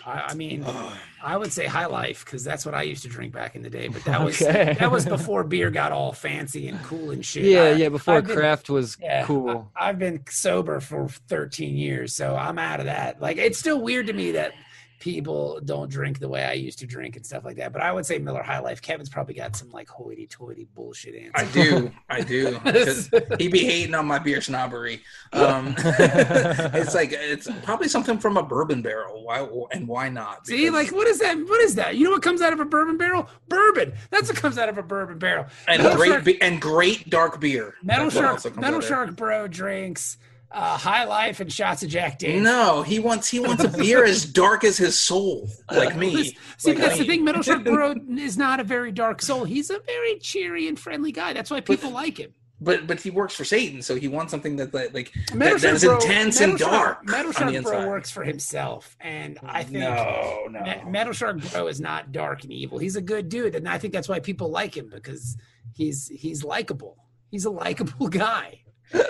I, 0.07 0.21
I 0.31 0.35
mean. 0.35 0.65
I 1.23 1.37
would 1.37 1.53
say 1.53 1.67
High 1.67 1.85
Life 1.87 2.25
because 2.25 2.43
that's 2.43 2.65
what 2.65 2.75
I 2.75 2.83
used 2.83 3.03
to 3.03 3.09
drink 3.11 3.35
back 3.35 3.55
in 3.55 3.63
the 3.63 3.69
day. 3.69 3.89
But 3.89 4.05
that 4.05 4.21
was 4.25 4.41
Okay. 4.41 4.75
that 4.79 4.91
was 4.91 5.05
before 5.05 5.45
beer 5.45 5.71
got 5.71 5.93
all 5.93 6.13
fancy 6.13 6.67
and 6.69 6.83
cool 6.85 7.11
and 7.11 7.25
shit. 7.25 7.45
Yeah, 7.45 7.63
I- 7.65 7.71
yeah. 7.73 7.89
Before 7.91 8.15
I've 8.15 8.27
been- 8.27 8.37
craft 8.37 8.71
was 8.71 8.97
Yeah, 9.01 9.25
cool. 9.25 9.71
I, 9.77 9.89
have 9.89 9.99
been 9.99 10.23
sober 10.31 10.81
for 10.81 11.09
13 11.29 11.77
years, 11.77 12.15
so 12.15 12.35
I'm 12.37 12.59
out 12.59 12.81
of 12.81 12.87
that. 12.87 13.21
Like, 13.21 13.37
it's 13.37 13.59
still 13.59 13.81
weird 13.83 14.07
to 14.07 14.13
me 14.15 14.33
that 14.33 14.53
people 15.01 15.61
don't 15.65 15.91
drink 15.91 16.21
the 16.21 16.29
way 16.29 16.45
I 16.45 16.53
used 16.53 16.79
to 16.79 16.87
drink 16.87 17.17
and 17.17 17.27
stuff 17.27 17.45
like 17.45 17.57
that. 17.57 17.73
But 17.73 17.83
I 17.83 17.91
would 17.91 18.07
say 18.07 18.19
Miller 18.19 18.43
High 18.43 18.61
Life. 18.61 18.81
Kevin's 18.81 19.09
probably 19.09 19.35
got 19.35 19.57
some 19.57 19.71
like 19.71 19.89
hoity-toity 19.89 20.69
bullshit 20.75 21.15
answer. 21.17 21.33
I 21.35 21.45
do, 21.47 21.91
I 22.09 22.21
do. 22.23 22.61
He'd 23.39 23.51
be 23.51 23.65
hating 23.65 23.95
on 23.95 24.07
my 24.07 24.19
beer 24.21 24.41
snobbery. 24.41 25.03
Um, 25.33 25.75
it's 25.79 26.95
like 26.95 27.11
it's 27.13 27.49
probably 27.65 27.89
something 27.89 28.19
from 28.19 28.37
a 28.37 28.43
bourbon 28.43 28.83
barrel. 28.83 29.25
Why 29.25 29.49
and 29.73 29.89
why 29.89 30.09
not? 30.09 30.47
See, 30.47 30.71
like, 30.71 30.93
what 30.93 31.09
is 31.09 31.19
that? 31.19 31.37
What 31.37 31.61
is 31.63 31.75
that? 31.75 31.97
You 31.97 32.05
know 32.05 32.11
what 32.13 32.23
comes 32.23 32.43
out 32.43 32.53
of 32.53 32.61
a 32.61 32.65
bourbon 32.65 32.97
barrel? 32.97 33.29
Bourbon. 33.49 33.93
That's 34.11 34.29
what 34.29 34.37
comes 34.39 34.59
out 34.59 34.69
of 34.69 34.79
a 34.79 34.83
bourbon 34.83 35.19
barrel. 35.19 35.47
and 35.67 35.83
Metal 35.83 35.97
great 35.99 36.09
Shark- 36.11 36.25
be- 36.25 36.43
and 36.43 36.61
great 36.61 37.11
dark 37.11 37.41
beer. 37.41 37.75
Metal 37.83 38.11
That's 38.11 38.43
Shark, 38.43 38.57
Metal. 38.57 38.81
Shark 38.81 39.17
Bro 39.17 39.49
drinks 39.49 40.19
uh, 40.53 40.77
High 40.79 41.05
Life 41.05 41.41
and 41.41 41.53
shots 41.53 41.83
of 41.83 41.91
Jack 41.91 42.19
Daniels. 42.19 42.43
No, 42.45 42.83
he 42.83 42.99
wants 42.99 43.29
he 43.29 43.39
wants 43.41 43.63
a 43.65 43.69
beer 43.69 44.05
as 44.05 44.25
dark 44.25 44.65
as 44.65 44.77
his 44.77 44.99
soul, 44.99 45.49
like 45.71 45.97
me. 45.97 46.25
See, 46.25 46.37
Like 46.71 46.77
but 46.79 46.83
that's 46.83 46.95
the 46.97 47.03
me. 47.03 47.07
thing. 47.09 47.25
Metal 47.25 47.43
Shark 47.43 47.65
Bro 47.65 47.95
is 48.19 48.37
not 48.37 48.61
a 48.61 48.65
very 48.65 48.91
dark 48.93 49.23
soul. 49.23 49.45
He's 49.45 49.71
a 49.71 49.79
very 49.81 50.19
cheery 50.19 50.67
and 50.69 50.79
friendly 50.79 51.13
guy. 51.13 51.33
That's 51.33 51.51
why 51.51 51.61
people 51.61 51.91
like 51.91 52.19
him. 52.19 52.35
But 52.63 52.87
but 52.87 53.01
he 53.01 53.09
works 53.11 53.35
for 53.35 53.45
Satan, 53.45 53.81
so 53.81 53.95
he 53.95 54.07
wants 54.07 54.31
something 54.31 54.57
that 54.57 54.75
like 54.75 54.93
like 54.93 55.13
Metal 55.35 55.57
that, 55.59 55.63
that 55.63 55.75
is 55.77 55.85
Bro- 55.85 55.97
intense 55.97 56.41
Metal 56.41 56.51
and 56.53 56.61
Shark- 56.61 57.07
dark. 57.07 57.07
Metal 57.09 57.33
Shark 57.33 57.63
Bro 57.63 57.89
works 57.89 58.11
for 58.11 58.23
himself, 58.23 58.97
and 59.01 59.39
I 59.43 59.63
think 59.63 59.79
no, 59.79 60.47
no. 60.51 60.61
Me- 60.61 60.83
Metal 60.91 61.15
Shark 61.15 61.39
Bro 61.53 61.69
is 61.69 61.81
not 61.81 62.13
dark 62.13 62.43
and 62.43 62.53
evil. 62.53 62.77
He's 62.79 62.97
a 62.97 63.01
good 63.01 63.29
dude, 63.31 63.55
and 63.55 63.67
I 63.67 63.79
think 63.79 63.95
that's 63.95 64.09
why 64.11 64.21
people 64.21 64.51
like 64.51 64.77
him 64.77 64.91
because 64.93 65.39
he's 65.75 66.09
he's 66.09 66.45
likable. 66.45 66.99
He's 67.31 67.47
a 67.47 67.51
likable 67.51 68.09
guy. 68.11 68.61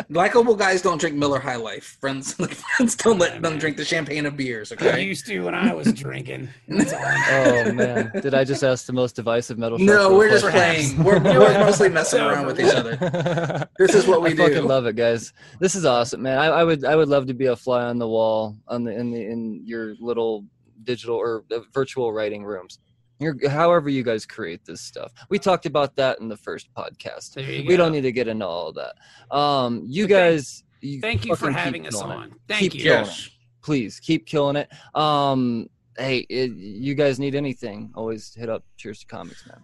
Likeable 0.09 0.57
guys 0.57 0.83
don't 0.83 0.99
drink 1.01 1.17
Miller 1.17 1.39
High 1.39 1.57
Life. 1.57 1.97
Friends, 2.01 2.39
like, 2.41 2.51
friends 2.77 2.97
don't 2.97 3.19
let 3.19 3.41
them 3.41 3.53
man. 3.53 3.59
drink 3.59 3.77
the 3.77 3.85
champagne 3.85 4.27
of 4.27 4.37
beers. 4.37 4.73
I 4.73 4.75
Okay. 4.75 5.03
used 5.05 5.27
to 5.27 5.41
when 5.45 5.55
I 5.55 5.73
was 5.73 5.93
drinking. 5.93 6.49
That's 6.69 6.93
all 6.93 7.01
I'm 7.05 7.69
Oh 7.69 7.73
man, 7.73 8.11
did 8.21 8.35
I 8.35 8.45
just 8.45 8.63
ask 8.65 8.87
the 8.87 8.93
most 8.93 9.17
divisive 9.17 9.59
Metal 9.59 9.79
Shark 9.79 9.87
No, 9.89 10.17
we're 10.17 10.29
just 10.31 10.45
question? 10.45 10.97
playing. 10.97 11.05
We're, 11.05 11.23
we're 11.23 11.59
mostly 11.65 11.89
messing 11.89 12.21
around 12.21 12.47
with 12.47 12.61
each 12.61 12.75
other. 12.75 13.69
This 13.79 13.95
is 13.95 14.07
what 14.07 14.21
we 14.23 14.31
I 14.31 14.35
fucking 14.37 14.65
love 14.65 14.87
it, 14.87 14.97
guys. 14.97 15.33
This 15.61 15.75
is 15.75 15.85
awesome, 15.85 16.23
man. 16.23 16.39
I, 16.39 16.47
I 16.47 16.65
would 16.65 16.85
I 16.85 16.97
would 16.97 17.09
love 17.09 17.27
to 17.27 17.35
be 17.35 17.47
a 17.47 17.57
fly 17.57 17.85
on 17.85 17.99
the 17.99 18.09
wall 18.09 18.57
on 18.69 18.85
the 18.85 18.93
in 18.99 19.11
the 19.11 19.21
in 19.25 19.63
your 19.65 19.95
little 20.01 20.45
digital 20.85 21.17
or 21.17 21.45
uh, 21.53 21.61
virtual 21.73 22.13
writing 22.13 22.43
rooms. 22.45 22.79
Your, 23.21 23.37
however 23.51 23.89
you 23.91 24.03
guys 24.03 24.25
create 24.27 24.65
this 24.65 24.81
stuff. 24.81 25.13
We 25.29 25.39
talked 25.39 25.67
about 25.67 25.95
that 25.97 26.21
in 26.21 26.29
the 26.29 26.37
first 26.37 26.73
podcast. 26.75 27.37
We 27.37 27.63
go. 27.65 27.77
don't 27.77 27.93
need 27.93 28.01
to 28.03 28.13
get 28.13 28.29
into 28.29 28.47
all 28.47 28.69
of 28.69 28.77
that. 28.77 28.95
Um, 29.37 29.85
you 29.87 30.05
But 30.09 30.15
thank- 30.15 30.33
guys, 30.37 30.65
you 30.81 31.01
Thank 31.01 31.27
you 31.27 31.37
for 31.37 31.51
having 31.51 31.87
us 31.87 31.95
killing 31.95 32.11
it. 32.11 32.15
on. 32.15 32.35
Thank 32.49 32.61
Keep 32.61 32.75
you. 32.77 32.83
killing 32.85 33.05
Yes. 33.05 33.31
Please 33.63 34.01
keep 34.01 34.25
killing 34.25 34.57
it. 34.57 34.71
Um, 34.95 35.69
hey, 35.99 36.21
it, 36.31 36.53
you 36.53 36.95
guys 36.95 37.21
need 37.21 37.35
anything? 37.35 37.93
Always 37.95 38.35
hit 38.35 38.49
up 38.49 38.65
Cheers 38.79 39.01
to 39.01 39.07
Comics, 39.07 39.47
man. 39.47 39.59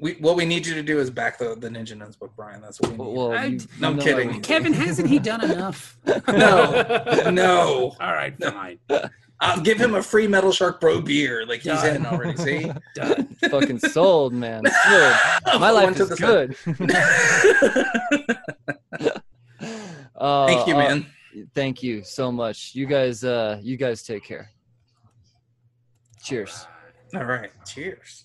We, 0.00 0.12
what 0.14 0.34
we 0.34 0.46
need 0.46 0.66
you 0.66 0.72
to 0.76 0.82
do 0.82 0.98
is 0.98 1.10
back 1.10 1.36
the, 1.36 1.54
the 1.54 1.68
Ninja 1.68 1.94
Nuns 1.94 2.16
book, 2.16 2.32
Brian. 2.34 2.62
That's 2.62 2.80
what 2.80 2.92
we 2.92 2.96
need. 3.04 3.14
Well, 3.14 3.32
I- 3.32 3.44
you- 3.44 3.60
No, 3.78 3.88
I'm 3.90 3.96
you 3.98 4.02
kidding. 4.02 4.30
I 4.30 4.32
would- 4.36 4.42
Kevin, 4.42 4.72
hasn't 4.72 5.08
he 5.10 5.18
done 5.18 5.44
enough? 5.50 5.98
No, 6.26 7.02
no. 7.30 7.94
All 8.00 8.12
right, 8.14 8.34
fine. 8.42 8.78
I'll 9.40 9.60
give 9.60 9.78
him 9.78 9.94
a 9.94 10.02
free 10.02 10.26
Metal 10.26 10.50
Shark 10.50 10.80
Bro 10.80 11.02
beer. 11.02 11.46
Like 11.46 11.60
he's 11.60 11.72
Done. 11.80 11.96
in 11.96 12.06
already. 12.06 12.36
See, 12.36 12.72
Done. 12.94 13.36
fucking 13.50 13.78
sold, 13.78 14.32
man. 14.32 14.62
Good. 14.62 15.16
My 15.60 15.70
life 15.70 15.98
is 16.00 16.10
good. 16.18 16.56
Uh, 20.16 20.46
Thank 20.46 20.66
you, 20.66 20.74
uh, 20.74 20.78
man. 20.78 21.06
thank 21.54 21.82
you 21.82 22.02
so 22.02 22.32
much. 22.32 22.74
You 22.74 22.86
guys, 22.86 23.22
uh, 23.22 23.60
you 23.62 23.76
guys 23.76 24.02
take 24.02 24.24
care. 24.24 24.50
Cheers. 26.22 26.66
All 27.14 27.24
right. 27.24 27.50
Cheers. 27.64 28.24